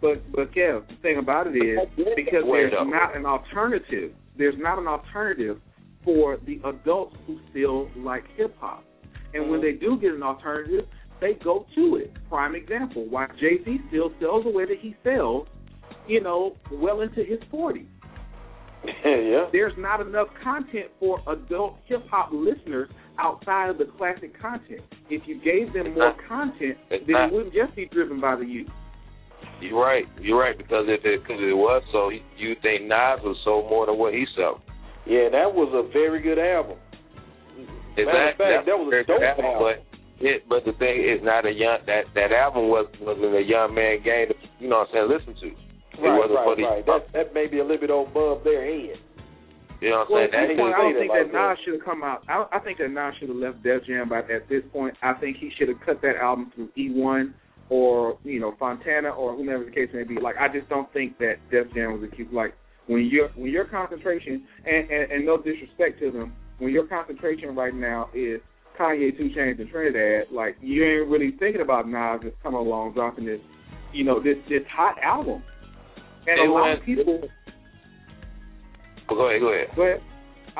But 0.00 0.30
but 0.32 0.52
Kev, 0.54 0.88
the 0.88 0.96
thing 1.02 1.18
about 1.18 1.46
it 1.48 1.56
is 1.56 1.78
because 2.14 2.44
there's 2.46 2.72
up. 2.78 2.86
not 2.86 3.16
an 3.16 3.26
alternative. 3.26 4.12
There's 4.36 4.54
not 4.58 4.78
an 4.78 4.86
alternative 4.86 5.60
for 6.04 6.38
the 6.46 6.60
adults 6.64 7.16
who 7.26 7.38
still 7.50 7.90
like 7.96 8.24
hip 8.36 8.56
hop. 8.60 8.84
And 9.34 9.50
when 9.50 9.60
Mhm. 9.60 9.62
they 9.62 9.72
do 9.72 9.98
get 9.98 10.14
an 10.14 10.22
alternative, 10.22 10.86
they 11.20 11.34
go 11.34 11.66
to 11.74 11.96
it. 11.96 12.12
Prime 12.28 12.54
example, 12.54 13.04
why 13.06 13.26
Jay 13.40 13.62
Z 13.64 13.80
still 13.88 14.12
sells 14.20 14.44
the 14.44 14.50
way 14.50 14.64
that 14.64 14.78
he 14.78 14.94
sells, 15.02 15.48
you 16.06 16.20
know, 16.20 16.56
well 16.70 17.00
into 17.00 17.24
his 17.24 17.42
forties. 17.50 17.88
yeah. 19.04 19.46
There's 19.52 19.72
not 19.76 20.00
enough 20.00 20.28
content 20.42 20.86
for 21.00 21.20
adult 21.26 21.76
hip 21.86 22.06
hop 22.10 22.30
listeners 22.32 22.88
outside 23.18 23.70
of 23.70 23.78
the 23.78 23.86
classic 23.98 24.38
content. 24.40 24.80
If 25.10 25.22
you 25.26 25.40
gave 25.42 25.72
them 25.72 25.94
more 25.94 26.14
content, 26.28 26.78
then 26.90 27.00
not. 27.08 27.28
it 27.28 27.32
wouldn't 27.34 27.54
just 27.54 27.74
be 27.74 27.86
driven 27.86 28.20
by 28.20 28.36
the 28.36 28.44
youth. 28.44 28.68
You're 29.60 29.80
right. 29.80 30.04
You're 30.20 30.38
right 30.38 30.56
because 30.56 30.86
if 30.86 31.04
it 31.04 31.22
because 31.22 31.42
it 31.42 31.56
was 31.56 31.82
so, 31.92 32.10
you 32.10 32.54
think 32.62 32.82
Nas 32.86 33.18
was 33.24 33.36
sold 33.44 33.68
more 33.68 33.86
than 33.86 33.98
what 33.98 34.14
he 34.14 34.24
sold. 34.36 34.60
Yeah, 35.06 35.28
that 35.32 35.50
was 35.50 35.72
a 35.74 35.90
very 35.92 36.22
good 36.22 36.38
album. 36.38 36.78
Matter 37.96 38.06
of 38.06 38.38
Exactly. 38.38 38.46
fact, 38.46 38.66
that 38.66 38.78
was 38.78 38.86
a 38.86 38.90
very 38.90 39.04
dope 39.04 39.18
good 39.18 39.26
album. 39.26 39.58
But 39.58 39.76
it, 40.22 40.42
but 40.48 40.62
the 40.64 40.72
thing 40.78 41.02
is, 41.02 41.18
not 41.22 41.46
a 41.46 41.50
young 41.50 41.78
that 41.86 42.06
that 42.14 42.30
album 42.30 42.68
was 42.70 42.86
wasn't 43.02 43.34
a 43.34 43.42
young 43.42 43.74
man 43.74 43.98
game. 44.04 44.30
To, 44.30 44.34
you 44.62 44.68
know 44.70 44.86
what 44.86 44.94
I'm 44.94 45.10
saying? 45.10 45.10
Listen 45.10 45.34
to. 45.42 45.67
It 45.98 46.02
Right, 46.06 46.18
wasn't 46.18 46.38
for 46.38 46.54
right, 46.54 46.56
the. 46.56 46.62
right. 46.64 46.86
That 46.86 47.12
that 47.12 47.34
may 47.34 47.46
be 47.46 47.58
a 47.58 47.64
little 47.64 47.78
bit 47.78 47.90
above 47.90 48.44
their 48.44 48.64
head. 48.64 48.98
You 49.80 49.90
know 49.90 50.04
what 50.08 50.18
I'm 50.18 50.24
at 50.24 50.30
saying? 50.32 50.48
this 50.48 50.58
point, 50.58 50.74
I 50.74 50.78
don't 50.82 50.94
think 50.98 51.10
like 51.10 51.22
that 51.26 51.32
that. 51.32 51.48
Nas 51.50 51.58
should 51.64 51.74
have 51.74 51.84
come 51.84 52.02
out. 52.02 52.22
I, 52.28 52.46
I 52.50 52.58
think 52.58 52.78
that 52.78 52.90
Nas 52.90 53.14
should 53.18 53.28
have 53.28 53.38
left 53.38 53.62
Def 53.62 53.84
Jam, 53.86 54.08
but 54.08 54.26
at 54.30 54.48
this 54.48 54.62
point, 54.72 54.94
I 55.02 55.14
think 55.14 55.36
he 55.38 55.50
should 55.56 55.68
have 55.68 55.78
cut 55.86 56.02
that 56.02 56.16
album 56.16 56.50
through 56.54 56.68
E1 56.76 57.32
or 57.70 58.18
you 58.24 58.40
know 58.40 58.54
Fontana 58.58 59.10
or 59.10 59.36
whomever 59.36 59.64
the 59.64 59.70
case 59.70 59.88
may 59.94 60.02
be. 60.02 60.18
Like, 60.20 60.36
I 60.38 60.48
just 60.48 60.68
don't 60.68 60.90
think 60.92 61.18
that 61.18 61.36
Def 61.50 61.72
Jam 61.74 61.92
was 62.00 62.02
a 62.10 62.14
cute. 62.14 62.32
Like, 62.32 62.54
when 62.86 63.06
your 63.06 63.28
when 63.36 63.50
your 63.52 63.66
concentration 63.66 64.44
and, 64.66 64.90
and 64.90 65.12
and 65.12 65.26
no 65.26 65.36
disrespect 65.36 66.00
to 66.00 66.10
them, 66.10 66.32
when 66.58 66.72
your 66.72 66.86
concentration 66.86 67.54
right 67.54 67.74
now 67.74 68.08
is 68.14 68.40
Kanye, 68.78 69.16
Two 69.16 69.30
Chainz, 69.36 69.60
and 69.60 69.70
Trinidad, 69.70 70.32
like 70.32 70.56
you 70.60 70.82
ain't 70.84 71.08
really 71.08 71.32
thinking 71.38 71.60
about 71.62 71.88
Nas 71.88 72.20
just 72.22 72.42
coming 72.42 72.58
along 72.58 72.94
dropping 72.94 73.26
this, 73.26 73.40
you 73.92 74.02
know, 74.04 74.20
this 74.20 74.36
this 74.48 74.62
hot 74.74 74.96
album. 75.04 75.42
And 76.28 76.38
It 76.38 76.48
a 76.48 76.52
lot 76.52 76.68
was- 76.70 76.78
of 76.80 76.84
people 76.84 77.28
Go 79.08 79.28
ahead. 79.30 79.40
Go 79.40 79.48
ahead. 79.54 79.68
but 79.74 80.02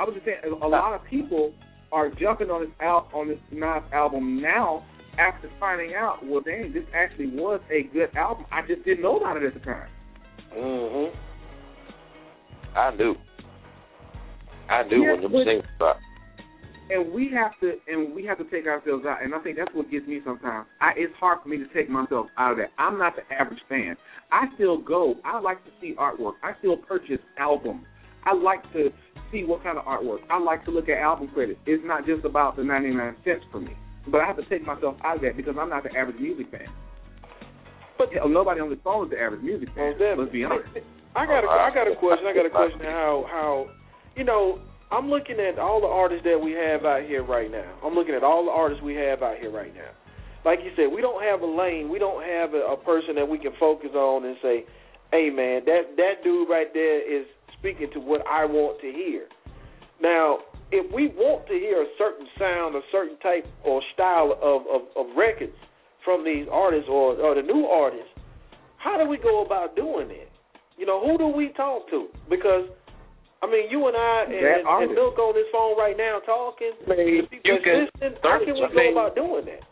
I 0.01 0.05
was 0.05 0.14
just 0.14 0.25
saying, 0.25 0.39
a 0.62 0.66
lot 0.66 0.95
of 0.95 1.05
people 1.05 1.53
are 1.93 2.09
jumping 2.09 2.49
on 2.51 2.62
this 2.62 2.71
out 2.81 3.09
on 3.12 3.29
this 3.29 3.39
Nas 3.53 3.83
album 3.93 4.41
now 4.41 4.85
after 5.19 5.51
finding 5.61 5.95
out, 5.95 6.25
well, 6.25 6.41
dang, 6.41 6.73
this 6.73 6.85
actually 6.95 7.27
was 7.29 7.61
a 7.71 7.83
good 7.93 8.09
album. 8.16 8.47
I 8.51 8.62
just 8.66 8.85
didn't 8.85 9.03
know 9.03 9.19
about 9.19 9.37
it 9.37 9.43
at 9.43 9.53
the 9.55 9.61
time. 9.61 9.89
Mhm. 10.57 11.14
I 12.75 12.91
knew. 12.97 13.14
I 14.71 14.83
knew 14.85 15.03
Yeah, 15.03 15.12
when 15.12 15.23
them 15.23 15.33
but- 15.33 15.45
singles. 15.45 15.66
And 16.91 17.12
we 17.12 17.30
have 17.34 17.53
to, 17.61 17.74
and 17.86 18.14
we 18.14 18.24
have 18.24 18.39
to 18.39 18.45
take 18.45 18.66
ourselves 18.66 19.05
out. 19.07 19.22
And 19.22 19.34
I 19.34 19.41
think 19.41 19.59
that's 19.59 19.74
what 19.74 19.91
gets 19.91 20.07
me 20.07 20.20
sometimes. 20.24 20.66
I, 20.80 20.93
it's 20.97 21.12
hard 21.20 21.41
for 21.43 21.49
me 21.49 21.59
to 21.59 21.66
take 21.74 21.91
myself 21.91 22.26
out 22.39 22.53
of 22.53 22.59
that. 22.59 22.70
I'm 22.78 22.99
not 22.99 23.14
the 23.14 23.22
average 23.34 23.61
fan. 23.68 23.97
I 24.32 24.47
still 24.55 24.78
go. 24.78 25.16
I 25.24 25.39
like 25.41 25.62
to 25.64 25.70
see 25.80 25.95
artwork. 25.99 26.34
I 26.43 26.53
still 26.61 26.76
purchase 26.76 27.20
albums. 27.39 27.84
I 28.24 28.34
like 28.34 28.62
to 28.72 28.91
see 29.30 29.45
what 29.45 29.62
kind 29.62 29.78
of 29.78 29.84
artwork. 29.84 30.18
I 30.30 30.39
like 30.39 30.64
to 30.64 30.70
look 30.70 30.89
at 30.89 30.99
album 30.99 31.28
credits. 31.32 31.61
It's 31.66 31.82
not 31.86 32.07
just 32.07 32.24
about 32.24 32.57
the 32.57 32.64
99 32.64 33.16
cents 33.24 33.45
for 33.51 33.61
me. 33.61 33.72
But 34.07 34.22
I 34.22 34.26
have 34.26 34.36
to 34.36 34.49
take 34.49 34.66
myself 34.66 34.97
out 35.05 35.16
of 35.16 35.22
that 35.22 35.36
because 35.36 35.57
I'm 35.61 35.68
not 35.68 35.82
the 35.84 35.95
average 35.97 36.18
music 36.20 36.51
fan. 36.51 36.68
But 37.99 38.12
hell, 38.12 38.28
nobody 38.28 38.61
on 38.61 38.70
this 38.70 38.78
phone 38.84 39.07
is 39.07 39.11
the 39.11 39.20
average 39.20 39.43
music 39.43 39.68
fan. 39.74 39.93
Definitely. 39.93 40.24
Let's 40.24 40.32
be 40.32 40.45
honest. 40.45 40.68
I 41.16 41.26
got 41.26 41.43
a 41.43 41.49
I 41.49 41.70
got 41.74 41.91
a 41.91 41.97
question. 41.97 42.26
I 42.26 42.34
got 42.34 42.47
a 42.47 42.51
question. 42.55 42.80
How 42.80 43.26
how 43.28 43.66
you 44.14 44.24
know 44.24 44.61
I'm 44.91 45.11
looking 45.11 45.39
at 45.39 45.59
all 45.59 45.80
the 45.80 45.86
artists 45.86 46.24
that 46.24 46.41
we 46.41 46.53
have 46.53 46.84
out 46.84 47.05
here 47.05 47.22
right 47.22 47.51
now. 47.51 47.76
I'm 47.84 47.95
looking 47.95 48.14
at 48.14 48.24
all 48.24 48.45
the 48.45 48.51
artists 48.51 48.82
we 48.82 48.95
have 48.95 49.22
out 49.22 49.36
here 49.39 49.51
right 49.51 49.74
now. 49.74 49.91
Like 50.45 50.61
you 50.64 50.70
said, 50.76 50.86
we 50.95 51.03
don't 51.03 51.22
have 51.22 51.43
a 51.43 51.47
lane. 51.47 51.91
We 51.91 51.99
don't 51.99 52.24
have 52.24 52.55
a, 52.55 52.72
a 52.72 52.76
person 52.76 53.14
that 53.16 53.28
we 53.28 53.39
can 53.39 53.53
focus 53.61 53.91
on 53.95 54.24
and 54.24 54.36
say, 54.41 54.64
"Hey, 55.12 55.28
man, 55.28 55.64
that 55.66 55.97
that 55.97 56.24
dude 56.24 56.49
right 56.49 56.72
there 56.72 57.01
is 57.05 57.26
speaking 57.59 57.91
to 57.93 58.01
what 58.01 58.26
I 58.26 58.47
want 58.47 58.80
to 58.80 58.91
hear." 58.91 59.28
Now, 60.01 60.39
if 60.72 60.91
we 60.95 61.09
want 61.09 61.47
to 61.49 61.55
hear 61.55 61.82
a 61.82 61.89
certain 61.99 62.26
sound, 62.39 62.76
a 62.76 62.80
certain 62.91 63.18
type 63.18 63.47
or 63.64 63.82
style 63.93 64.39
of 64.41 64.62
of, 64.72 64.82
of 64.97 65.16
records 65.16 65.57
from 66.03 66.24
these 66.24 66.47
artists 66.51 66.89
or 66.89 67.12
or 67.20 67.34
the 67.34 67.43
new 67.43 67.66
artists, 67.66 68.09
how 68.78 68.97
do 68.97 69.07
we 69.07 69.18
go 69.18 69.45
about 69.45 69.76
doing 69.76 70.09
it? 70.11 70.30
You 70.78 70.86
know, 70.86 71.05
who 71.05 71.18
do 71.18 71.28
we 71.28 71.51
talk 71.57 71.91
to? 71.91 72.07
Because 72.30 72.70
I 73.43 73.47
mean, 73.47 73.70
you 73.70 73.86
and 73.86 73.97
I 73.97 74.24
and, 74.26 74.66
and. 74.66 74.95
Milk 74.95 75.18
on 75.18 75.34
this 75.34 75.47
phone 75.53 75.78
right 75.78 75.97
now 75.97 76.18
talking. 76.26 76.72
I 76.86 76.91
mean, 76.91 77.22
people 77.30 77.39
you 77.45 77.59
can 77.62 77.86
listening, 77.86 78.18
how 78.22 78.39
can 78.43 78.55
we 78.55 78.61
search, 78.61 78.70
I 78.70 78.74
go 78.74 78.80
mean- 78.82 78.93
about 78.93 79.14
doing 79.14 79.45
that? 79.47 79.62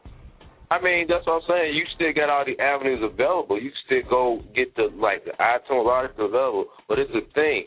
I 0.69 0.83
mean, 0.83 1.07
that's 1.07 1.23
what 1.27 1.43
I'm 1.43 1.47
saying. 1.47 1.75
You 1.79 1.85
still 1.95 2.11
got 2.11 2.27
all 2.31 2.43
the 2.45 2.59
avenues 2.59 2.99
available. 3.03 3.55
You 3.61 3.71
still 3.87 4.03
go 4.11 4.43
get 4.55 4.75
the 4.75 4.91
like 4.99 5.23
the 5.25 5.31
iTunes 5.39 5.87
artists 5.87 6.19
available, 6.19 6.67
but 6.89 6.99
it's 6.99 7.11
the 7.15 7.23
thing. 7.39 7.65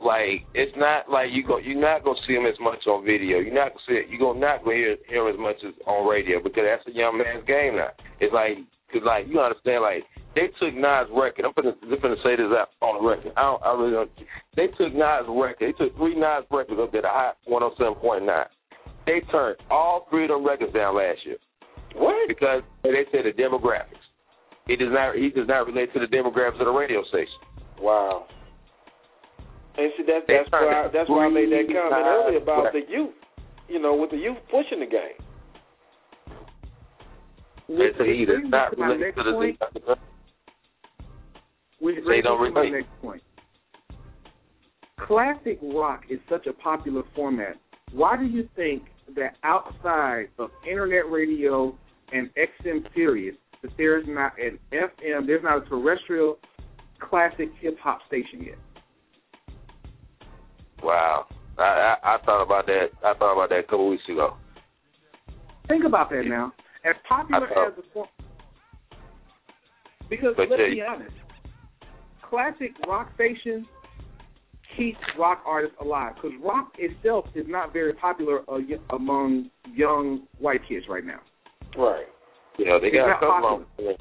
Like 0.00 0.44
it's 0.54 0.76
not 0.76 1.08
like 1.10 1.28
you 1.32 1.40
go. 1.42 1.56
You're 1.58 1.80
not 1.80 2.04
gonna 2.04 2.20
see 2.28 2.34
them 2.36 2.44
as 2.46 2.58
much 2.60 2.84
on 2.86 3.04
video. 3.04 3.40
You're 3.40 3.56
not 3.56 3.72
gonna 3.72 3.84
see 3.88 3.94
it. 4.04 4.06
You're 4.12 4.20
gonna 4.20 4.38
not 4.40 4.60
gonna 4.62 4.76
hear 4.76 4.96
hear 5.08 5.24
'em 5.26 5.32
as 5.34 5.40
much 5.40 5.56
as 5.66 5.72
on 5.88 6.06
radio 6.06 6.38
because 6.42 6.64
that's 6.68 6.86
a 6.86 6.92
young 6.92 7.16
man's 7.18 7.44
game 7.48 7.76
now. 7.76 7.90
It's 8.20 8.32
like 8.32 8.58
because 8.92 9.04
like 9.08 9.26
you 9.26 9.40
understand 9.40 9.80
like 9.82 10.04
they 10.34 10.48
took 10.60 10.74
Nas 10.74 11.08
record. 11.14 11.44
I'm 11.44 11.52
gonna 11.56 11.74
I'm 11.82 12.00
gonna 12.00 12.20
say 12.22 12.36
this 12.36 12.52
out 12.52 12.68
on 12.80 13.02
the 13.02 13.08
record. 13.08 13.32
I 13.36 13.42
don't. 13.42 13.62
I 13.62 13.72
really 13.72 13.92
don't. 13.92 14.10
They 14.56 14.66
took 14.76 14.94
Nas 14.94 15.26
record. 15.28 15.56
They 15.60 15.72
took 15.72 15.96
three 15.96 16.14
Nas 16.14 16.44
records 16.50 16.80
up 16.80 16.92
there, 16.92 17.02
the 17.02 17.08
hot 17.08 17.36
107.9. 17.48 18.44
They 19.06 19.20
turned 19.32 19.56
all 19.70 20.06
three 20.10 20.24
of 20.24 20.30
them 20.30 20.46
records 20.46 20.72
down 20.72 20.96
last 20.96 21.24
year. 21.24 21.38
What? 21.96 22.28
Because 22.28 22.62
they 22.82 23.08
said 23.10 23.24
the 23.24 23.32
demographics. 23.32 24.04
He 24.66 24.76
does 24.76 24.92
not. 24.92 25.16
He 25.16 25.30
does 25.30 25.48
not 25.48 25.66
relate 25.66 25.92
to 25.94 26.00
the 26.00 26.06
demographics 26.06 26.60
of 26.60 26.66
the 26.66 26.76
radio 26.76 27.02
station. 27.08 27.40
Wow. 27.80 28.26
And 29.78 29.92
see, 29.96 30.04
that's 30.04 30.26
that's 30.28 30.50
why 30.52 30.86
it 30.86 30.92
that's 30.92 31.08
why 31.08 31.24
I 31.24 31.30
made 31.30 31.50
that 31.50 31.64
comment 31.66 32.06
earlier 32.06 32.42
about 32.42 32.64
back. 32.64 32.72
the 32.74 32.84
youth. 32.92 33.14
You 33.68 33.80
know, 33.80 33.94
with 33.94 34.10
the 34.10 34.16
youth 34.16 34.36
pushing 34.50 34.80
the 34.80 34.86
game. 34.86 35.16
They 37.68 37.92
say 37.98 38.16
he 38.16 38.24
does 38.24 38.44
not 38.44 38.70
to 38.70 38.76
my 38.76 38.86
relate 38.86 39.14
to 39.16 39.22
the. 39.24 39.32
point. 39.32 39.98
Which 41.80 41.96
They 42.06 42.20
don't 42.20 42.44
to 42.44 42.50
my 42.50 42.68
next 42.68 42.88
point. 43.00 43.22
Classic 45.06 45.58
rock 45.62 46.02
is 46.10 46.18
such 46.28 46.46
a 46.46 46.52
popular 46.52 47.02
format. 47.14 47.56
Why 47.92 48.16
do 48.16 48.24
you 48.24 48.48
think 48.56 48.82
that 49.14 49.36
outside 49.44 50.28
of 50.38 50.50
internet 50.68 51.08
radio 51.10 51.76
and 52.12 52.30
XM 52.34 52.84
Sirius, 52.94 53.36
that 53.62 53.70
there's 53.78 54.04
not 54.08 54.32
an 54.38 54.58
FM, 54.72 55.26
there's 55.26 55.42
not 55.42 55.64
a 55.64 55.68
terrestrial 55.68 56.38
classic 57.00 57.48
hip 57.60 57.78
hop 57.80 58.00
station 58.08 58.44
yet? 58.44 58.58
Wow. 60.82 61.26
I, 61.58 61.62
I 61.62 62.14
I 62.14 62.24
thought 62.24 62.42
about 62.42 62.66
that. 62.66 62.86
I 63.04 63.14
thought 63.14 63.32
about 63.32 63.48
that 63.50 63.60
a 63.60 63.62
couple 63.64 63.88
weeks 63.88 64.04
ago. 64.08 64.36
Think 65.68 65.84
about 65.84 66.10
that 66.10 66.24
now. 66.26 66.52
As 66.84 66.94
popular 67.08 67.46
as 67.46 67.74
the 67.76 67.82
form, 67.92 68.08
because 70.08 70.34
But 70.36 70.48
let's 70.50 70.62
be 70.70 70.82
honest, 70.82 71.14
classic 72.28 72.72
rock 72.86 73.10
stations 73.14 73.66
keep 74.76 74.96
rock 75.18 75.42
artists 75.46 75.76
alive 75.80 76.14
because 76.14 76.32
rock 76.44 76.72
itself 76.78 77.24
is 77.34 77.44
not 77.48 77.72
very 77.72 77.92
popular 77.94 78.40
uh, 78.42 78.58
y- 78.68 78.76
among 78.90 79.50
young 79.74 80.22
white 80.38 80.60
kids 80.68 80.86
right 80.88 81.04
now. 81.04 81.20
Right. 81.76 82.06
Yeah, 82.58 82.78
they 82.80 82.90
got 82.90 83.06
a 83.06 83.10
not 83.10 83.20
couple 83.20 83.54
of 83.54 83.84
them. 83.84 83.96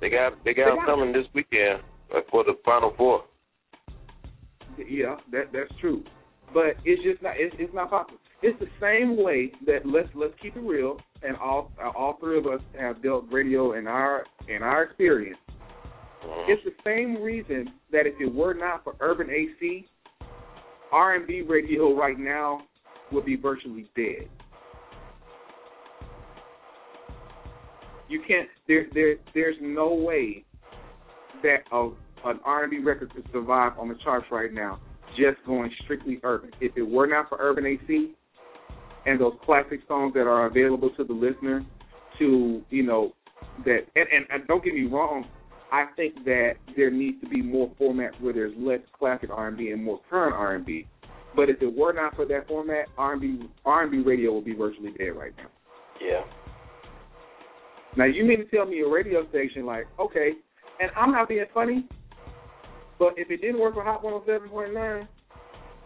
They 0.00 0.10
got 0.10 0.44
they 0.44 0.52
got 0.54 0.70
They 0.70 0.76
got- 0.76 0.86
coming 0.86 1.12
this 1.12 1.26
weekend 1.34 1.80
uh, 2.14 2.20
for 2.30 2.44
the 2.44 2.54
Final 2.64 2.92
Four. 2.96 3.24
Yeah, 4.88 5.16
that 5.30 5.52
that's 5.52 5.70
true, 5.80 6.02
but 6.52 6.74
it's 6.84 7.02
just 7.04 7.22
not 7.22 7.34
it's, 7.36 7.54
it's 7.58 7.72
not 7.72 7.90
popular. 7.90 8.18
It's 8.42 8.58
the 8.58 8.66
same 8.80 9.22
way 9.22 9.52
that 9.66 9.86
let's 9.86 10.08
let's 10.14 10.34
keep 10.42 10.56
it 10.56 10.60
real, 10.60 10.98
and 11.22 11.36
all 11.36 11.70
all 11.96 12.16
three 12.20 12.36
of 12.38 12.46
us 12.46 12.60
have 12.78 13.00
dealt 13.02 13.24
radio 13.30 13.72
in 13.78 13.86
our 13.86 14.24
in 14.48 14.62
our 14.62 14.82
experience. 14.82 15.38
Mhm. 16.24 16.48
It's 16.48 16.64
the 16.64 16.74
same 16.84 17.22
reason 17.22 17.72
that 17.90 18.06
if 18.06 18.20
it 18.20 18.32
were 18.32 18.54
not 18.54 18.84
for 18.84 18.94
Urban 19.00 19.28
AC, 19.30 19.86
R 20.92 21.14
and 21.14 21.26
B 21.26 21.42
radio 21.42 21.94
right 21.94 22.18
now 22.18 22.62
would 23.12 23.24
be 23.24 23.36
virtually 23.36 23.88
dead. 23.96 24.28
You 28.08 28.22
can't. 28.26 28.48
There, 28.68 28.86
there, 28.92 29.16
there's 29.34 29.56
no 29.60 29.94
way 29.94 30.44
that 31.42 31.64
a, 31.72 31.90
an 32.24 32.40
R 32.44 32.64
and 32.64 32.70
B 32.70 32.78
record 32.78 33.12
could 33.14 33.26
survive 33.32 33.72
on 33.78 33.88
the 33.88 33.96
charts 34.04 34.26
right 34.30 34.52
now 34.52 34.78
just 35.16 35.44
going 35.46 35.70
strictly 35.84 36.20
urban. 36.22 36.50
If 36.60 36.76
it 36.76 36.82
were 36.82 37.06
not 37.06 37.28
for 37.28 37.38
Urban 37.40 37.66
AC 37.66 38.12
and 39.06 39.20
those 39.20 39.34
classic 39.44 39.80
songs 39.86 40.14
that 40.14 40.26
are 40.26 40.46
available 40.46 40.90
to 40.96 41.04
the 41.04 41.12
listener, 41.12 41.64
to 42.18 42.62
you 42.70 42.82
know 42.82 43.12
that, 43.64 43.80
and, 43.96 44.06
and, 44.12 44.26
and 44.30 44.46
don't 44.46 44.64
get 44.64 44.74
me 44.74 44.84
wrong, 44.84 45.24
I 45.72 45.86
think 45.96 46.24
that 46.24 46.52
there 46.76 46.90
needs 46.90 47.20
to 47.22 47.28
be 47.28 47.42
more 47.42 47.70
formats 47.80 48.20
where 48.20 48.32
there's 48.32 48.54
less 48.58 48.80
classic 48.96 49.30
R&B 49.30 49.70
and 49.70 49.82
more 49.82 50.00
current 50.08 50.34
R&B. 50.34 50.86
But 51.34 51.50
if 51.50 51.60
it 51.62 51.76
were 51.76 51.92
not 51.92 52.14
for 52.14 52.26
that 52.26 52.46
format, 52.46 52.86
R&B 52.96 53.48
R&B 53.64 53.98
radio 53.98 54.34
would 54.34 54.44
be 54.44 54.54
virtually 54.54 54.92
dead 54.96 55.16
right 55.16 55.32
now. 55.36 55.48
Yeah. 56.00 56.22
Now 57.96 58.04
you 58.04 58.24
mean 58.24 58.38
to 58.38 58.44
tell 58.44 58.66
me 58.66 58.80
a 58.80 58.88
radio 58.88 59.28
station 59.30 59.66
like, 59.66 59.86
okay, 59.98 60.30
and 60.80 60.90
I'm 60.96 61.12
not 61.12 61.28
being 61.28 61.44
funny, 61.52 61.86
but 62.98 63.14
if 63.16 63.30
it 63.30 63.40
didn't 63.40 63.60
work 63.60 63.74
for 63.74 63.84
Hot 63.84 64.02
107.9, 64.02 65.08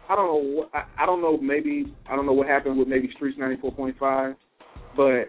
I 0.09 0.15
don't 0.15 0.27
know. 0.27 0.51
What, 0.55 0.71
I, 0.75 1.03
I 1.03 1.07
don't 1.07 1.21
know. 1.21 1.37
Maybe 1.37 1.95
I 2.09 2.17
don't 2.17 2.25
know 2.25 2.33
what 2.33 2.47
happened 2.47 2.79
with 2.79 2.89
maybe 2.89 3.11
Streetz 3.21 3.37
ninety 3.37 3.61
four 3.61 3.73
point 3.73 3.95
five, 3.99 4.37
but 4.97 5.25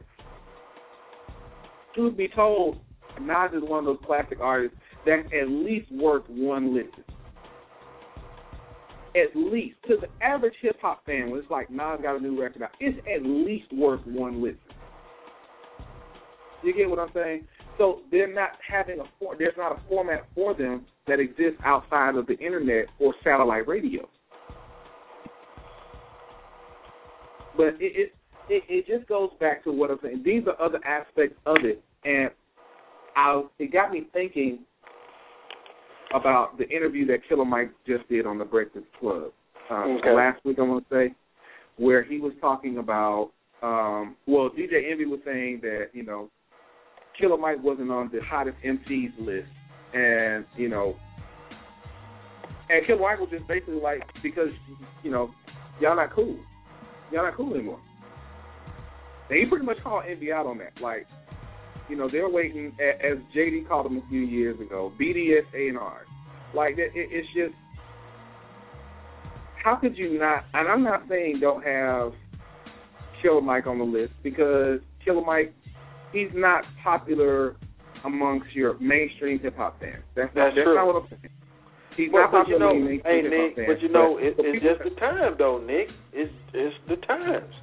truth 1.93 2.15
be 2.15 2.29
told, 2.29 2.79
Nas 3.21 3.51
is 3.53 3.67
one 3.67 3.79
of 3.79 3.85
those 3.85 4.05
classic 4.05 4.39
artists 4.41 4.77
that's 5.05 5.25
at 5.27 5.49
least 5.49 5.91
worth 5.91 6.23
one 6.27 6.73
listen. 6.73 7.03
At 9.15 9.35
least 9.35 9.75
to 9.87 9.97
the 9.97 10.07
average 10.23 10.53
hip 10.61 10.77
hop 10.81 11.05
fan, 11.05 11.29
when 11.31 11.39
it's 11.39 11.49
like 11.49 11.69
Nas 11.69 11.99
got 12.01 12.17
a 12.17 12.19
new 12.19 12.39
record 12.39 12.63
out, 12.63 12.71
it's 12.79 12.97
at 13.13 13.23
least 13.23 13.71
worth 13.73 14.05
one 14.05 14.41
listen. 14.41 14.59
You 16.63 16.73
get 16.73 16.89
what 16.89 16.99
I'm 16.99 17.09
saying? 17.13 17.45
So 17.77 18.01
they're 18.11 18.31
not 18.31 18.51
having 18.69 18.99
a 18.99 19.03
for, 19.17 19.35
there's 19.37 19.55
not 19.57 19.71
a 19.71 19.79
format 19.87 20.27
for 20.35 20.53
them 20.53 20.85
that 21.07 21.19
exists 21.19 21.59
outside 21.63 22.15
of 22.15 22.27
the 22.27 22.37
internet 22.37 22.87
or 22.99 23.15
satellite 23.23 23.67
radio. 23.67 24.07
But 27.55 27.75
it 27.79 27.79
it, 27.79 28.13
it, 28.49 28.63
it 28.67 28.87
just 28.87 29.07
goes 29.07 29.29
back 29.39 29.63
to 29.63 29.71
what 29.71 29.89
I'm 29.91 29.99
saying. 30.03 30.23
These 30.25 30.43
are 30.47 30.61
other 30.61 30.83
aspects 30.85 31.37
of 31.45 31.57
it, 31.63 31.81
and 32.03 32.29
I 33.19 33.43
it 33.59 33.73
got 33.73 33.91
me 33.91 34.07
thinking 34.13 34.59
about 36.15 36.57
the 36.57 36.67
interview 36.69 37.05
that 37.07 37.19
Killer 37.27 37.45
Mike 37.45 37.71
just 37.85 38.07
did 38.07 38.25
on 38.25 38.37
the 38.37 38.45
Breakfast 38.45 38.85
Club 38.99 39.31
uh, 39.69 39.73
Okay. 39.73 40.13
last 40.13 40.43
week. 40.45 40.57
I 40.57 40.61
want 40.63 40.87
to 40.89 40.95
say 40.95 41.15
where 41.77 42.03
he 42.03 42.19
was 42.19 42.33
talking 42.41 42.77
about 42.77 43.31
um, 43.61 44.15
well, 44.25 44.49
DJ 44.49 44.89
Envy 44.89 45.05
was 45.05 45.19
saying 45.25 45.59
that 45.63 45.87
you 45.93 46.03
know 46.03 46.29
Killer 47.19 47.37
Mike 47.37 47.61
wasn't 47.61 47.91
on 47.91 48.09
the 48.11 48.19
hottest 48.23 48.55
MCs 48.65 49.11
list, 49.19 49.49
and 49.93 50.45
you 50.55 50.69
know, 50.69 50.95
and 52.69 52.87
Killer 52.87 53.01
Mike 53.01 53.19
was 53.19 53.29
just 53.31 53.47
basically 53.49 53.81
like 53.81 54.01
because 54.23 54.49
you 55.03 55.11
know 55.11 55.29
y'all 55.81 55.97
not 55.97 56.13
cool, 56.15 56.37
y'all 57.11 57.23
not 57.23 57.35
cool 57.35 57.53
anymore. 57.53 57.79
And 59.29 59.37
he 59.39 59.45
pretty 59.45 59.65
much 59.65 59.77
called 59.83 60.05
Envy 60.09 60.31
out 60.31 60.45
on 60.45 60.57
that, 60.59 60.71
like 60.81 61.05
you 61.89 61.95
know 61.95 62.09
they're 62.11 62.29
waiting 62.29 62.75
as 62.79 63.17
JD 63.35 63.67
called 63.67 63.85
them 63.85 63.97
a 63.97 64.09
few 64.09 64.21
years 64.21 64.59
ago, 64.59 64.91
BDS 64.99 65.45
A 65.55 65.69
and 65.69 65.77
R, 65.77 66.01
like 66.53 66.77
it, 66.77 66.91
it, 66.95 67.09
it's 67.11 67.27
just 67.35 67.53
how 69.63 69.75
could 69.75 69.97
you 69.97 70.17
not? 70.19 70.45
And 70.53 70.67
I'm 70.67 70.83
not 70.83 71.03
saying 71.09 71.39
don't 71.41 71.63
have 71.63 72.13
Killer 73.21 73.41
Mike 73.41 73.67
on 73.67 73.77
the 73.77 73.83
list 73.83 74.13
because 74.23 74.79
Killer 75.03 75.23
Mike, 75.25 75.53
he's 76.13 76.29
not 76.33 76.63
popular 76.83 77.55
amongst 78.05 78.51
your 78.53 78.79
mainstream 78.79 79.39
hip 79.39 79.57
hop 79.57 79.79
fans. 79.79 80.03
That's, 80.15 80.29
That's 80.33 80.55
that's 80.55 80.63
true. 80.65 80.75
not 80.75 80.87
what 80.87 80.95
I'm 81.03 81.09
saying. 81.09 81.33
He's 81.97 82.09
But, 82.11 82.19
not 82.19 82.31
but 82.31 82.47
you 82.47 82.57
popular 82.59 82.59
know, 82.59 82.73
hey 83.03 83.21
mainstream 83.21 83.23
hip 83.25 83.33
hop 83.33 83.47
Nick, 83.47 83.55
fans. 83.55 83.67
but 83.67 83.81
you 83.81 83.89
know, 83.89 84.17
it, 84.17 84.35
it's 84.39 84.63
just 84.63 84.83
the 84.87 84.99
time 84.99 85.35
though, 85.37 85.59
Nick. 85.59 85.87
It's 86.13 86.31
it's 86.53 86.75
the 86.87 86.95
times. 87.05 87.53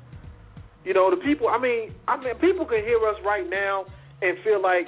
You 0.84 0.94
know, 0.94 1.10
the 1.10 1.16
people. 1.16 1.48
I 1.48 1.58
mean, 1.58 1.94
I 2.06 2.16
mean, 2.16 2.34
people 2.38 2.66
can 2.66 2.84
hear 2.84 2.98
us 3.08 3.16
right 3.24 3.48
now 3.48 3.86
and 4.22 4.38
feel 4.44 4.62
like 4.62 4.86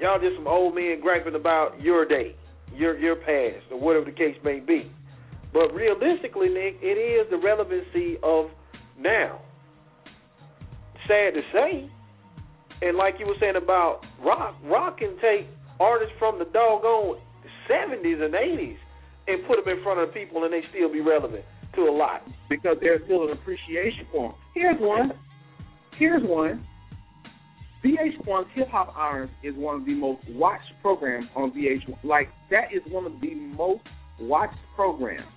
y'all 0.00 0.20
just 0.20 0.36
some 0.36 0.46
old 0.46 0.74
men 0.74 1.00
griping 1.00 1.34
about 1.34 1.80
your 1.80 2.04
day, 2.06 2.34
your 2.74 2.98
your 2.98 3.16
past, 3.16 3.66
or 3.70 3.80
whatever 3.80 4.04
the 4.04 4.12
case 4.12 4.36
may 4.44 4.60
be. 4.60 4.90
But 5.52 5.72
realistically, 5.74 6.48
Nick, 6.48 6.76
it 6.82 6.98
is 6.98 7.30
the 7.30 7.38
relevancy 7.38 8.16
of 8.22 8.46
now. 8.98 9.40
Sad 11.06 11.34
to 11.34 11.40
say, 11.52 11.90
and 12.82 12.96
like 12.96 13.14
you 13.18 13.26
were 13.26 13.36
saying 13.40 13.56
about 13.56 14.00
rock, 14.22 14.56
rock 14.64 14.98
can 14.98 15.16
take 15.20 15.46
artists 15.80 16.14
from 16.18 16.38
the 16.38 16.44
doggone 16.46 17.18
seventies 17.68 18.18
and 18.20 18.34
eighties 18.34 18.76
and 19.26 19.46
put 19.46 19.62
them 19.62 19.76
in 19.76 19.82
front 19.82 20.00
of 20.00 20.08
the 20.08 20.14
people, 20.14 20.44
and 20.44 20.52
they 20.52 20.62
still 20.70 20.90
be 20.92 21.00
relevant 21.00 21.44
to 21.74 21.82
a 21.82 21.92
lot. 21.92 22.22
because 22.48 22.76
there's 22.80 23.02
still 23.04 23.24
an 23.24 23.32
appreciation 23.32 24.06
for 24.10 24.30
them. 24.30 24.38
Here's 24.54 24.80
one. 24.80 25.12
Here's 25.98 26.22
one. 26.24 26.66
VH1's 27.84 28.48
Hip 28.54 28.68
Hop 28.70 28.92
Honors 28.96 29.30
is 29.44 29.54
one 29.56 29.76
of 29.76 29.86
the 29.86 29.94
most 29.94 30.20
watched 30.30 30.72
programs 30.82 31.26
on 31.36 31.52
VH1. 31.52 32.02
Like 32.02 32.28
that 32.50 32.72
is 32.74 32.82
one 32.90 33.06
of 33.06 33.12
the 33.20 33.34
most 33.34 33.82
watched 34.20 34.58
programs 34.74 35.28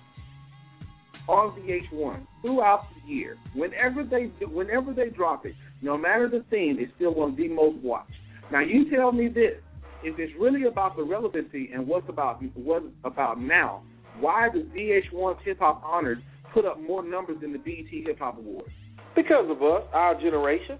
on 1.28 1.52
VH1 1.60 2.26
throughout 2.42 2.88
the 2.94 3.12
year. 3.12 3.36
Whenever 3.54 4.02
they 4.02 4.32
do, 4.40 4.48
whenever 4.48 4.92
they 4.92 5.08
drop 5.08 5.46
it, 5.46 5.54
no 5.82 5.96
matter 5.96 6.28
the 6.28 6.44
theme, 6.50 6.78
it's 6.80 6.92
still 6.96 7.14
one 7.14 7.30
of 7.30 7.36
the 7.36 7.48
most 7.48 7.76
watched. 7.76 8.10
Now 8.50 8.60
you 8.60 8.90
tell 8.90 9.12
me 9.12 9.28
this: 9.28 9.54
if 10.02 10.18
it's 10.18 10.32
really 10.40 10.64
about 10.64 10.96
the 10.96 11.04
relevancy 11.04 11.70
and 11.72 11.86
what's 11.86 12.08
about 12.08 12.42
what's 12.54 12.86
about 13.04 13.40
now, 13.40 13.82
why 14.18 14.48
does 14.52 14.64
VH1's 14.76 15.38
Hip 15.44 15.60
Hop 15.60 15.80
Honors 15.84 16.18
put 16.52 16.64
up 16.64 16.80
more 16.80 17.04
numbers 17.04 17.36
than 17.40 17.52
the 17.52 17.58
BET 17.58 17.86
Hip 17.88 18.18
Hop 18.18 18.36
Awards? 18.38 18.68
Because 19.14 19.48
of 19.48 19.62
us, 19.62 19.82
our 19.92 20.20
generation. 20.20 20.78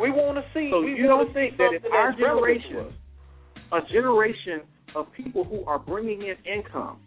We 0.00 0.10
want 0.10 0.36
to 0.38 0.44
see. 0.54 0.70
So 0.72 0.82
we 0.82 0.94
you 0.94 1.06
don't 1.06 1.32
think 1.34 1.56
that 1.58 1.70
if 1.74 1.84
our 1.92 2.10
that's 2.10 2.22
relevant 2.22 2.62
to 2.62 2.68
generation, 2.68 2.94
a 3.72 3.80
generation 3.92 4.60
of 4.94 5.12
people 5.12 5.44
who 5.44 5.64
are 5.64 5.78
bringing 5.78 6.22
in 6.22 6.36
income, 6.50 6.98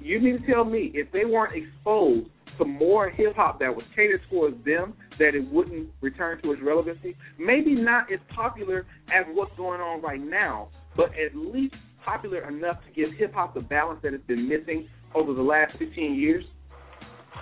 you 0.00 0.20
need 0.20 0.44
to 0.44 0.52
tell 0.52 0.64
me 0.64 0.90
if 0.94 1.10
they 1.12 1.24
weren't 1.24 1.54
exposed 1.54 2.28
to 2.58 2.64
more 2.64 3.10
hip 3.10 3.34
hop 3.36 3.58
that 3.60 3.74
was 3.74 3.84
catered 3.94 4.20
towards 4.30 4.56
them, 4.64 4.94
that 5.18 5.34
it 5.34 5.50
wouldn't 5.52 5.88
return 6.00 6.40
to 6.42 6.52
its 6.52 6.62
relevancy. 6.62 7.16
Maybe 7.38 7.74
not 7.74 8.12
as 8.12 8.18
popular 8.34 8.86
as 9.08 9.24
what's 9.32 9.56
going 9.56 9.80
on 9.80 10.02
right 10.02 10.20
now, 10.20 10.68
but 10.96 11.10
at 11.10 11.34
least 11.34 11.74
popular 12.04 12.48
enough 12.48 12.78
to 12.86 12.92
give 12.92 13.14
hip 13.16 13.32
hop 13.32 13.54
the 13.54 13.60
balance 13.60 14.00
that 14.02 14.12
it's 14.12 14.26
been 14.26 14.48
missing 14.48 14.88
over 15.14 15.32
the 15.32 15.42
last 15.42 15.76
15 15.78 16.14
years. 16.14 16.44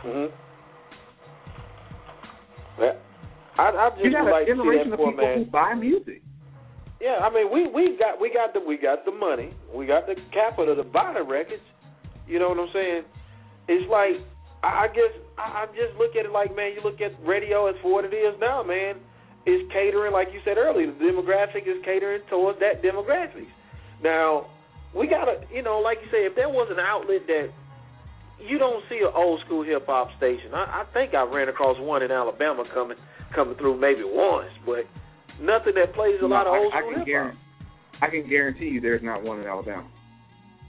Mm-hmm. 0.04 0.34
Yeah. 2.80 2.92
I, 3.60 3.68
I 3.76 3.90
just 3.90 4.04
You 4.04 4.12
got 4.12 4.24
would 4.24 4.42
a 4.42 4.46
generation 4.46 4.92
of 4.92 4.98
people 4.98 5.12
format. 5.12 5.36
who 5.38 5.44
buy 5.44 5.74
music. 5.74 6.22
Yeah, 7.00 7.20
I 7.24 7.28
mean 7.32 7.52
we 7.52 7.68
we 7.68 7.96
got 8.00 8.20
we 8.20 8.32
got 8.32 8.52
the 8.52 8.60
we 8.60 8.76
got 8.76 9.04
the 9.04 9.12
money, 9.12 9.52
we 9.74 9.86
got 9.86 10.06
the 10.06 10.16
capital 10.32 10.76
to 10.76 10.84
buy 10.84 11.12
the 11.14 11.22
records. 11.22 11.62
You 12.28 12.38
know 12.38 12.48
what 12.50 12.58
I'm 12.60 12.72
saying? 12.72 13.02
It's 13.68 13.88
like 13.90 14.20
I, 14.62 14.84
I 14.84 14.86
guess 14.88 15.12
I, 15.38 15.64
I 15.64 15.66
just 15.72 15.96
look 15.96 16.16
at 16.16 16.24
it 16.24 16.32
like 16.32 16.54
man, 16.56 16.72
you 16.76 16.80
look 16.84 17.00
at 17.00 17.12
radio 17.24 17.66
as 17.68 17.76
for 17.82 17.92
what 17.92 18.04
it 18.04 18.12
is 18.16 18.36
now, 18.40 18.62
man. 18.62 18.96
It's 19.46 19.64
catering, 19.72 20.12
like 20.12 20.28
you 20.36 20.40
said 20.44 20.58
earlier, 20.58 20.92
the 20.92 21.00
demographic 21.00 21.64
is 21.64 21.80
catering 21.84 22.20
towards 22.28 22.60
that 22.60 22.82
demographic. 22.84 23.48
Now 24.04 24.52
we 24.94 25.06
gotta, 25.08 25.40
you 25.52 25.62
know, 25.62 25.80
like 25.80 25.98
you 26.04 26.10
say, 26.12 26.28
if 26.28 26.34
there 26.36 26.48
was 26.50 26.68
an 26.70 26.78
outlet 26.78 27.24
that 27.26 27.48
you 28.46 28.58
don't 28.58 28.82
see 28.88 28.98
an 28.98 29.12
old 29.14 29.40
school 29.46 29.62
hip 29.64 29.86
hop 29.86 30.08
station. 30.16 30.54
I, 30.54 30.82
I 30.82 30.84
think 30.92 31.14
I 31.14 31.22
ran 31.22 31.48
across 31.48 31.76
one 31.78 32.02
in 32.02 32.10
Alabama 32.10 32.64
coming 32.74 32.96
coming 33.34 33.56
through 33.56 33.78
maybe 33.80 34.02
once, 34.04 34.50
but 34.66 34.84
nothing 35.40 35.74
that 35.76 35.94
plays 35.94 36.18
a 36.22 36.26
lot 36.26 36.46
of 36.46 36.54
No, 36.54 36.60
old 36.64 36.72
I, 36.72 36.78
I 36.78 36.80
school 36.82 37.04
hip 37.04 37.14
hop. 37.14 37.34
I 38.02 38.06
can 38.08 38.28
guarantee 38.28 38.66
you 38.66 38.80
there's 38.80 39.02
not 39.02 39.22
one 39.22 39.40
in 39.40 39.46
Alabama. 39.46 39.86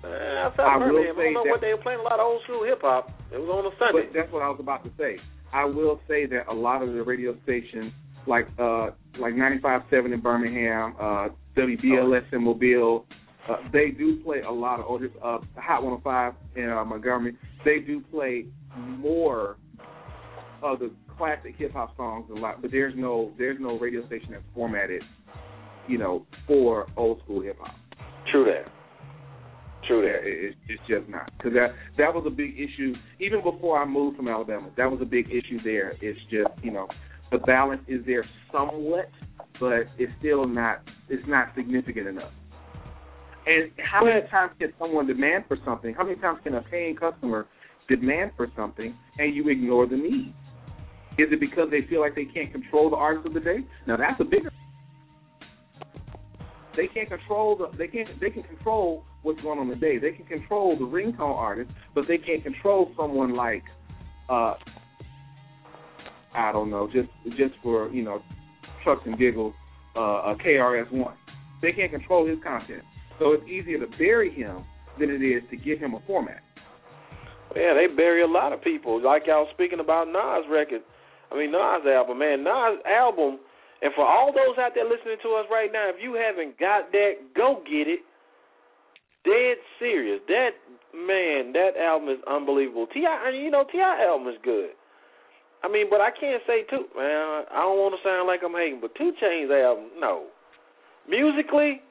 Uh, 0.04 0.08
I 0.08 0.52
I 0.58 0.78
will 0.78 0.88
Birmingham. 0.98 1.16
I 1.16 1.20
say 1.20 1.24
don't 1.24 1.34
know 1.34 1.44
that- 1.46 1.50
what 1.52 1.62
they 1.62 1.74
were 1.74 1.82
playing 1.82 2.00
a 2.00 2.04
lot 2.04 2.20
of 2.20 2.26
old 2.26 2.44
school 2.44 2.64
hip 2.66 2.82
hop. 2.82 3.10
It 3.32 3.38
was 3.40 3.50
on 3.50 3.66
a 3.72 3.76
Sunday. 3.78 4.08
But 4.10 4.14
that's 4.20 4.32
what 4.34 4.42
I 4.42 4.50
was 4.50 4.60
about 4.60 4.84
to 4.84 4.92
say. 4.98 5.18
I 5.54 5.66
will 5.66 6.00
say 6.08 6.26
that 6.28 6.48
a 6.50 6.54
lot 6.54 6.82
of 6.82 6.94
the 6.94 7.04
radio 7.04 7.36
stations, 7.44 7.92
like 8.28 8.48
uh, 8.58 8.92
like 9.20 9.34
95.7 9.34 10.14
in 10.14 10.20
Birmingham, 10.22 10.96
uh, 11.00 11.28
WBLX 11.58 12.32
in 12.34 12.44
Mobile, 12.44 13.06
uh, 13.52 13.58
they 13.74 13.90
do 13.90 14.22
play 14.24 14.42
a 14.42 14.52
lot 14.52 14.80
of 14.80 14.86
older 14.88 15.10
uh, 15.24 15.40
Hot 15.58 15.84
105 15.84 16.34
in 16.56 16.70
uh, 16.70 16.86
Montgomery. 16.86 17.36
They 17.66 17.80
do 17.80 18.02
play 18.12 18.46
more 18.78 19.58
of 20.64 20.80
the 20.80 20.92
classic 21.18 21.56
hip 21.58 21.74
hop 21.74 21.96
songs 21.98 22.30
a 22.36 22.40
lot, 22.40 22.62
but 22.62 22.72
there's 22.72 22.94
no 22.96 23.32
there's 23.38 23.58
no 23.60 23.78
radio 23.78 24.06
station 24.08 24.30
that's 24.32 24.44
formatted, 24.54 25.02
you 25.88 25.98
know, 25.98 26.26
for 26.48 26.88
old 26.98 27.20
school 27.24 27.42
hip 27.42 27.58
hop. 27.60 27.76
True 28.32 28.46
that. 28.46 28.72
True 29.88 30.02
that. 30.02 30.28
it, 30.28 30.46
it's 30.46 30.58
it's 30.68 30.82
just 30.88 31.10
not 31.10 31.32
because 31.38 31.54
that 31.54 31.70
that 31.98 32.14
was 32.14 32.24
a 32.28 32.30
big 32.30 32.54
issue 32.58 32.94
even 33.20 33.44
before 33.44 33.82
I 33.82 33.86
moved 33.86 34.18
from 34.18 34.28
Alabama. 34.28 34.70
That 34.78 34.90
was 34.90 35.02
a 35.02 35.06
big 35.06 35.28
issue 35.28 35.62
there. 35.64 35.96
It's 36.02 36.20
just 36.30 36.50
you 36.64 36.72
know 36.72 36.88
the 37.32 37.40
balance 37.40 37.82
is 37.88 38.06
there 38.06 38.26
somewhat, 38.52 39.10
but 39.60 39.88
it's 39.98 40.12
still 40.20 40.48
not 40.48 40.82
it's 41.10 41.28
not 41.28 41.50
significant 41.56 42.08
enough. 42.08 42.32
And 43.46 43.72
how 43.78 44.06
many 44.06 44.22
times 44.30 44.52
can 44.60 44.72
someone 44.78 45.08
demand 45.08 45.46
for 45.48 45.58
something? 45.66 45.94
How 45.94 46.04
many 46.04 46.18
times 46.18 46.40
can 46.44 46.56
a 46.56 46.62
paying 46.62 46.96
customer 46.96 47.48
demand 47.90 48.32
for 48.38 48.48
something 48.56 48.96
and 49.18 49.36
you 49.36 49.50
ignore 49.50 49.88
the 49.88 49.96
need? 49.96 50.34
Is 51.18 51.28
it 51.32 51.40
because 51.40 51.70
they 51.72 51.82
feel 51.90 52.02
like 52.02 52.16
they 52.16 52.26
can't 52.26 52.52
control 52.52 52.90
the 52.90 52.96
artist 52.96 53.28
of 53.28 53.34
the 53.34 53.40
day? 53.40 53.60
Now 53.88 53.98
that's 53.98 54.20
a 54.20 54.24
bigger. 54.24 54.52
They 56.78 56.88
can't 56.88 57.10
control 57.10 57.58
the. 57.58 57.78
They 57.78 57.88
can't. 57.88 58.08
They 58.20 58.30
can 58.30 58.44
control 58.44 59.04
what's 59.24 59.42
going 59.42 59.60
on 59.60 59.68
today. 59.68 59.98
They 59.98 60.12
can 60.12 60.26
control 60.26 60.78
the 60.78 60.86
ringtone 60.86 61.20
artist, 61.20 61.70
but 61.94 62.06
they 62.08 62.18
can't 62.18 62.44
control 62.44 62.92
someone 62.98 63.36
like, 63.36 63.64
uh, 64.30 64.54
I 66.34 66.52
don't 66.54 66.70
know, 66.70 66.88
just 66.88 67.10
just 67.38 67.54
for 67.62 67.90
you 67.92 68.04
know, 68.04 68.22
trucks 68.84 69.02
and 69.06 69.18
giggles, 69.18 69.54
uh, 69.98 70.00
a 70.32 70.36
KRS 70.36 70.92
One. 70.92 71.16
They 71.62 71.74
can't 71.74 71.92
control 71.92 72.26
his 72.26 72.40
content, 72.42 72.84
so 73.22 73.34
it's 73.34 73.46
easier 73.46 73.78
to 73.78 73.88
bury 73.98 74.34
him 74.34 74.66
than 75.00 75.12
it 75.12 75.22
is 75.22 75.44
to 75.52 75.58
give 75.58 75.78
him 75.78 75.94
a 75.94 76.02
format. 76.08 76.42
Yeah, 77.56 77.78
they 77.78 77.86
bury 77.94 78.24
a 78.24 78.28
lot 78.28 78.52
of 78.52 78.64
people. 78.64 78.98
Like 79.02 79.28
y'all 79.28 79.48
speaking 79.54 79.80
about 79.80 80.08
Nas 80.08 80.50
record. 80.50 80.82
I 81.32 81.38
mean 81.38 81.52
Nas 81.52 81.86
album, 81.86 82.18
man. 82.18 82.44
Nas 82.44 82.82
album 82.90 83.38
and 83.82 83.92
for 83.96 84.06
all 84.06 84.32
those 84.32 84.58
out 84.58 84.74
there 84.76 84.86
listening 84.86 85.18
to 85.24 85.30
us 85.42 85.46
right 85.50 85.70
now, 85.74 85.90
if 85.90 85.98
you 86.02 86.14
haven't 86.14 86.58
got 86.60 86.92
that, 86.92 87.34
go 87.36 87.62
get 87.66 87.90
it. 87.90 88.02
Dead 89.26 89.58
serious. 89.80 90.22
That 90.28 90.58
man, 90.94 91.54
that 91.54 91.78
album 91.78 92.10
is 92.10 92.22
unbelievable. 92.30 92.88
T.I., 92.94 93.06
I 93.06 93.32
mean, 93.32 93.42
you 93.42 93.52
know, 93.52 93.66
T.I. 93.72 94.06
album 94.06 94.28
is 94.30 94.38
good. 94.44 94.74
I 95.64 95.70
mean, 95.70 95.88
but 95.90 96.02
I 96.02 96.10
can't 96.10 96.42
say 96.46 96.66
too, 96.70 96.90
man. 96.98 97.46
I 97.50 97.62
don't 97.62 97.78
want 97.78 97.94
to 97.94 98.02
sound 98.02 98.26
like 98.26 98.42
I'm 98.46 98.54
hating, 98.54 98.82
but 98.82 98.94
Two 98.96 99.14
Chainz 99.22 99.50
album, 99.50 99.94
no. 100.00 100.26
Musically, 101.10 101.82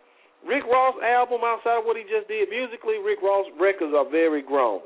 Rick 0.46 0.64
Ross 0.64 0.94
album 1.04 1.40
outside 1.44 1.78
of 1.80 1.84
what 1.84 1.96
he 1.96 2.02
just 2.04 2.26
did, 2.28 2.48
musically, 2.48 2.96
Rick 3.04 3.20
Ross 3.22 3.46
records 3.60 3.92
are 3.96 4.08
very 4.08 4.42
grown, 4.42 4.80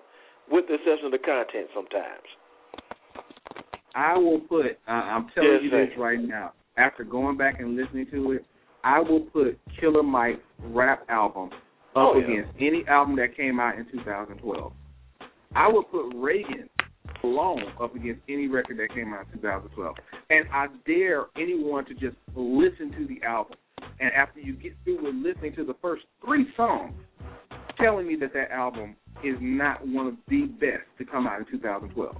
with 0.51 0.67
the 0.69 0.75
exception 0.75 1.07
of 1.07 1.13
the 1.13 1.19
content 1.19 1.69
sometimes. 1.75 2.27
I 3.95 4.17
will 4.19 4.41
put. 4.41 4.67
Uh, 4.89 4.91
I'm 4.91 5.29
telling 5.35 5.53
Yes, 5.53 5.61
you 5.63 5.71
sir. 5.71 5.87
this 5.87 5.99
right 5.99 6.19
now. 6.21 6.53
After 6.77 7.05
going 7.05 7.37
back 7.37 7.61
and 7.61 7.77
listening 7.77 8.07
to 8.11 8.33
it, 8.33 8.45
I 8.83 8.99
will 9.01 9.21
put 9.21 9.59
Killer 9.81 10.03
Mike's 10.03 10.41
rap 10.59 11.05
album 11.09 11.51
up 11.53 11.57
Oh, 11.97 12.15
yeah. 12.19 12.25
against 12.25 12.51
any 12.61 12.85
album 12.89 13.15
that 13.17 13.37
came 13.37 13.61
out 13.61 13.79
in 13.79 13.87
2012. 13.93 14.73
I 15.55 15.69
would 15.69 15.89
put 15.93 16.13
Reagan 16.17 16.69
alone 17.23 17.63
up 17.81 17.95
against 17.95 18.21
any 18.29 18.49
record 18.49 18.79
that 18.79 18.93
came 18.93 19.15
out 19.15 19.27
in 19.33 19.39
2012. 19.41 19.95
And 20.31 20.47
I 20.53 20.67
dare 20.85 21.27
anyone 21.37 21.85
to 21.87 21.95
just 21.95 22.17
listen 22.35 22.91
to 22.99 23.07
the 23.07 23.25
album. 23.25 23.57
And 24.01 24.13
after 24.13 24.41
you 24.41 24.55
get 24.55 24.73
through 24.85 25.05
with 25.05 25.15
listening 25.15 25.55
to 25.57 25.65
the 25.65 25.75
first 25.81 26.05
three 26.25 26.47
songs, 26.57 26.95
telling 27.81 28.07
me 28.07 28.17
that 28.17 28.33
that 28.35 28.51
album 28.51 28.97
is 29.23 29.37
not 29.41 29.87
one 29.87 30.07
of 30.07 30.15
the 30.29 30.47
best 30.61 30.85
to 30.99 31.05
come 31.05 31.27
out 31.27 31.41
in 31.41 31.47
2012. 31.47 32.17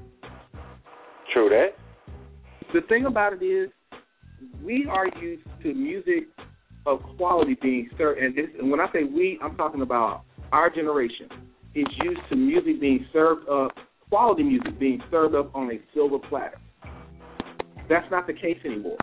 True 1.33 1.49
that. 1.51 1.69
The 2.73 2.81
thing 2.89 3.07
about 3.07 3.33
it 3.35 3.45
is, 3.45 3.71
we 4.63 4.87
are 4.91 5.07
used 5.21 5.45
to 5.63 5.75
music 5.75 6.25
of 6.87 7.01
quality 7.17 7.57
being 7.63 7.89
served, 7.97 8.21
and 8.21 8.37
this. 8.37 8.47
And 8.59 8.71
when 8.71 8.81
I 8.81 8.87
say 8.93 9.05
we, 9.05 9.39
I'm 9.43 9.57
talking 9.57 9.83
about 9.83 10.23
our 10.53 10.71
generation 10.71 11.29
is 11.75 11.87
used 12.03 12.21
to 12.31 12.37
music 12.37 12.81
being 12.81 13.07
served 13.13 13.49
up, 13.49 13.73
quality 14.11 14.43
music 14.43 14.79
being 14.79 15.03
served 15.11 15.35
up 15.35 15.55
on 15.55 15.71
a 15.71 15.79
silver 15.95 16.19
platter. 16.19 16.61
That's 17.89 18.09
not 18.11 18.27
the 18.27 18.33
case 18.33 18.59
anymore. 18.65 18.97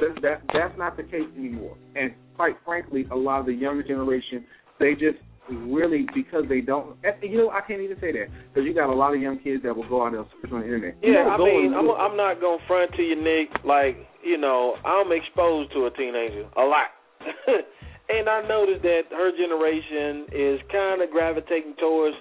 That, 0.00 0.22
that 0.22 0.42
that's 0.52 0.78
not 0.78 0.96
the 0.96 1.02
case 1.04 1.28
anymore. 1.36 1.76
And 1.94 2.12
quite 2.36 2.56
frankly, 2.64 3.06
a 3.10 3.16
lot 3.16 3.40
of 3.40 3.46
the 3.46 3.52
younger 3.52 3.82
generation, 3.82 4.44
they 4.78 4.92
just 4.92 5.18
really 5.48 6.06
because 6.14 6.44
they 6.48 6.60
don't. 6.60 6.96
and, 7.04 7.14
You 7.22 7.38
know, 7.38 7.50
I 7.50 7.60
can't 7.66 7.80
even 7.80 7.96
say 8.00 8.12
that 8.12 8.26
because 8.48 8.66
you 8.66 8.74
got 8.74 8.90
a 8.90 8.94
lot 8.94 9.14
of 9.14 9.20
young 9.20 9.38
kids 9.38 9.62
that 9.62 9.74
will 9.74 9.88
go 9.88 10.06
out 10.06 10.14
and 10.14 10.24
search 10.42 10.52
on 10.52 10.60
the 10.60 10.66
internet. 10.66 10.96
You 11.02 11.12
Yeah, 11.12 11.24
know, 11.24 11.30
I 11.30 11.38
mean, 11.38 11.74
I'm 11.74 11.90
I'm 11.90 12.16
not 12.16 12.40
gonna 12.40 12.62
front 12.66 12.92
to 12.94 13.02
you, 13.02 13.16
Nick. 13.16 13.64
Like, 13.64 13.96
you 14.24 14.38
know, 14.38 14.74
I'm 14.84 15.12
exposed 15.12 15.72
to 15.72 15.86
a 15.86 15.90
teenager 15.90 16.48
a 16.56 16.64
lot, 16.64 16.90
and 18.08 18.28
I 18.28 18.46
noticed 18.46 18.82
that 18.82 19.02
her 19.10 19.30
generation 19.32 20.26
is 20.32 20.60
kind 20.72 21.02
of 21.02 21.10
gravitating 21.10 21.74
towards 21.78 22.16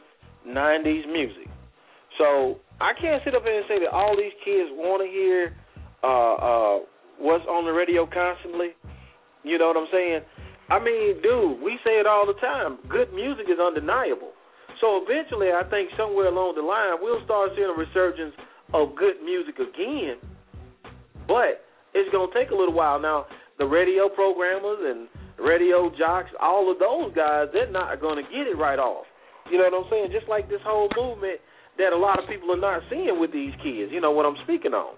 '90s 0.48 1.12
music. 1.12 1.50
So 2.18 2.60
I 2.80 2.94
can't 3.00 3.22
sit 3.26 3.36
up 3.36 3.44
here 3.44 3.58
and 3.58 3.66
say 3.68 3.80
that 3.80 3.92
all 3.92 4.16
these 4.16 4.36
kids 4.46 4.70
want 4.72 5.04
to 5.04 5.10
hear 5.10 5.56
uh, 6.04 6.36
uh, 6.36 6.80
what's 7.20 7.46
on 7.46 7.66
the 7.66 7.72
radio 7.72 8.06
constantly. 8.06 8.76
You 9.44 9.58
know 9.58 9.68
what 9.68 9.78
I'm 9.78 9.92
saying? 9.92 10.22
I 10.70 10.82
mean, 10.82 11.22
dude, 11.22 11.62
we 11.62 11.78
say 11.86 12.02
it 12.02 12.08
all 12.08 12.26
the 12.26 12.40
time. 12.42 12.80
Good 12.90 13.14
music 13.14 13.46
is 13.46 13.60
undeniable. 13.62 14.34
So 14.82 15.02
eventually, 15.06 15.54
I 15.54 15.64
think 15.70 15.90
somewhere 15.98 16.28
along 16.28 16.56
the 16.56 16.66
line, 16.66 16.98
we'll 17.00 17.24
start 17.24 17.52
seeing 17.56 17.70
a 17.70 17.78
resurgence 17.78 18.34
of 18.74 18.96
good 18.98 19.22
music 19.24 19.56
again. 19.62 20.18
But 21.28 21.64
it's 21.94 22.10
going 22.12 22.32
to 22.32 22.34
take 22.34 22.52
a 22.52 22.58
little 22.58 22.74
while. 22.74 23.00
Now, 23.00 23.26
the 23.58 23.66
radio 23.66 24.10
programmers 24.10 24.82
and 24.84 25.08
radio 25.40 25.90
jocks, 25.98 26.30
all 26.42 26.72
of 26.72 26.80
those 26.80 27.14
guys, 27.16 27.48
they're 27.54 27.72
not 27.72 28.02
going 28.02 28.18
to 28.18 28.26
get 28.30 28.50
it 28.50 28.58
right 28.58 28.80
off. 28.80 29.06
You 29.52 29.60
know 29.60 29.70
what 29.70 29.86
I'm 29.86 29.90
saying? 29.90 30.10
Just 30.12 30.28
like 30.28 30.50
this 30.50 30.62
whole 30.66 30.90
movement 30.98 31.40
that 31.78 31.94
a 31.94 31.98
lot 31.98 32.18
of 32.18 32.28
people 32.28 32.52
are 32.52 32.60
not 32.60 32.82
seeing 32.90 33.20
with 33.20 33.32
these 33.32 33.54
kids. 33.62 33.94
You 33.94 34.02
know 34.02 34.12
what 34.12 34.26
I'm 34.26 34.38
speaking 34.44 34.74
on. 34.74 34.96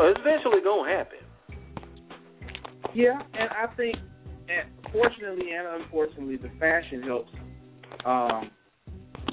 It's 0.00 0.20
eventually 0.20 0.62
to 0.62 0.84
happen. 0.86 1.18
Yeah, 2.94 3.20
and 3.34 3.50
I 3.50 3.74
think, 3.76 3.96
and 4.48 4.92
fortunately 4.92 5.50
and 5.52 5.82
unfortunately, 5.82 6.36
the 6.36 6.50
fashion 6.58 7.02
helps. 7.02 7.30
Um, 8.04 8.50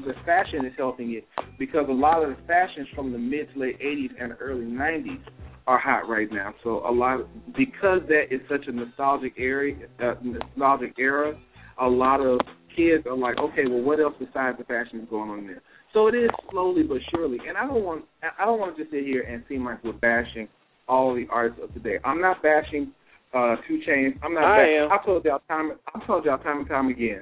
the 0.05 0.13
fashion 0.25 0.65
is 0.65 0.73
helping 0.77 1.13
it 1.13 1.25
because 1.57 1.85
a 1.87 1.93
lot 1.93 2.23
of 2.23 2.29
the 2.29 2.37
fashions 2.47 2.87
from 2.95 3.11
the 3.11 3.17
mid 3.17 3.53
to 3.53 3.59
late 3.59 3.79
'80s 3.79 4.11
and 4.19 4.33
early 4.39 4.65
'90s 4.65 5.21
are 5.67 5.79
hot 5.79 6.09
right 6.09 6.31
now. 6.31 6.53
So 6.63 6.87
a 6.87 6.91
lot 6.91 7.21
of, 7.21 7.27
because 7.55 8.01
that 8.07 8.25
is 8.31 8.41
such 8.49 8.67
a 8.67 8.71
nostalgic 8.71 9.33
area, 9.37 9.87
uh, 10.03 10.13
nostalgic 10.21 10.95
era, 10.99 11.39
a 11.81 11.87
lot 11.87 12.21
of 12.21 12.39
kids 12.75 13.05
are 13.07 13.17
like, 13.17 13.37
okay, 13.39 13.63
well, 13.67 13.81
what 13.81 13.99
else 13.99 14.13
besides 14.19 14.57
the 14.57 14.63
fashion 14.65 14.99
is 14.99 15.09
going 15.09 15.29
on 15.29 15.47
there? 15.47 15.61
So 15.95 16.07
it 16.07 16.15
is 16.15 16.29
slowly 16.51 16.83
but 16.83 16.97
surely. 17.09 17.37
And 17.47 17.57
I 17.57 17.65
don't 17.65 17.85
want, 17.85 18.03
I 18.21 18.43
don't 18.43 18.59
want 18.59 18.75
to 18.75 18.83
just 18.83 18.91
sit 18.93 19.05
here 19.05 19.21
and 19.21 19.41
seem 19.47 19.63
like 19.63 19.81
we're 19.81 19.93
bashing 19.93 20.49
all 20.89 21.15
the 21.15 21.25
artists 21.31 21.63
of 21.63 21.73
today. 21.73 21.99
I'm 22.03 22.19
not 22.19 22.43
bashing 22.43 22.91
uh, 23.33 23.55
Two 23.65 23.79
Chainz. 23.87 24.19
I'm 24.21 24.33
not. 24.33 24.43
I 24.43 24.57
bash- 24.57 24.69
am. 24.81 24.91
I 24.91 25.05
told 25.05 25.23
y'all 25.23 25.41
time. 25.47 25.71
I 25.95 26.05
told 26.05 26.25
y'all 26.25 26.37
time 26.39 26.59
and 26.59 26.67
time 26.67 26.89
again. 26.89 27.21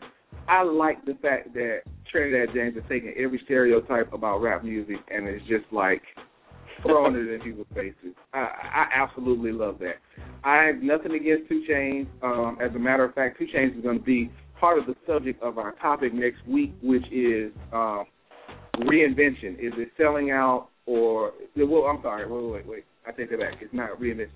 I 0.49 0.63
like 0.63 1.05
the 1.05 1.13
fact 1.21 1.53
that 1.53 1.81
Trinidad 2.11 2.55
James 2.55 2.75
is 2.75 2.81
taking 2.89 3.13
every 3.15 3.39
stereotype 3.45 4.11
about 4.11 4.39
rap 4.39 4.63
music 4.63 4.97
and 5.09 5.27
it's 5.27 5.45
just 5.47 5.65
like 5.71 6.01
throwing 6.81 7.15
it 7.15 7.31
in 7.31 7.41
people's 7.41 7.67
faces. 7.75 8.15
I, 8.33 8.39
I 8.39 8.85
absolutely 8.95 9.51
love 9.51 9.77
that. 9.79 9.97
I 10.43 10.63
have 10.63 10.77
nothing 10.81 11.13
against 11.13 11.47
Two 11.47 11.63
Chainz. 11.69 12.07
Um, 12.23 12.57
as 12.59 12.75
a 12.75 12.79
matter 12.79 13.03
of 13.03 13.13
fact, 13.13 13.37
Two 13.37 13.45
Chainz 13.45 13.77
is 13.77 13.83
going 13.83 13.99
to 13.99 14.03
be 14.03 14.31
part 14.59 14.79
of 14.79 14.87
the 14.87 14.95
subject 15.05 15.43
of 15.43 15.59
our 15.59 15.73
topic 15.73 16.11
next 16.11 16.45
week, 16.47 16.73
which 16.81 17.05
is 17.11 17.51
um, 17.71 18.05
reinvention. 18.77 19.53
Is 19.59 19.73
it 19.77 19.89
selling 19.97 20.31
out 20.31 20.69
or? 20.85 21.33
Well, 21.55 21.83
I'm 21.83 22.01
sorry. 22.01 22.27
Wait, 22.29 22.51
wait, 22.51 22.67
wait. 22.67 22.83
I 23.07 23.11
take 23.11 23.29
that 23.31 23.39
back. 23.39 23.55
It's 23.61 23.73
not 23.73 23.99
reinvention. 23.99 24.29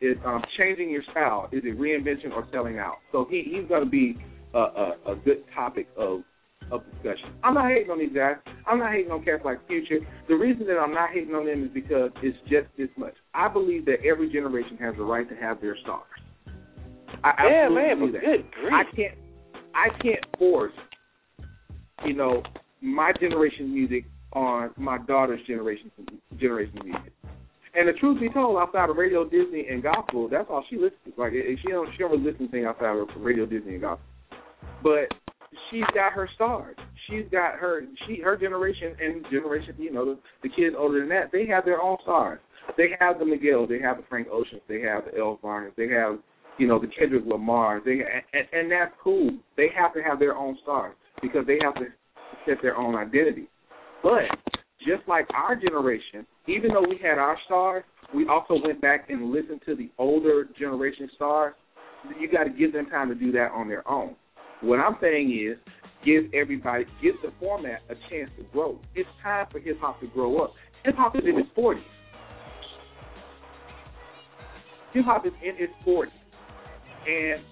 It's 0.00 0.20
um, 0.26 0.42
changing 0.58 0.90
your 0.90 1.02
style. 1.10 1.48
Is 1.52 1.62
it 1.64 1.78
reinvention 1.78 2.32
or 2.32 2.46
selling 2.52 2.78
out? 2.78 2.96
So 3.12 3.26
he 3.30 3.42
he's 3.44 3.68
going 3.68 3.84
to 3.84 3.90
be 3.90 4.18
a, 4.54 4.58
a, 4.58 4.94
a 5.12 5.16
good 5.24 5.44
topic 5.54 5.88
of 5.96 6.20
of 6.72 6.82
discussion. 6.92 7.32
I'm 7.42 7.54
not 7.54 7.68
hating 7.70 7.90
on 7.90 7.98
these 7.98 8.12
guys. 8.14 8.36
I'm 8.66 8.78
not 8.78 8.92
hating 8.92 9.10
on 9.12 9.22
cats 9.24 9.42
like 9.44 9.64
Future. 9.66 9.98
The 10.28 10.34
reason 10.34 10.66
that 10.66 10.78
I'm 10.78 10.94
not 10.94 11.10
hating 11.12 11.34
on 11.34 11.46
them 11.46 11.64
is 11.64 11.70
because 11.72 12.10
it's 12.22 12.38
just 12.48 12.66
this 12.78 12.88
much. 12.96 13.14
I 13.34 13.48
believe 13.48 13.84
that 13.84 13.98
every 14.04 14.32
generation 14.32 14.76
has 14.78 14.94
the 14.96 15.04
right 15.04 15.28
to 15.28 15.36
have 15.36 15.60
their 15.60 15.76
stars. 15.82 16.02
I 17.22 17.32
Yeah, 17.48 17.68
man, 17.68 18.00
but 18.00 18.12
that. 18.12 18.20
good 18.24 18.50
grief. 18.52 18.72
I 18.72 18.96
can't 18.96 19.18
I 19.74 19.88
can't 20.02 20.24
force, 20.38 20.72
you 22.04 22.14
know, 22.14 22.42
my 22.84 23.12
generation's 23.18 23.72
music 23.72 24.04
on 24.34 24.70
my 24.76 24.98
daughter's 24.98 25.40
generation 25.46 25.90
generation 26.38 26.78
music. 26.84 27.12
And 27.76 27.88
the 27.88 27.92
truth 27.98 28.20
be 28.20 28.28
told, 28.28 28.56
outside 28.58 28.88
of 28.88 28.96
radio, 28.96 29.24
Disney, 29.24 29.66
and 29.68 29.82
gospel, 29.82 30.28
that's 30.28 30.46
all 30.48 30.64
she 30.70 30.76
listens. 30.76 31.14
Like, 31.16 31.32
she 31.32 31.68
don't 31.68 31.88
she 31.92 31.98
don't 31.98 32.12
really 32.12 32.22
listen 32.22 32.48
to 32.48 32.54
anything 32.54 32.66
outside 32.66 32.96
of 32.96 33.08
radio, 33.18 33.46
Disney, 33.46 33.72
and 33.72 33.80
gospel. 33.80 34.06
But 34.82 35.08
she's 35.70 35.86
got 35.94 36.12
her 36.12 36.28
stars. 36.34 36.76
She's 37.08 37.24
got 37.32 37.54
her 37.54 37.82
she 38.06 38.20
her 38.20 38.36
generation 38.36 38.94
and 39.00 39.24
generation, 39.30 39.74
you 39.78 39.92
know, 39.92 40.04
the, 40.04 40.18
the 40.42 40.48
kids 40.48 40.76
older 40.78 41.00
than 41.00 41.08
that, 41.08 41.32
they 41.32 41.46
have 41.46 41.64
their 41.64 41.80
own 41.80 41.96
stars. 42.02 42.38
They 42.76 42.90
have 43.00 43.18
the 43.18 43.26
Miguel, 43.26 43.66
they 43.66 43.80
have 43.80 43.96
the 43.96 44.04
Frank 44.08 44.28
Oceans, 44.32 44.62
they 44.68 44.80
have 44.82 45.04
the 45.04 45.18
Elle 45.18 45.38
Varners, 45.42 45.72
they 45.76 45.88
have, 45.88 46.18
you 46.58 46.66
know, 46.66 46.78
the 46.78 46.86
Kendrick 46.86 47.24
Lamar. 47.26 47.80
They 47.84 48.00
and, 48.32 48.46
and 48.52 48.70
that's 48.70 48.92
cool. 49.02 49.30
They 49.56 49.68
have 49.76 49.92
to 49.94 50.02
have 50.02 50.18
their 50.18 50.36
own 50.36 50.56
stars 50.62 50.94
because 51.20 51.46
they 51.46 51.58
have 51.62 51.74
to 51.76 51.86
set 52.46 52.58
their 52.62 52.76
own 52.76 52.94
identity. 52.94 53.48
But 54.02 54.24
just 54.80 55.06
like 55.08 55.26
our 55.34 55.56
generation, 55.56 56.26
even 56.46 56.72
though 56.72 56.86
we 56.88 56.98
had 57.02 57.18
our 57.18 57.38
stars, 57.46 57.84
we 58.14 58.28
also 58.28 58.54
went 58.62 58.80
back 58.80 59.08
and 59.08 59.32
listened 59.32 59.62
to 59.66 59.74
the 59.74 59.90
older 59.98 60.46
generation 60.58 61.08
stars. 61.16 61.54
You 62.20 62.30
got 62.30 62.44
to 62.44 62.50
give 62.50 62.72
them 62.72 62.86
time 62.86 63.08
to 63.08 63.14
do 63.14 63.32
that 63.32 63.50
on 63.52 63.68
their 63.68 63.88
own. 63.88 64.14
What 64.60 64.78
I'm 64.78 64.96
saying 65.00 65.30
is, 65.32 65.58
give 66.04 66.24
everybody, 66.34 66.84
give 67.02 67.14
the 67.22 67.32
format 67.40 67.80
a 67.88 67.94
chance 68.10 68.30
to 68.36 68.44
grow. 68.52 68.78
It's 68.94 69.08
time 69.22 69.46
for 69.50 69.58
hip 69.58 69.78
hop 69.80 70.00
to 70.00 70.06
grow 70.06 70.38
up. 70.38 70.52
Hip 70.84 70.94
hop 70.96 71.16
is 71.16 71.22
in 71.26 71.38
its 71.38 71.48
40s. 71.56 71.80
Hip 74.92 75.04
hop 75.06 75.26
is 75.26 75.32
in 75.42 75.54
its 75.58 75.72
40s, 75.86 76.06
and 77.06 77.42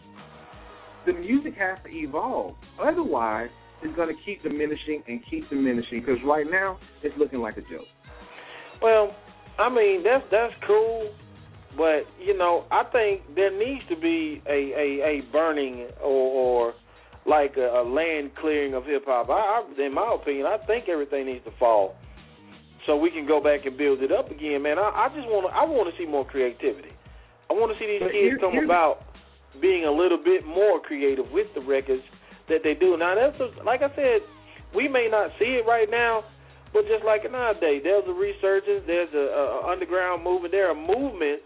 the 1.07 1.13
music 1.15 1.55
has 1.59 1.79
to 1.85 1.91
evolve. 1.91 2.55
Otherwise, 2.81 3.49
it's 3.83 3.95
going 3.97 4.09
to 4.09 4.23
keep 4.25 4.43
diminishing 4.43 5.03
and 5.09 5.21
keep 5.31 5.49
diminishing. 5.51 6.01
Because 6.01 6.19
right 6.25 6.47
now, 6.51 6.79
it's 7.03 7.15
looking 7.19 7.41
like 7.41 7.57
a 7.57 7.63
joke. 7.63 7.87
Well, 8.81 9.15
I 9.59 9.69
mean 9.69 10.03
that's 10.03 10.25
that's 10.31 10.53
cool, 10.67 11.13
but 11.77 12.03
you 12.21 12.37
know 12.37 12.65
I 12.71 12.85
think 12.91 13.35
there 13.37 13.51
needs 13.57 13.83
to 13.91 13.97
be 13.97 14.43
a 14.49 14.51
a, 14.53 14.89
a 15.07 15.21
burning 15.31 15.89
or, 16.03 16.09
or 16.09 16.75
like 17.27 17.55
a, 17.57 17.83
a 17.83 17.85
land 17.87 18.33
clearing 18.41 18.75
of 18.75 18.85
hip 18.85 19.05
hop. 19.07 19.29
I, 19.31 19.63
I, 19.63 19.87
in 19.87 19.95
my 19.95 20.17
opinion, 20.21 20.47
I 20.47 20.59
think 20.67 20.89
everything 20.89 21.27
needs 21.27 21.45
to 21.45 21.53
fall 21.59 21.95
so 22.87 22.97
we 22.97 23.11
can 23.13 23.29
go 23.29 23.41
back 23.41 23.65
and 23.65 23.79
build 23.79 24.03
it 24.03 24.11
up 24.11 24.29
again, 24.33 24.63
man. 24.63 24.77
I, 24.79 25.07
I 25.07 25.09
just 25.15 25.29
want 25.29 25.47
to 25.49 25.55
I 25.55 25.63
want 25.65 25.87
to 25.95 26.03
see 26.03 26.09
more 26.09 26.25
creativity. 26.27 26.91
I 27.49 27.53
want 27.53 27.71
to 27.71 27.79
see 27.79 27.87
these 27.87 28.01
But 28.03 28.11
kids 28.11 28.35
here- 28.35 28.39
come 28.39 28.59
about 28.65 29.05
being 29.61 29.85
a 29.85 29.93
little 29.93 30.19
bit 30.19 30.47
more 30.47 30.81
creative 30.81 31.27
with 31.31 31.47
the 31.55 31.61
records 31.61 32.03
that 32.49 32.61
they 32.65 32.75
do. 32.75 32.97
Now 32.97 33.15
that's 33.15 33.39
a, 33.41 33.63
like 33.65 33.83
I 33.83 33.95
said, 33.95 34.21
we 34.75 34.89
may 34.89 35.09
not 35.11 35.31
see 35.39 35.61
it 35.61 35.67
right 35.67 35.89
now, 35.91 36.25
but 36.73 36.83
just 36.89 37.05
like 37.05 37.31
nowadays, 37.31 37.83
there's 37.85 38.05
a 38.09 38.13
resurgence, 38.13 38.85
there's 38.87 39.13
a, 39.15 39.19
a, 39.19 39.71
underground 39.71 40.25
movement, 40.25 40.53
there 40.53 40.71
are 40.71 40.75
movements 40.75 41.45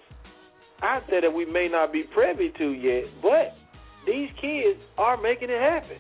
out 0.83 1.03
there 1.11 1.21
that 1.21 1.33
we 1.33 1.45
may 1.45 1.69
not 1.69 1.93
be 1.93 2.05
privy 2.15 2.53
to 2.59 2.71
yet, 2.71 3.05
but 3.23 3.57
these 4.07 4.29
kids 4.41 4.79
are 4.97 5.21
making 5.21 5.51
it 5.51 5.61
happen. 5.61 5.99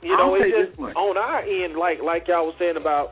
You 0.00 0.16
know, 0.16 0.34
I'll 0.34 0.42
it's 0.42 0.74
just 0.74 0.80
on 0.80 1.16
our 1.16 1.42
end, 1.42 1.76
like 1.76 2.02
like 2.02 2.26
y'all 2.26 2.46
was 2.46 2.56
saying 2.58 2.76
about, 2.76 3.10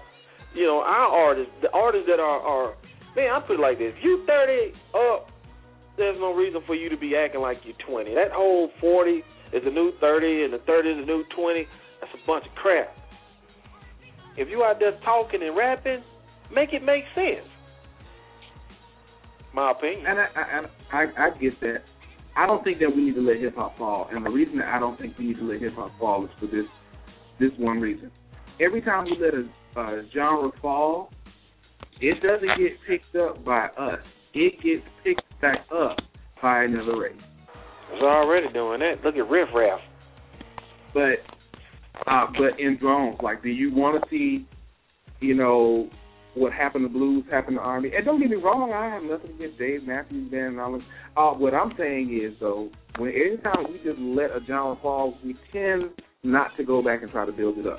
you 0.55 0.67
know, 0.67 0.81
our 0.81 1.07
artists, 1.07 1.53
the 1.63 1.71
artists 1.71 2.09
that 2.09 2.19
are 2.19 2.41
are 2.41 2.75
man, 3.15 3.31
I 3.31 3.39
put 3.47 3.61
it 3.61 3.63
like 3.63 3.79
this: 3.79 3.95
you 4.03 4.25
thirty 4.27 4.75
up, 4.91 5.31
there's 5.97 6.19
no 6.19 6.35
reason 6.35 6.63
for 6.67 6.75
you 6.75 6.89
to 6.89 6.97
be 6.97 7.15
acting 7.15 7.43
like 7.43 7.59
you're 7.63 7.79
twenty. 7.87 8.15
That 8.15 8.33
whole 8.33 8.71
forty 8.81 9.23
is 9.53 9.63
a 9.65 9.71
new 9.71 9.93
thirty, 10.01 10.45
and 10.45 10.53
the 10.53 10.59
thirty 10.67 10.91
is 10.91 10.99
a 11.03 11.07
new 11.07 11.25
twenty. 11.35 11.67
That's 12.01 12.13
a 12.15 12.27
bunch 12.27 12.45
of 12.47 12.55
crap. 12.55 12.97
If 14.37 14.49
you 14.49 14.63
out 14.65 14.79
there 14.79 14.99
talking 15.05 15.43
and 15.43 15.57
rapping, 15.57 16.03
make 16.55 16.73
it 16.73 16.83
make 16.83 17.05
sense. 17.15 17.47
My 19.53 19.73
opinion. 19.73 20.07
And 20.07 20.19
I, 20.21 20.27
I, 20.37 20.99
I, 20.99 21.27
I 21.27 21.31
get 21.39 21.59
that. 21.61 21.79
I 22.37 22.47
don't 22.47 22.63
think 22.63 22.79
that 22.79 22.89
we 22.95 23.03
need 23.03 23.17
to 23.17 23.21
let 23.21 23.41
hip 23.41 23.57
hop 23.57 23.77
fall, 23.77 24.09
and 24.13 24.25
the 24.25 24.31
reason 24.31 24.59
that 24.59 24.69
I 24.69 24.79
don't 24.79 24.99
think 24.99 25.19
we 25.19 25.27
need 25.27 25.39
to 25.39 25.51
let 25.51 25.61
hip 25.61 25.75
hop 25.75 25.91
fall 25.99 26.25
is 26.25 26.31
for 26.39 26.47
this, 26.47 26.67
this 27.41 27.51
one 27.59 27.81
reason. 27.81 28.11
Every 28.61 28.81
time 28.81 29.05
we 29.05 29.17
let 29.21 29.35
a, 29.35 29.81
a 29.81 30.03
genre 30.15 30.51
fall, 30.63 31.11
it 32.01 32.23
doesn't 32.23 32.57
get 32.57 32.73
picked 32.87 33.17
up 33.17 33.45
by 33.45 33.67
us. 33.77 33.99
It 34.33 34.55
gets 34.63 34.87
picked 35.03 35.41
back 35.41 35.67
up 35.75 35.97
by 36.41 36.65
another 36.65 36.99
race. 36.99 37.21
It's 37.93 38.03
already 38.03 38.53
doing 38.53 38.81
that. 38.81 39.05
Look 39.05 39.17
at 39.17 39.29
Riff 39.29 39.49
Raff. 39.55 39.81
But, 40.95 41.19
uh, 42.11 42.27
but 42.39 42.59
in 42.59 42.77
drones, 42.79 43.19
like, 43.23 43.43
do 43.43 43.49
you 43.49 43.75
want 43.75 44.03
to 44.03 44.11
see, 44.11 44.47
you 45.21 45.35
know, 45.35 45.89
what 46.35 46.53
happened 46.53 46.85
to 46.85 46.89
blues 46.89 47.25
happen 47.31 47.55
to 47.55 47.61
R&B? 47.61 47.91
And 47.95 48.05
don't 48.05 48.21
get 48.21 48.31
me 48.31 48.37
wrong, 48.37 48.73
I 48.73 48.87
have 48.95 49.03
nothing 49.03 49.35
against 49.37 49.59
Dave 49.59 49.85
Matthews 49.87 50.31
Band 50.31 50.47
and 50.53 50.61
all 50.61 50.73
this. 50.73 50.83
Uh, 51.17 51.31
what 51.31 51.55
I'm 51.55 51.73
saying 51.77 52.19
is, 52.25 52.37
though, 52.41 52.71
when 52.99 53.11
every 53.11 53.39
time 53.39 53.67
we 53.71 53.79
just 53.85 53.99
let 54.01 54.31
a 54.31 54.41
genre 54.47 54.77
fall, 54.83 55.17
we 55.25 55.37
tend 55.53 55.91
not 56.23 56.57
to 56.57 56.65
go 56.65 56.83
back 56.83 57.03
and 57.03 57.11
try 57.11 57.25
to 57.27 57.33
build 57.33 57.59
it 57.59 57.67
up. 57.67 57.79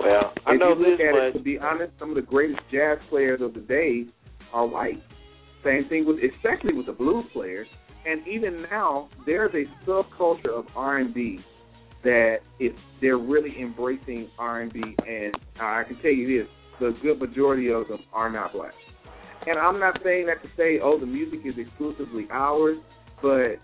Well, 0.00 0.32
I 0.46 0.54
if 0.54 0.60
know 0.60 0.68
you 0.70 0.74
look 0.74 0.98
this 0.98 1.06
at 1.08 1.14
much. 1.14 1.34
it, 1.34 1.38
to 1.38 1.44
be 1.44 1.58
honest, 1.58 1.92
some 1.98 2.10
of 2.10 2.16
the 2.16 2.22
greatest 2.22 2.60
jazz 2.70 2.98
players 3.08 3.40
of 3.40 3.54
the 3.54 3.60
day 3.60 4.04
are 4.52 4.66
white. 4.66 5.02
Same 5.66 5.88
thing 5.88 6.06
with, 6.06 6.18
especially 6.18 6.74
with 6.74 6.86
the 6.86 6.92
blues 6.92 7.24
players. 7.32 7.66
And 8.06 8.26
even 8.28 8.62
now, 8.70 9.08
there's 9.26 9.52
a 9.52 9.64
subculture 9.84 10.56
of 10.56 10.66
R&B 10.76 11.40
that 12.04 12.36
is 12.60 12.70
they're 13.00 13.18
really 13.18 13.60
embracing 13.60 14.30
R&B, 14.38 14.80
and 14.80 15.34
I 15.60 15.82
can 15.82 16.00
tell 16.00 16.12
you 16.12 16.38
this: 16.38 16.48
the 16.78 16.96
good 17.02 17.18
majority 17.18 17.72
of 17.72 17.88
them 17.88 17.98
are 18.12 18.30
not 18.30 18.52
black. 18.52 18.74
And 19.46 19.58
I'm 19.58 19.80
not 19.80 19.98
saying 20.04 20.26
that 20.26 20.40
to 20.42 20.48
say, 20.56 20.78
oh, 20.80 21.00
the 21.00 21.06
music 21.06 21.40
is 21.44 21.54
exclusively 21.58 22.28
ours, 22.30 22.78
but 23.20 23.56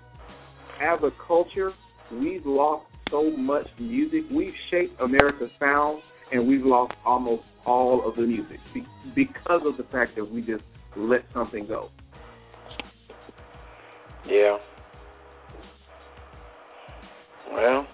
as 0.80 0.98
a 1.04 1.10
culture, 1.24 1.70
we've 2.10 2.44
lost 2.44 2.86
so 3.10 3.30
much 3.30 3.66
music. 3.78 4.22
We've 4.32 4.54
shaped 4.70 5.00
America's 5.00 5.50
sound, 5.60 6.02
and 6.32 6.48
we've 6.48 6.64
lost 6.64 6.94
almost 7.04 7.42
all 7.64 8.08
of 8.08 8.16
the 8.16 8.22
music 8.22 8.58
because 9.14 9.62
of 9.64 9.76
the 9.76 9.84
fact 9.92 10.16
that 10.16 10.24
we 10.24 10.40
just 10.40 10.64
let 10.96 11.24
something 11.32 11.66
go. 11.66 11.90
Yeah. 14.26 14.56
Well, 17.52 17.86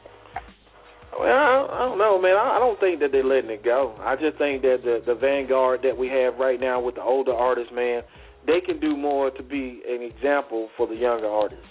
well, 1.19 1.29
I 1.29 1.67
I 1.73 1.79
don't 1.87 1.99
know, 1.99 2.21
man. 2.21 2.37
I 2.37 2.57
I 2.57 2.59
don't 2.59 2.79
think 2.79 3.01
that 3.01 3.11
they're 3.13 3.25
letting 3.25 3.51
it 3.51 3.65
go. 3.65 3.97
I 4.01 4.15
just 4.15 4.39
think 4.39 4.63
that 4.63 4.79
the 4.85 5.01
the 5.07 5.15
vanguard 5.15 5.81
that 5.83 5.97
we 5.97 6.09
have 6.09 6.37
right 6.39 6.61
now 6.61 6.81
with 6.81 6.97
the 6.97 7.03
older 7.03 7.33
artists, 7.33 7.73
man, 7.75 8.03
they 8.47 8.61
can 8.65 8.79
do 8.79 8.97
more 8.97 9.31
to 9.31 9.43
be 9.43 9.83
an 9.89 10.03
example 10.03 10.69
for 10.77 10.87
the 10.87 10.95
younger 10.95 11.29
artists. 11.29 11.67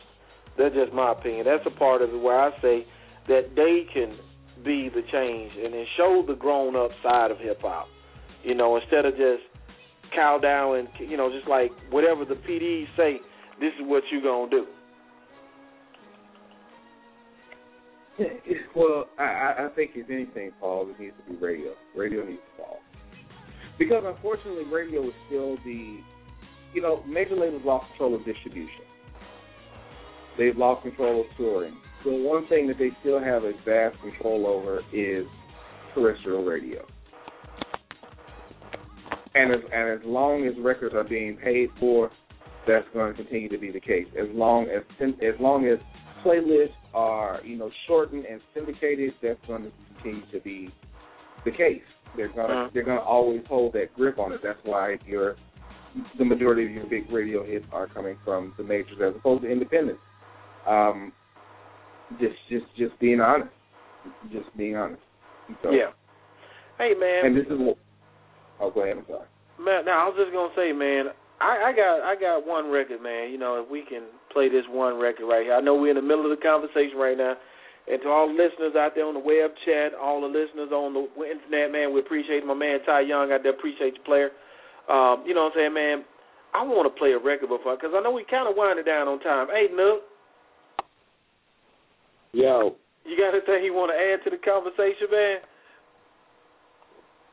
That's 0.58 0.76
just 0.76 0.92
my 0.92 1.12
opinion. 1.12 1.46
That's 1.46 1.66
a 1.66 1.78
part 1.78 2.02
of 2.02 2.10
it 2.10 2.18
where 2.18 2.40
I 2.40 2.52
say 2.62 2.86
that 3.28 3.56
they 3.56 3.86
can 3.94 4.18
be 4.66 4.90
the 4.90 5.02
change 5.12 5.52
and 5.64 5.74
then 5.74 5.86
show 5.96 6.24
the 6.28 6.36
grown 6.36 6.76
up 6.76 6.92
side 7.04 7.32
of 7.32 7.38
hip 7.38 7.62
hop. 7.62 7.88
You 8.44 8.56
know, 8.56 8.76
instead 8.76 9.06
of 9.06 9.14
just 9.14 9.47
cow 10.14 10.38
down 10.38 10.78
and 10.78 10.88
you 11.00 11.18
know, 11.18 11.32
just 11.32 11.48
like 11.48 11.72
whatever 11.90 12.26
the 12.26 12.36
PDs 12.36 12.86
say, 12.96 13.20
this 13.60 13.74
is 13.80 13.86
what 13.86 14.04
you 14.12 14.22
gonna 14.22 14.50
do. 14.50 14.66
Well, 18.76 19.06
I, 19.18 19.24
I 19.24 19.70
think 19.76 19.92
if 19.96 20.10
anything, 20.10 20.52
Paul, 20.60 20.90
it 20.90 21.00
needs 21.00 21.16
to 21.18 21.34
be 21.34 21.38
radio. 21.40 21.74
Radio 21.96 22.24
needs 22.24 22.42
to 22.56 22.64
fall 22.64 22.80
because 23.78 24.04
unfortunately, 24.06 24.66
radio 24.66 25.08
is 25.08 25.14
still 25.28 25.58
the, 25.64 26.00
you 26.74 26.82
know, 26.82 27.04
major 27.08 27.36
labels 27.36 27.62
lost 27.66 27.88
control 27.92 28.16
of 28.16 28.26
distribution. 28.26 28.86
They've 30.38 30.58
lost 30.58 30.84
control 30.84 31.22
of 31.22 31.28
touring. 31.38 31.78
So 32.04 32.12
one 32.12 32.48
thing 32.48 32.68
that 32.68 32.78
they 32.78 32.90
still 33.02 33.20
have 33.20 33.44
a 33.44 33.54
vast 33.66 34.00
control 34.02 34.46
over 34.46 34.82
is 34.94 35.26
terrestrial 35.94 36.44
radio. 36.44 36.86
And 39.38 39.54
as 39.54 39.60
and 39.74 40.00
as 40.00 40.06
long 40.06 40.48
as 40.48 40.54
records 40.64 40.96
are 40.96 41.04
being 41.04 41.38
paid 41.38 41.70
for, 41.80 42.10
that's 42.68 42.86
going 42.94 43.16
to 43.16 43.18
continue 43.24 43.50
to 43.50 43.58
be 43.58 43.72
the 43.72 43.80
case. 43.80 44.08
As 44.20 44.28
long 44.34 44.66
as 44.66 44.84
as 45.02 45.40
long 45.40 45.68
as 45.68 45.78
playlists 46.26 46.70
are 46.94 47.40
you 47.44 47.58
know 47.58 47.70
shortened 47.88 48.26
and 48.26 48.42
syndicated, 48.54 49.14
that's 49.22 49.40
going 49.48 49.64
to 49.64 49.72
continue 49.96 50.24
to 50.32 50.40
be 50.40 50.70
the 51.46 51.52
case. 51.52 51.82
They're 52.16 52.30
gonna 52.30 52.54
Uh-huh. 52.54 52.70
they're 52.74 52.84
gonna 52.84 53.02
always 53.02 53.42
hold 53.48 53.74
that 53.74 53.94
grip 53.96 54.18
on 54.18 54.32
it. 54.34 54.42
That's 54.42 54.60
why 54.64 54.98
your 55.06 55.36
the 56.18 56.26
majority 56.26 56.66
of 56.66 56.72
your 56.72 56.86
big 56.86 57.12
radio 57.12 57.44
hits 57.44 57.66
are 57.72 57.88
coming 57.88 58.18
from 58.24 58.54
the 58.58 58.64
majors 58.64 58.98
as 59.02 59.16
opposed 59.16 59.44
to 59.44 59.50
independents. 59.50 60.02
Um, 60.66 61.12
just 62.20 62.36
just 62.50 62.66
just 62.78 62.98
being 63.00 63.20
honest, 63.22 63.52
just 64.32 64.56
being 64.58 64.76
honest. 64.76 65.02
So, 65.62 65.72
Yeah. 65.72 65.92
Hey 66.78 66.94
man. 66.94 67.26
And 67.26 67.38
this 67.38 67.46
is 67.46 67.58
what. 67.60 67.78
Oh, 68.60 68.72
go 68.72 68.82
ahead. 68.82 68.98
I'm 68.98 69.06
sorry. 69.06 69.28
Man, 69.58 69.86
now 69.86 70.06
I 70.06 70.10
was 70.10 70.18
just 70.18 70.34
gonna 70.34 70.54
say, 70.54 70.72
man, 70.72 71.14
I, 71.42 71.70
I 71.70 71.72
got 71.74 72.02
I 72.02 72.14
got 72.18 72.46
one 72.46 72.70
record, 72.70 73.02
man. 73.02 73.32
You 73.32 73.38
know, 73.38 73.62
if 73.62 73.70
we 73.70 73.84
can 73.86 74.10
play 74.34 74.50
this 74.50 74.66
one 74.70 74.98
record 75.02 75.26
right 75.26 75.46
here. 75.46 75.56
I 75.56 75.62
know 75.62 75.76
we're 75.76 75.94
in 75.94 76.02
the 76.02 76.06
middle 76.06 76.30
of 76.30 76.34
the 76.34 76.42
conversation 76.42 76.98
right 76.98 77.18
now. 77.18 77.36
And 77.88 78.02
to 78.04 78.10
all 78.12 78.28
the 78.28 78.36
listeners 78.36 78.76
out 78.76 78.94
there 79.00 79.08
on 79.08 79.16
the 79.16 79.24
web 79.24 79.56
chat, 79.64 79.96
all 79.96 80.20
the 80.20 80.28
listeners 80.28 80.76
on 80.76 80.92
the 80.92 81.08
internet, 81.24 81.72
man, 81.72 81.96
we 81.96 82.04
appreciate 82.04 82.46
my 82.46 82.54
man 82.54 82.84
Ty 82.86 83.08
Young 83.08 83.32
out 83.32 83.42
there. 83.42 83.56
Appreciate 83.56 83.96
the 83.96 84.04
player. 84.04 84.30
Um, 84.92 85.24
you 85.26 85.34
know 85.34 85.48
what 85.48 85.56
I'm 85.56 85.72
saying, 85.72 85.74
man? 85.74 86.04
I 86.54 86.68
want 86.68 86.86
to 86.86 86.94
play 87.00 87.16
a 87.16 87.20
record 87.20 87.48
before 87.48 87.80
because 87.80 87.96
I 87.96 88.04
know 88.04 88.12
we 88.12 88.28
kind 88.30 88.50
of 88.50 88.60
winding 88.60 88.86
down 88.86 89.08
on 89.08 89.20
time. 89.24 89.48
Hey, 89.48 89.72
Nook, 89.72 90.04
Yo, 92.38 92.76
you 93.08 93.16
got 93.18 93.34
anything 93.34 93.64
you 93.64 93.74
want 93.74 93.90
to 93.90 93.98
add 93.98 94.20
to 94.22 94.30
the 94.30 94.38
conversation, 94.38 95.08
man? 95.10 95.42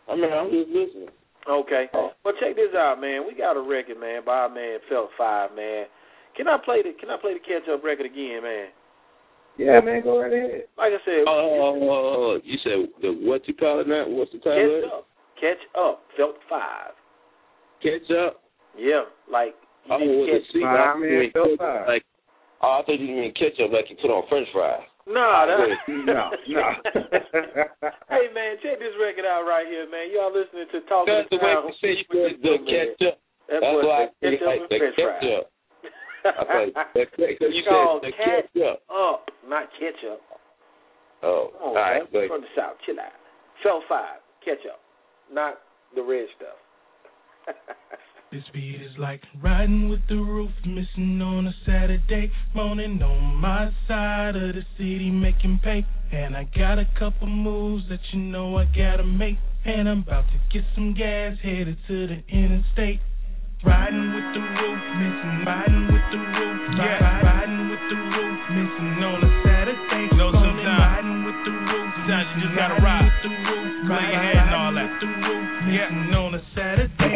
I 0.08 0.16
mean, 0.16 0.32
I'm 0.32 0.50
just 0.50 0.68
listening. 0.68 1.08
Okay. 1.48 1.86
Oh. 1.94 2.10
Well, 2.24 2.34
check 2.40 2.56
this 2.56 2.74
out, 2.76 3.00
man. 3.00 3.24
We 3.26 3.34
got 3.34 3.56
a 3.56 3.60
record, 3.60 4.00
man, 4.00 4.22
by 4.24 4.48
our 4.48 4.48
man 4.48 4.78
Felt 4.88 5.10
Five, 5.16 5.50
man. 5.54 5.86
Can 6.36 6.48
I 6.48 6.56
play 6.64 6.82
the 6.82 6.92
Can 6.98 7.10
I 7.10 7.16
play 7.20 7.34
the 7.34 7.40
catch 7.40 7.68
up 7.68 7.84
record 7.84 8.06
again, 8.06 8.42
man? 8.42 8.68
Yeah, 9.56 9.78
man, 9.80 10.02
go 10.02 10.20
right 10.20 10.32
ahead. 10.32 10.64
Like 10.76 10.92
I 10.92 11.00
said, 11.04 11.22
Oh, 11.28 11.78
oh, 11.78 11.88
oh 11.90 12.40
you 12.42 12.58
said 12.64 12.90
the 13.02 13.12
what 13.22 13.46
you 13.46 13.54
call 13.54 13.80
it 13.80 13.86
now? 13.88 14.04
What's 14.08 14.32
the 14.32 14.38
title? 14.38 14.82
catch 14.82 14.90
up, 14.90 15.06
catch 15.40 15.62
up, 15.78 16.02
Felt 16.16 16.36
Five. 16.50 16.90
Catch 17.82 18.10
up. 18.10 18.42
Yeah, 18.76 19.04
like 19.30 19.54
you 19.86 19.94
Oh, 19.94 19.98
need 19.98 20.06
to 20.06 20.16
was 20.18 20.28
it 20.28 20.42
catch. 20.42 20.52
see? 20.52 20.62
Five, 20.64 20.98
man, 20.98 21.30
Felt 21.32 21.58
Five. 21.58 21.86
Like, 21.86 22.04
oh, 22.62 22.80
I 22.80 22.82
thought 22.84 22.98
you 22.98 23.06
mean 23.14 23.32
catch 23.38 23.60
up, 23.62 23.70
like 23.70 23.86
you 23.90 23.96
put 24.02 24.10
on 24.10 24.24
French 24.28 24.48
fries. 24.52 24.82
Nah, 25.06 25.44
that, 25.44 25.58
No, 25.88 26.32
no. 26.32 26.32
hey 28.08 28.26
man, 28.32 28.56
check 28.64 28.78
this 28.80 28.96
record 28.96 29.26
out 29.28 29.44
right 29.44 29.66
here, 29.68 29.84
man. 29.90 30.08
Y'all 30.12 30.32
listening 30.32 30.64
to 30.72 30.80
Talk 30.88 31.04
That's 31.06 31.28
the 31.28 31.36
way 31.36 31.52
you 31.60 31.72
say 31.80 31.92
you 32.00 32.04
with 32.08 32.40
put 32.40 32.40
the 32.40 32.56
man. 32.56 32.64
ketchup. 32.64 33.20
That 33.52 33.60
That's 33.60 33.84
why 33.84 34.00
I 34.00 34.08
say 34.24 34.40
ketchup 34.40 34.48
like 34.48 34.60
and 34.64 34.80
the 34.80 34.92
fries. 34.96 35.20
ketchup. 35.20 35.44
I 36.24 36.64
you 36.64 36.72
said 36.96 37.08
the 38.00 38.12
catch 38.16 38.48
ketchup. 38.56 38.80
up, 38.88 39.28
not 39.46 39.68
ketchup. 39.76 40.20
Oh, 41.22 41.52
Come 41.52 41.68
all 41.68 41.74
right, 41.76 42.00
man. 42.12 42.28
From 42.28 42.40
the 42.40 42.48
South, 42.56 42.76
chill 42.86 42.96
out. 43.00 43.12
Felt 43.62 43.84
Five, 43.88 44.24
catch 44.44 44.64
up, 44.72 44.80
not 45.30 45.60
the 45.94 46.02
red 46.02 46.26
stuff. 46.36 46.56
This 48.34 48.42
beat 48.52 48.82
is 48.82 48.98
like 48.98 49.22
riding 49.40 49.88
with 49.88 50.00
the 50.08 50.16
roof 50.16 50.50
missing 50.66 51.22
on 51.22 51.46
a 51.46 51.54
Saturday 51.64 52.32
morning 52.52 53.00
on 53.00 53.36
my 53.36 53.70
side 53.86 54.34
of 54.34 54.56
the 54.58 54.62
city 54.76 55.08
making 55.08 55.60
pay. 55.62 55.86
And 56.10 56.34
I 56.36 56.42
got 56.50 56.80
a 56.80 56.88
couple 56.98 57.28
moves 57.28 57.84
that 57.90 58.00
you 58.12 58.18
know 58.18 58.58
I 58.58 58.64
gotta 58.74 59.04
make. 59.04 59.38
And 59.64 59.88
I'm 59.88 60.00
about 60.02 60.24
to 60.34 60.38
get 60.52 60.64
some 60.74 60.94
gas 60.98 61.38
headed 61.46 61.78
to 61.86 62.06
the 62.10 62.18
interstate. 62.26 62.98
Riding 63.62 64.02
with 64.12 64.28
the 64.34 64.42
roof 64.42 64.82
missing, 64.98 65.36
riding 65.46 65.86
with 65.94 66.06
the 66.10 66.18
roof, 66.18 66.58
yeah. 66.74 67.22
riding 67.22 67.70
with 67.70 67.84
the 67.86 67.96
roof 67.96 68.38
missing 68.50 68.98
on 68.98 69.22
a 69.22 69.30
Saturday 69.46 70.10
morning. 70.10 70.42
sometimes- 70.42 70.82
Riding 70.82 71.22
with 71.24 71.38
the 71.46 71.50
roof, 71.54 71.90
Sometimes 71.94 72.28
you 72.34 72.42
just 72.42 72.56
gotta 72.58 72.74
riding 72.82 72.82
ride. 72.82 73.04
with 73.06 73.22
the 73.22 73.28
roof, 73.30 73.70
your 73.78 73.90
riding 73.94 74.52
all 74.58 74.72
that. 74.74 74.90
with 74.90 75.00
the 75.00 75.06
roof 75.06 75.48
missing 75.64 76.13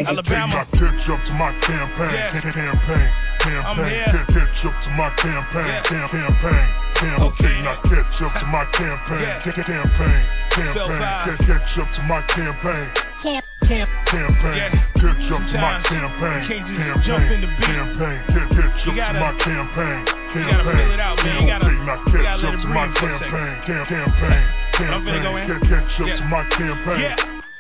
on 0.09 0.19
a 0.19 0.23
Saturday. 0.25 0.35
Alabama. 0.35 0.65
Catch 0.73 1.09
up 1.13 1.21
to 1.29 1.33
my 1.37 1.51
campaign, 1.69 2.13
Yeah. 2.13 2.33
ca- 2.33 2.53
campaign, 2.53 3.09
campaign. 3.45 4.05
Catch 4.29 4.65
up 4.65 4.77
to 4.85 4.91
my 4.97 5.09
campaign, 5.21 5.67
Yeah. 5.69 5.81
cam- 5.89 6.09
campaign, 6.09 6.67
campaign. 6.99 7.27
Okay. 7.29 7.57
Now 7.63 7.77
catch 7.85 8.23
up 8.23 8.33
to 8.41 8.47
my 8.49 8.65
campaign, 8.73 9.21
Yeah. 9.21 9.41
ca- 9.45 9.53
ca- 9.53 9.63
campaign, 9.69 10.23
campaign. 10.57 11.01
Catch 11.47 11.79
up 11.79 11.89
to 11.95 12.03
my 12.09 12.21
campaign, 12.23 12.89
Camp, 13.19 13.45
camp, 13.67 13.91
campaign. 14.07 14.57
Yeah. 14.57 14.71
Catch 15.03 15.33
up 15.33 15.43
to 15.51 15.57
my 15.59 15.75
campaign, 15.83 16.39
you 16.39 16.49
can't 16.49 16.67
just 16.67 16.79
campaign, 16.79 17.03
jump 17.05 17.31
in 17.31 17.41
the 17.41 17.47
beat. 17.47 17.67
campaign. 17.67 18.19
Ca- 18.29 18.49
Catch 18.49 18.89
up 18.89 18.95
to 18.97 19.13
my 19.19 19.33
campaign, 19.43 20.05
campaign. 20.07 20.47
gotta 20.49 20.65
fill 20.65 20.91
it 20.93 21.01
out, 21.01 21.17
man. 21.19 21.43
You 21.43 21.47
gotta- 21.49 21.67
Okay, 21.67 21.77
now 21.85 21.97
catch 21.99 22.45
up 22.45 22.61
to 22.63 22.69
my 22.69 22.87
breathe 22.87 22.99
for 22.99 23.11
a 23.11 23.19
second. 23.19 23.31
campaign, 23.33 23.57
cam- 23.67 23.87
campaign, 23.87 24.47
I'm 24.89 25.05
finna 25.05 25.23
go 25.23 25.37
in. 25.37 25.47
campaign. 25.49 25.69
Ca- 25.69 25.79
Catch 25.89 26.01
up 26.01 26.19
to 26.19 26.25
my 26.25 26.43
campaign, 26.45 27.17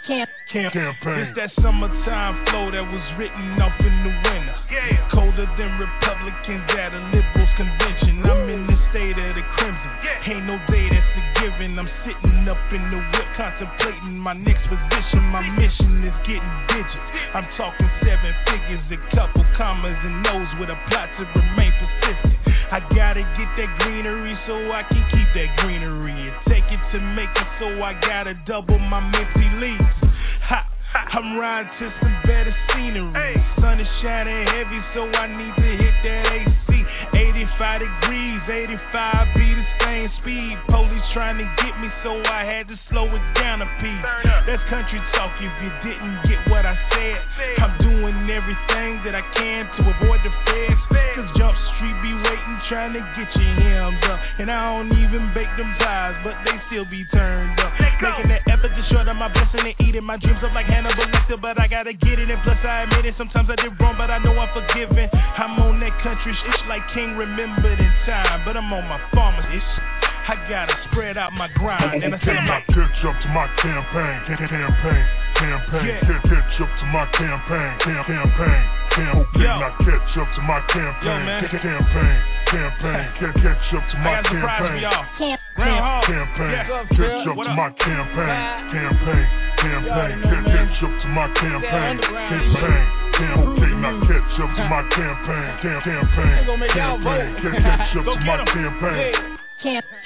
camp, 0.06 0.30
camp. 0.52 0.72
campaign. 0.72 1.28
It's 1.28 1.36
that 1.36 1.52
summertime 1.60 2.34
flow 2.48 2.72
that 2.72 2.84
was 2.84 3.06
written 3.20 3.60
off 3.60 3.76
in 3.80 3.94
the 4.04 4.12
winter. 4.24 4.56
Yeah. 4.72 5.08
Colder 5.12 5.48
than 5.56 5.70
Republicans 5.76 6.66
at 6.72 6.92
a 6.96 7.02
liberals 7.12 7.52
convention. 7.56 8.24
I'm 8.24 8.48
in 8.48 8.64
the 8.68 8.78
state 8.92 9.16
of 9.16 9.30
the 9.36 9.44
crimson. 9.56 9.92
Yeah. 10.04 10.32
Ain't 10.32 10.44
no 10.48 10.56
day 10.68 10.86
that's 10.88 11.12
a 11.16 11.24
given. 11.44 11.76
I'm 11.76 11.90
sitting 12.04 12.48
up 12.48 12.60
in 12.72 12.82
the 12.88 13.00
whip 13.00 13.28
contemplating 13.36 14.16
my 14.16 14.34
next 14.34 14.64
position. 14.68 15.20
My 15.28 15.44
mission 15.56 16.04
is 16.04 16.16
getting 16.24 16.54
digits. 16.72 17.08
I'm 17.36 17.48
talking 17.60 17.88
seven 18.04 18.32
figures, 18.48 18.84
a 18.92 19.00
couple 19.12 19.44
commas 19.56 19.96
and 20.04 20.24
O's 20.24 20.52
with 20.60 20.72
a 20.72 20.78
plot 20.88 21.08
to 21.20 21.24
remain 21.36 21.72
persistent. 21.76 22.36
I 22.68 22.80
gotta 22.92 23.24
get 23.36 23.48
that 23.56 23.70
greenery 23.80 24.36
so 24.44 24.54
I 24.72 24.84
can 24.84 25.00
keep 25.12 25.28
that 25.36 25.50
greenery 25.60 26.12
and 26.12 26.36
take 26.48 26.68
it 26.68 26.82
to 26.92 26.98
make 27.16 27.32
it 27.32 27.48
so 27.60 27.80
I 27.80 27.96
gotta 28.00 28.36
double 28.44 28.78
my 28.78 29.00
minty 29.00 29.48
leaves. 29.56 30.07
Ha! 30.48 30.60
I'm 31.08 31.36
riding 31.36 31.72
to 31.80 31.86
some 32.00 32.16
better 32.24 32.54
scenery. 32.72 33.36
Sun 33.60 33.80
is 33.80 33.88
shining 34.02 34.44
heavy, 34.44 34.80
so 34.94 35.04
I 35.08 35.26
need 35.28 35.54
to 35.56 35.70
hit 35.76 35.96
that 36.04 36.24
AC. 36.32 36.68
85 37.16 37.80
degrees, 37.80 38.40
85 38.48 39.36
be 39.36 39.48
the 39.52 39.66
same 39.80 40.08
speed. 40.20 40.54
Police 40.68 41.08
trying 41.12 41.38
to 41.38 41.48
get 41.60 41.74
me, 41.80 41.88
so 42.04 42.18
I 42.24 42.44
had 42.44 42.68
to 42.68 42.76
slow 42.88 43.08
it 43.08 43.24
down 43.36 43.62
a 43.62 43.68
piece. 43.80 44.04
That's 44.48 44.62
country 44.68 45.00
talk 45.16 45.32
if 45.40 45.54
you 45.60 45.70
didn't 45.84 46.18
get 46.28 46.40
what 46.48 46.64
I 46.64 46.76
said. 46.92 47.18
I'm 47.60 47.74
doing 47.84 48.16
everything 48.28 49.00
that 49.04 49.16
I 49.16 49.24
can 49.36 49.64
to 49.64 49.80
avoid 49.88 50.20
the 50.24 50.32
feds. 50.44 50.82
Cause 51.16 51.30
Jump 51.36 51.56
Street 51.76 51.98
be 52.04 52.12
waiting, 52.14 52.56
trying 52.68 52.92
to 52.94 53.02
get 53.16 53.28
you 53.32 53.48
hemmed 53.64 54.04
up. 54.06 54.18
And 54.38 54.48
I 54.50 54.60
don't 54.76 54.92
even 54.92 55.32
bake 55.34 55.50
them 55.56 55.72
pies, 55.80 56.16
but 56.22 56.36
they 56.44 56.56
still 56.68 56.86
be 56.86 57.04
turned 57.12 57.58
up. 57.60 57.87
Making 57.98 58.30
that 58.30 58.46
effort 58.46 58.70
to 58.70 58.82
short 58.94 59.10
of 59.10 59.18
my 59.18 59.26
blessing 59.26 59.66
and 59.66 59.74
eating 59.82 60.06
my 60.06 60.14
dreams 60.22 60.38
up 60.46 60.54
like 60.54 60.70
Hannibal 60.70 61.10
Lecter, 61.10 61.34
but 61.34 61.58
I 61.58 61.66
gotta 61.66 61.92
get 61.92 62.22
it. 62.22 62.30
And 62.30 62.38
plus, 62.46 62.58
I 62.62 62.86
admit 62.86 63.10
it, 63.10 63.14
sometimes 63.18 63.50
I 63.50 63.58
did 63.58 63.74
wrong, 63.82 63.98
but 63.98 64.06
I 64.06 64.22
know 64.22 64.38
I'm 64.38 64.46
forgiven. 64.54 65.10
I'm 65.10 65.58
on 65.58 65.82
that 65.82 65.94
country 66.06 66.30
shit 66.30 66.60
like 66.70 66.86
King 66.94 67.18
remembered 67.18 67.78
in 67.78 67.92
time, 68.06 68.46
but 68.46 68.56
I'm 68.56 68.70
on 68.70 68.86
my 68.86 69.02
farmer's 69.10 69.50
shit. 69.50 70.07
I 70.28 70.36
gotta 70.44 70.76
spread 70.92 71.16
out 71.16 71.32
my 71.32 71.48
grind, 71.56 72.04
and 72.04 72.12
I 72.12 72.20
I 72.20 72.44
my 72.44 72.60
catch 72.68 73.00
up 73.08 73.16
to 73.16 73.28
my 73.32 73.48
campaign, 73.64 74.16
campaign, 74.28 75.04
campaign. 75.40 75.86
Yeah. 75.88 76.04
Ca- 76.04 76.20
Catch 76.28 76.60
up 76.60 76.68
to 76.68 76.84
my 76.92 77.04
campaign, 77.16 77.70
campaign, 77.80 78.64
campaign. 78.92 79.24
Yo. 79.40 79.56
Now 79.56 79.72
catch 79.80 80.12
up 80.20 80.28
to 80.36 80.42
my 80.44 80.60
campaign, 80.68 81.24
ca- 81.48 81.64
campaign, 81.64 82.18
campaign. 82.44 83.04
Ca- 83.16 83.40
Catch 83.40 83.72
up 83.72 83.84
to 83.88 83.96
I 83.96 84.04
my 84.04 84.12
got 84.12 84.24
surprise 84.28 84.60
for 84.60 84.68
campaign. 85.16 85.36
Campaign, 85.56 86.60
catch 86.92 87.24
up 87.24 87.36
to 87.40 87.52
my 87.56 87.68
campaign, 87.80 88.36
campaign, 88.68 89.26
campaign. 89.64 90.14
Catch 90.28 90.82
up 90.84 90.92
to 90.92 91.08
my 91.08 91.26
campaign, 91.40 91.96
campaign, 92.04 92.84
campaign. 93.16 93.76
Now 93.80 93.96
catch 94.04 94.36
up 94.44 94.50
to 94.60 94.64
my 94.68 94.82
campaign, 94.92 95.48
campaign, 95.64 96.36
They 96.36 96.44
gonna 96.44 96.58
make 96.60 96.74
y'all 96.76 97.00
campaign. 97.00 97.64
Catch 97.64 97.96
up 97.96 98.04
to 98.12 98.20
my 98.28 98.36
campaign, 98.44 98.52
camp, 98.52 99.24
Camp. 99.24 99.37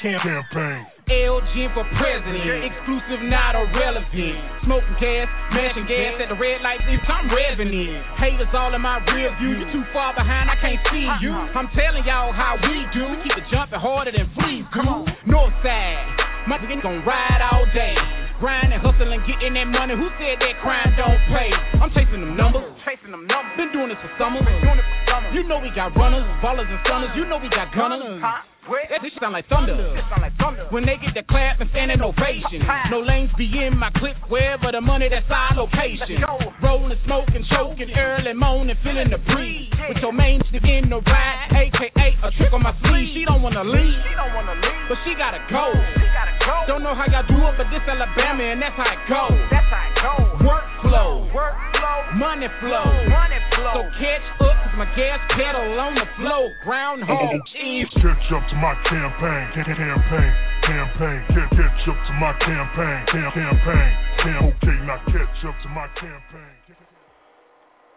Campaign. 0.02 0.86
LG 1.06 1.54
for 1.74 1.84
president, 1.98 2.62
exclusive, 2.62 3.26
not 3.26 3.58
irrelevant. 3.58 4.38
Smoking 4.64 4.96
gas, 5.02 5.26
mashing 5.50 5.86
gas 5.90 6.14
at 6.22 6.30
the 6.30 6.38
red 6.38 6.62
light, 6.62 6.78
bitch, 6.86 7.02
I'm 7.10 7.26
revving 7.28 7.74
it. 7.74 8.02
Haters 8.18 8.48
all 8.54 8.72
in 8.72 8.80
my 8.80 9.02
rear 9.10 9.34
view, 9.42 9.62
you 9.62 9.66
too 9.74 9.84
far 9.92 10.14
behind, 10.14 10.48
I 10.48 10.56
can't 10.62 10.78
see 10.90 11.06
you. 11.20 11.34
I'm 11.34 11.68
telling 11.74 12.06
y'all 12.06 12.32
how 12.32 12.54
we 12.54 12.86
do. 12.94 13.02
We 13.12 13.18
keep 13.26 13.34
it 13.34 13.46
jumping 13.50 13.82
harder 13.82 14.14
than 14.14 14.30
freeze. 14.38 14.64
Come 14.72 14.88
on, 14.88 15.06
north 15.26 15.52
side, 15.60 16.00
my 16.46 16.58
niggas 16.58 16.82
gon' 16.82 17.02
ride 17.04 17.42
all 17.50 17.66
day. 17.74 17.94
Grinding, 18.38 18.82
hustling, 18.82 19.22
getting 19.22 19.54
that 19.54 19.70
money. 19.70 19.94
Who 19.94 20.10
said 20.18 20.34
that 20.42 20.54
crime 20.66 20.90
don't 20.98 21.22
pay? 21.30 21.50
I'm 21.78 21.94
chasing 21.94 22.18
them 22.18 22.34
numbers, 22.34 22.66
chasing 22.82 23.14
them 23.14 23.22
numbers. 23.30 23.54
Been 23.54 23.70
doing 23.70 23.86
this 23.86 24.02
for 24.02 24.10
summers. 24.18 24.42
Been 24.42 24.58
doing 24.66 24.82
it 24.82 24.86
for 24.86 24.98
summers. 25.06 25.30
You 25.30 25.46
know 25.46 25.62
we 25.62 25.70
got 25.78 25.94
runners, 25.94 26.26
ballers 26.42 26.66
and 26.66 26.82
stunners. 26.82 27.14
You 27.14 27.22
know 27.30 27.38
we 27.38 27.46
got 27.54 27.70
gunners. 27.70 28.18
That 28.18 28.51
shit 28.66 29.12
sound 29.20 29.32
like 29.34 29.48
thunder. 29.48 29.74
sound 30.10 30.22
like 30.22 30.36
thunder. 30.38 30.66
When 30.70 30.86
they 30.86 30.96
get 31.02 31.14
the 31.14 31.22
clap 31.26 31.60
and 31.60 31.68
standing 31.70 32.00
ovation. 32.00 32.62
No 32.90 33.00
lanes 33.00 33.30
be 33.36 33.46
in 33.46 33.76
my 33.76 33.90
clip, 33.96 34.16
wherever 34.28 34.70
the 34.70 34.80
money, 34.80 35.08
that's 35.10 35.26
our 35.30 35.54
location. 35.56 36.22
Rolling, 36.62 36.98
smoking, 37.04 37.44
choking, 37.50 37.90
early 37.96 38.34
morning, 38.34 38.76
feeling 38.82 39.10
the 39.10 39.18
breeze. 39.18 39.70
With 39.88 39.98
your 39.98 40.12
main 40.12 40.40
stick 40.48 40.62
in 40.62 40.90
the 40.90 41.02
ride, 41.02 41.50
aka 41.50 42.06
a 42.22 42.30
trick 42.38 42.52
on 42.52 42.62
my 42.62 42.74
sleeve. 42.86 43.10
She 43.14 43.24
don't 43.26 43.42
wanna 43.42 43.64
leave, 43.64 43.98
she 44.06 44.14
don't 44.14 44.34
wanna 44.34 44.54
leave, 44.54 44.84
but 44.88 44.98
she 45.04 45.14
gotta 45.18 45.42
go. 45.50 45.74
She 45.98 46.06
gotta 46.14 46.34
go. 46.38 46.54
Don't 46.70 46.82
know 46.82 46.94
how 46.94 47.06
y'all 47.10 47.26
do 47.26 47.34
it, 47.34 47.54
but 47.58 47.66
this 47.70 47.82
Alabama 47.82 48.44
and 48.46 48.62
that's 48.62 48.76
how 48.78 48.86
it 48.86 49.02
go. 49.10 49.26
That's 49.50 49.66
how 49.66 49.82
it 49.82 49.94
go. 49.98 50.31
Workflow, 50.42 51.30
workflow, 51.30 51.98
money 52.18 52.48
flow, 52.60 52.86
money 53.08 53.40
flow. 53.54 53.74
So 53.78 53.82
catch 53.98 54.26
up, 54.42 54.56
cause 54.66 54.74
my 54.76 54.86
gas 54.98 55.20
pedal 55.38 55.78
on 55.78 55.94
the 55.94 56.06
flow. 56.18 56.50
Groundhog 56.64 57.38
Eve. 57.62 57.86
Catch 57.94 58.26
up 58.34 58.42
to 58.50 58.56
my 58.58 58.74
campaign, 58.90 59.44
ca- 59.54 59.70
campaign, 59.70 60.32
campaign. 60.66 61.20
Ca- 61.30 61.50
Catch 61.54 61.88
up 61.88 61.98
to 62.06 62.12
my 62.18 62.32
campaign, 62.42 62.98
cam- 63.06 63.32
campaign, 63.32 63.90
cam- 64.18 64.44
Okay, 64.50 64.76
now 64.86 64.98
catch 65.06 65.44
up 65.46 65.54
to 65.62 65.68
my 65.70 65.86
campaign. 65.94 66.54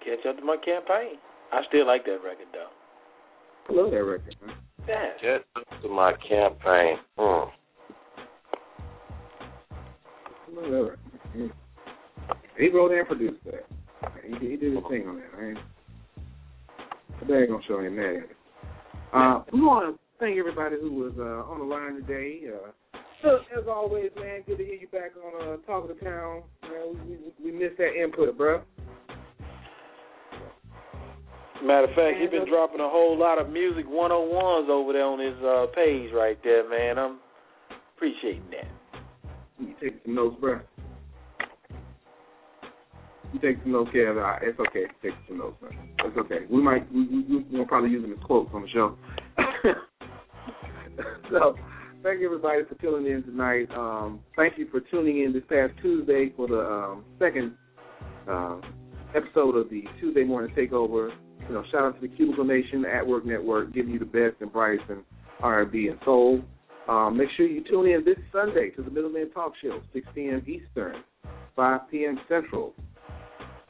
Catch 0.05 0.25
up 0.29 0.37
to 0.37 0.45
my 0.45 0.57
campaign. 0.57 1.17
I 1.51 1.61
still 1.67 1.87
like 1.87 2.05
that 2.05 2.19
record 2.23 2.47
though. 2.53 2.69
I 3.69 3.73
love 3.73 3.91
that 3.91 4.03
record. 4.03 4.35
Man. 4.45 4.55
Yeah. 4.87 5.17
Get 5.21 5.45
to 5.81 5.89
my 5.89 6.13
campaign. 6.29 6.97
Mm. 7.17 7.49
I 10.21 10.51
love 10.53 10.69
that 10.71 10.83
record. 11.33 11.51
He 12.57 12.69
wrote 12.69 12.91
and 12.91 13.07
produced 13.07 13.43
that. 13.45 13.65
He, 14.23 14.31
did- 14.33 14.41
he 14.51 14.57
did 14.57 14.73
his 14.75 14.83
thing 14.89 15.07
on 15.07 15.15
that. 15.17 15.29
I 15.39 15.45
ain't, 15.49 15.57
they 17.27 17.35
ain't 17.35 17.49
gonna 17.49 17.63
show 17.67 17.79
him 17.79 17.95
that. 17.95 18.23
Uh, 19.13 19.43
we 19.53 19.61
want 19.61 19.95
to 19.95 19.99
thank 20.19 20.37
everybody 20.37 20.75
who 20.79 20.91
was 20.91 21.13
uh, 21.17 21.49
on 21.51 21.59
the 21.59 21.65
line 21.65 21.95
today. 21.95 22.41
Uh, 22.47 22.71
so, 23.21 23.39
as 23.57 23.65
always, 23.67 24.11
man, 24.15 24.43
good 24.45 24.57
to 24.57 24.65
hear 24.65 24.75
you 24.75 24.87
back 24.87 25.11
on 25.23 25.41
uh, 25.41 25.57
Talk 25.65 25.89
of 25.89 25.97
the 25.97 26.05
Town. 26.05 26.43
Man, 26.63 27.07
we, 27.07 27.15
we, 27.15 27.51
we 27.51 27.57
missed 27.57 27.77
that 27.77 27.95
input, 27.95 28.37
bro. 28.37 28.61
Matter 31.63 31.85
of 31.87 31.95
fact, 31.95 32.17
he's 32.21 32.29
been 32.29 32.47
dropping 32.47 32.81
a 32.81 32.89
whole 32.89 33.17
lot 33.17 33.39
of 33.39 33.49
music 33.49 33.87
101s 33.87 34.69
over 34.69 34.93
there 34.93 35.05
on 35.05 35.19
his 35.19 35.35
uh, 35.43 35.65
page 35.73 36.11
right 36.13 36.37
there, 36.43 36.69
man. 36.69 36.99
I'm 36.99 37.19
appreciating 37.95 38.43
that. 38.51 38.67
You 39.59 39.73
take 39.81 39.95
some 40.05 40.13
notes, 40.15 40.35
bro. 40.39 40.59
Take 43.41 43.61
some 43.63 43.71
notes, 43.71 43.91
Kev. 43.93 44.39
It's 44.43 44.59
okay. 44.59 44.85
Take 45.01 45.13
some 45.27 45.39
notes, 45.39 45.57
man. 45.61 45.89
It's 45.99 46.17
okay. 46.17 46.45
We 46.49 46.61
might 46.61 46.91
we 46.93 47.05
we 47.05 47.45
we'll 47.51 47.65
probably 47.65 47.89
use 47.89 48.01
them 48.01 48.13
as 48.13 48.23
quotes 48.23 48.49
on 48.53 48.61
the 48.61 48.69
show. 48.69 48.97
so, 51.31 51.55
thank 52.03 52.19
you 52.19 52.27
everybody 52.27 52.61
for 52.67 52.75
tuning 52.75 53.11
in 53.11 53.23
tonight. 53.23 53.67
Um, 53.75 54.19
thank 54.35 54.57
you 54.57 54.67
for 54.71 54.79
tuning 54.79 55.23
in 55.23 55.33
this 55.33 55.43
past 55.49 55.73
Tuesday 55.81 56.31
for 56.35 56.47
the 56.47 56.59
um, 56.59 57.03
second 57.19 57.55
uh, 58.29 58.57
episode 59.15 59.55
of 59.55 59.69
the 59.69 59.83
Tuesday 59.99 60.23
Morning 60.23 60.53
Takeover. 60.55 61.11
You 61.47 61.53
know, 61.53 61.63
shout 61.71 61.83
out 61.83 62.01
to 62.01 62.07
the 62.07 62.15
Cubicle 62.15 62.45
Nation 62.45 62.85
at 62.85 63.05
Work 63.05 63.25
Network, 63.25 63.73
giving 63.73 63.91
you 63.91 63.99
the 63.99 64.05
best 64.05 64.41
and 64.41 64.51
brightest 64.51 64.89
in 64.89 65.03
R&B 65.41 65.87
and 65.87 65.99
soul. 66.03 66.41
Um, 66.87 67.17
make 67.17 67.29
sure 67.35 67.47
you 67.47 67.63
tune 67.63 67.87
in 67.87 68.03
this 68.05 68.17
Sunday 68.31 68.69
to 68.71 68.83
the 68.83 68.91
Middleman 68.91 69.31
Talk 69.31 69.53
Show, 69.61 69.81
6 69.93 70.07
p.m. 70.13 70.45
Eastern, 70.47 71.03
5 71.55 71.81
p.m. 71.89 72.19
Central. 72.29 72.73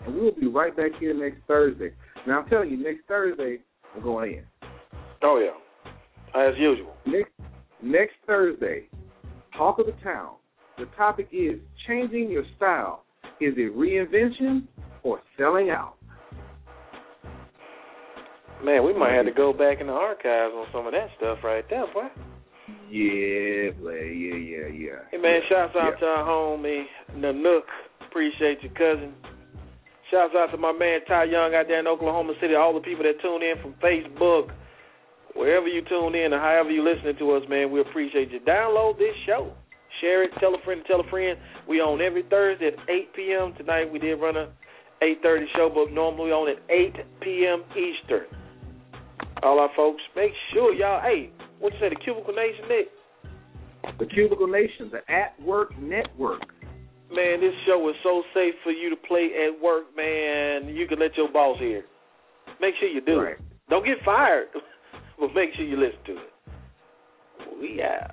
And 0.05 0.15
we'll 0.15 0.31
be 0.31 0.47
right 0.47 0.75
back 0.75 0.91
here 0.99 1.13
next 1.13 1.37
Thursday. 1.47 1.91
Now 2.27 2.41
I'm 2.41 2.49
telling 2.49 2.69
you, 2.69 2.77
next 2.77 3.07
Thursday 3.07 3.59
we're 3.95 4.03
going 4.03 4.33
in. 4.33 4.43
Oh 5.23 5.39
yeah, 5.39 5.89
as 6.39 6.53
usual. 6.57 6.95
Next 7.05 7.31
next 7.81 8.15
Thursday, 8.27 8.87
talk 9.57 9.79
of 9.79 9.85
the 9.85 9.95
town. 10.03 10.35
The 10.77 10.85
topic 10.97 11.29
is 11.31 11.59
changing 11.87 12.29
your 12.29 12.43
style. 12.57 13.05
Is 13.39 13.53
it 13.57 13.75
reinvention 13.75 14.67
or 15.03 15.21
selling 15.37 15.69
out? 15.69 15.95
Man, 18.63 18.85
we 18.85 18.93
might 18.93 19.13
have 19.13 19.25
to 19.25 19.31
go 19.31 19.53
back 19.53 19.79
in 19.81 19.87
the 19.87 19.93
archives 19.93 20.53
on 20.53 20.65
some 20.73 20.87
of 20.87 20.93
that 20.93 21.09
stuff 21.17 21.39
right 21.43 21.63
there, 21.69 21.85
boy. 21.93 22.07
Yeah, 22.89 23.71
play. 23.81 24.13
Yeah, 24.13 24.35
yeah, 24.35 24.67
yeah. 24.67 24.99
Hey 25.11 25.17
man, 25.17 25.41
shouts 25.49 25.75
out 25.75 25.93
yeah. 25.93 25.99
to 25.99 26.05
our 26.05 26.25
homie 26.25 26.83
Nanook. 27.15 27.61
Appreciate 28.07 28.63
you, 28.63 28.69
cousin. 28.69 29.13
Shouts 30.11 30.33
out 30.37 30.51
to 30.51 30.57
my 30.57 30.71
man 30.71 30.99
Ty 31.07 31.25
Young 31.25 31.55
out 31.55 31.65
there 31.67 31.79
in 31.79 31.87
Oklahoma 31.87 32.33
City. 32.39 32.53
All 32.53 32.73
the 32.73 32.79
people 32.79 33.03
that 33.03 33.19
tune 33.21 33.41
in 33.41 33.55
from 33.61 33.73
Facebook, 33.81 34.53
wherever 35.33 35.67
you 35.67 35.81
tune 35.89 36.13
in 36.13 36.31
or 36.31 36.39
however 36.39 36.69
you 36.69 36.83
listening 36.83 37.17
to 37.17 37.31
us, 37.31 37.43
man, 37.49 37.71
we 37.71 37.81
appreciate 37.81 38.31
you. 38.31 38.39
Download 38.41 38.97
this 38.97 39.15
show, 39.25 39.51
share 40.01 40.23
it, 40.23 40.31
tell 40.39 40.53
a 40.53 40.61
friend, 40.63 40.83
tell 40.85 40.99
a 40.99 41.09
friend. 41.09 41.39
We 41.67 41.81
on 41.81 42.01
every 42.01 42.23
Thursday 42.29 42.67
at 42.67 42.89
8 42.89 43.13
p.m. 43.15 43.53
Tonight 43.57 43.91
we 43.91 43.97
did 43.97 44.15
run 44.15 44.37
a 44.37 44.49
8:30 45.01 45.45
show, 45.55 45.71
but 45.73 45.91
normally 45.91 46.31
on 46.31 46.49
at 46.49 46.61
8 46.69 46.95
p.m. 47.21 47.63
Eastern. 47.71 48.27
All 49.43 49.59
our 49.59 49.69
folks, 49.75 50.01
make 50.15 50.31
sure 50.53 50.73
y'all. 50.73 51.01
Hey, 51.01 51.31
what 51.59 51.73
you 51.73 51.79
say? 51.79 51.89
The 51.89 51.95
Cubicle 51.95 52.33
Nation, 52.33 52.65
Nick. 52.69 52.87
The 53.99 54.05
Cubicle 54.05 54.47
Nation, 54.47 54.91
the 54.91 55.01
At 55.11 55.39
Work 55.41 55.77
Network. 55.79 56.54
Man, 57.13 57.39
this 57.39 57.53
show 57.65 57.87
is 57.89 57.95
so 58.03 58.23
safe 58.33 58.55
for 58.63 58.71
you 58.71 58.89
to 58.89 58.95
play 58.95 59.29
at 59.47 59.61
work, 59.61 59.83
man. 59.95 60.67
You 60.75 60.87
can 60.87 60.99
let 60.99 61.15
your 61.15 61.31
boss 61.31 61.57
hear. 61.59 61.83
Make 62.59 62.75
sure 62.79 62.89
you 62.89 63.01
do 63.01 63.19
Right. 63.21 63.33
it. 63.33 63.39
Don't 63.69 63.85
get 63.85 63.97
fired, 64.03 64.47
but 65.19 65.33
make 65.33 65.53
sure 65.55 65.65
you 65.65 65.77
listen 65.77 65.99
to 66.07 66.17
it. 66.17 66.33
We 67.61 67.81
out. 67.81 68.11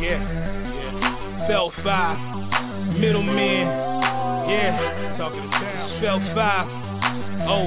Yeah, 0.00 0.20
yeah. 0.20 1.46
Felt 1.48 1.72
five, 1.84 2.18
middleman. 3.00 3.66
Yeah, 4.48 5.16
talking 5.16 5.40
to 5.40 5.48
town. 5.48 6.00
Felt 6.02 6.22
five. 6.36 6.66
Oh, 7.48 7.66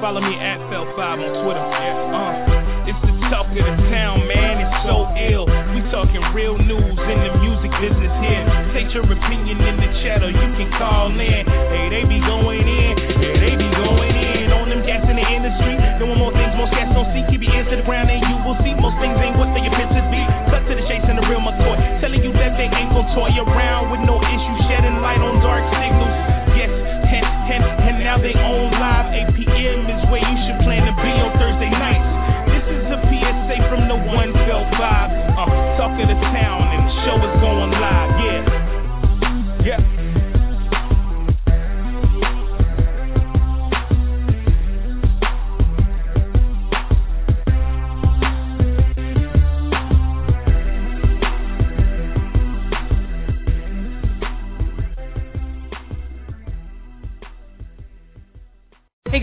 follow 0.00 0.20
me 0.20 0.34
at 0.38 0.58
Felt 0.70 0.88
five 0.96 1.18
on 1.18 1.30
Twitter. 1.44 1.64
Yeah, 1.66 2.14
uh, 2.14 2.90
it's 2.90 3.00
the 3.02 3.12
talk 3.30 3.46
of 3.50 3.54
the 3.58 3.83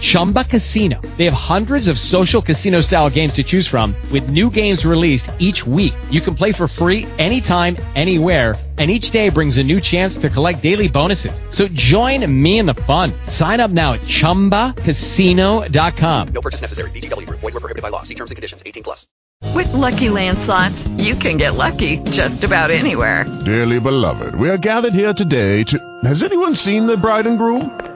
Chumba 0.00 0.44
Casino. 0.44 1.00
They 1.16 1.24
have 1.24 1.34
hundreds 1.34 1.88
of 1.88 1.98
social 1.98 2.42
casino 2.42 2.80
style 2.80 3.10
games 3.10 3.34
to 3.34 3.42
choose 3.42 3.66
from 3.66 3.96
with 4.12 4.28
new 4.28 4.50
games 4.50 4.84
released 4.84 5.28
each 5.38 5.66
week. 5.66 5.94
You 6.10 6.20
can 6.20 6.34
play 6.34 6.52
for 6.52 6.68
free 6.68 7.06
anytime, 7.18 7.76
anywhere 7.94 8.56
and 8.78 8.90
each 8.90 9.10
day 9.10 9.30
brings 9.30 9.56
a 9.58 9.62
new 9.62 9.80
chance 9.80 10.18
to 10.18 10.28
collect 10.28 10.60
daily 10.62 10.88
bonuses. 10.88 11.32
So 11.50 11.68
join 11.68 12.42
me 12.42 12.58
in 12.58 12.66
the 12.66 12.74
fun. 12.74 13.14
Sign 13.28 13.60
up 13.60 13.70
now 13.70 13.94
at 13.94 14.02
ChumbaCasino.com. 14.02 16.28
No 16.28 16.42
purchase 16.42 16.60
necessary. 16.60 16.90
VGW 16.90 17.26
Group. 17.26 17.40
Void 17.40 17.54
were 17.54 17.60
prohibited 17.60 17.80
by 17.80 17.88
law. 17.88 18.02
See 18.02 18.14
terms 18.14 18.30
and 18.30 18.36
conditions. 18.36 18.62
18 18.66 18.82
plus. 18.82 19.06
With 19.54 19.68
Lucky 19.68 20.10
Land 20.10 20.38
slots, 20.40 20.86
you 20.96 21.16
can 21.16 21.38
get 21.38 21.54
lucky 21.54 21.98
just 22.10 22.44
about 22.44 22.70
anywhere. 22.70 23.24
Dearly 23.44 23.80
beloved, 23.80 24.34
we 24.34 24.48
are 24.48 24.58
gathered 24.58 24.94
here 24.94 25.12
today 25.12 25.62
to. 25.64 26.00
Has 26.04 26.22
anyone 26.22 26.54
seen 26.54 26.86
the 26.86 26.96
bride 26.96 27.26
and 27.26 27.36
groom? 27.38 27.95